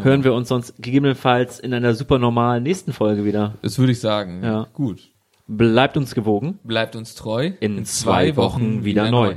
hören 0.00 0.24
wir 0.24 0.32
uns 0.32 0.48
sonst 0.48 0.76
gegebenenfalls 0.76 1.60
in 1.60 1.74
einer 1.74 1.92
super 1.92 2.18
normalen 2.18 2.62
nächsten 2.62 2.94
Folge 2.94 3.26
wieder. 3.26 3.56
Das 3.60 3.78
würde 3.78 3.92
ich 3.92 4.00
sagen. 4.00 4.42
Ja. 4.42 4.66
Gut. 4.72 5.10
Bleibt 5.46 5.98
uns 5.98 6.14
gewogen. 6.14 6.58
Bleibt 6.64 6.96
uns 6.96 7.14
treu. 7.14 7.52
In 7.60 7.84
zwei 7.84 8.34
Wochen 8.36 8.82
wieder 8.84 9.10
neu. 9.10 9.36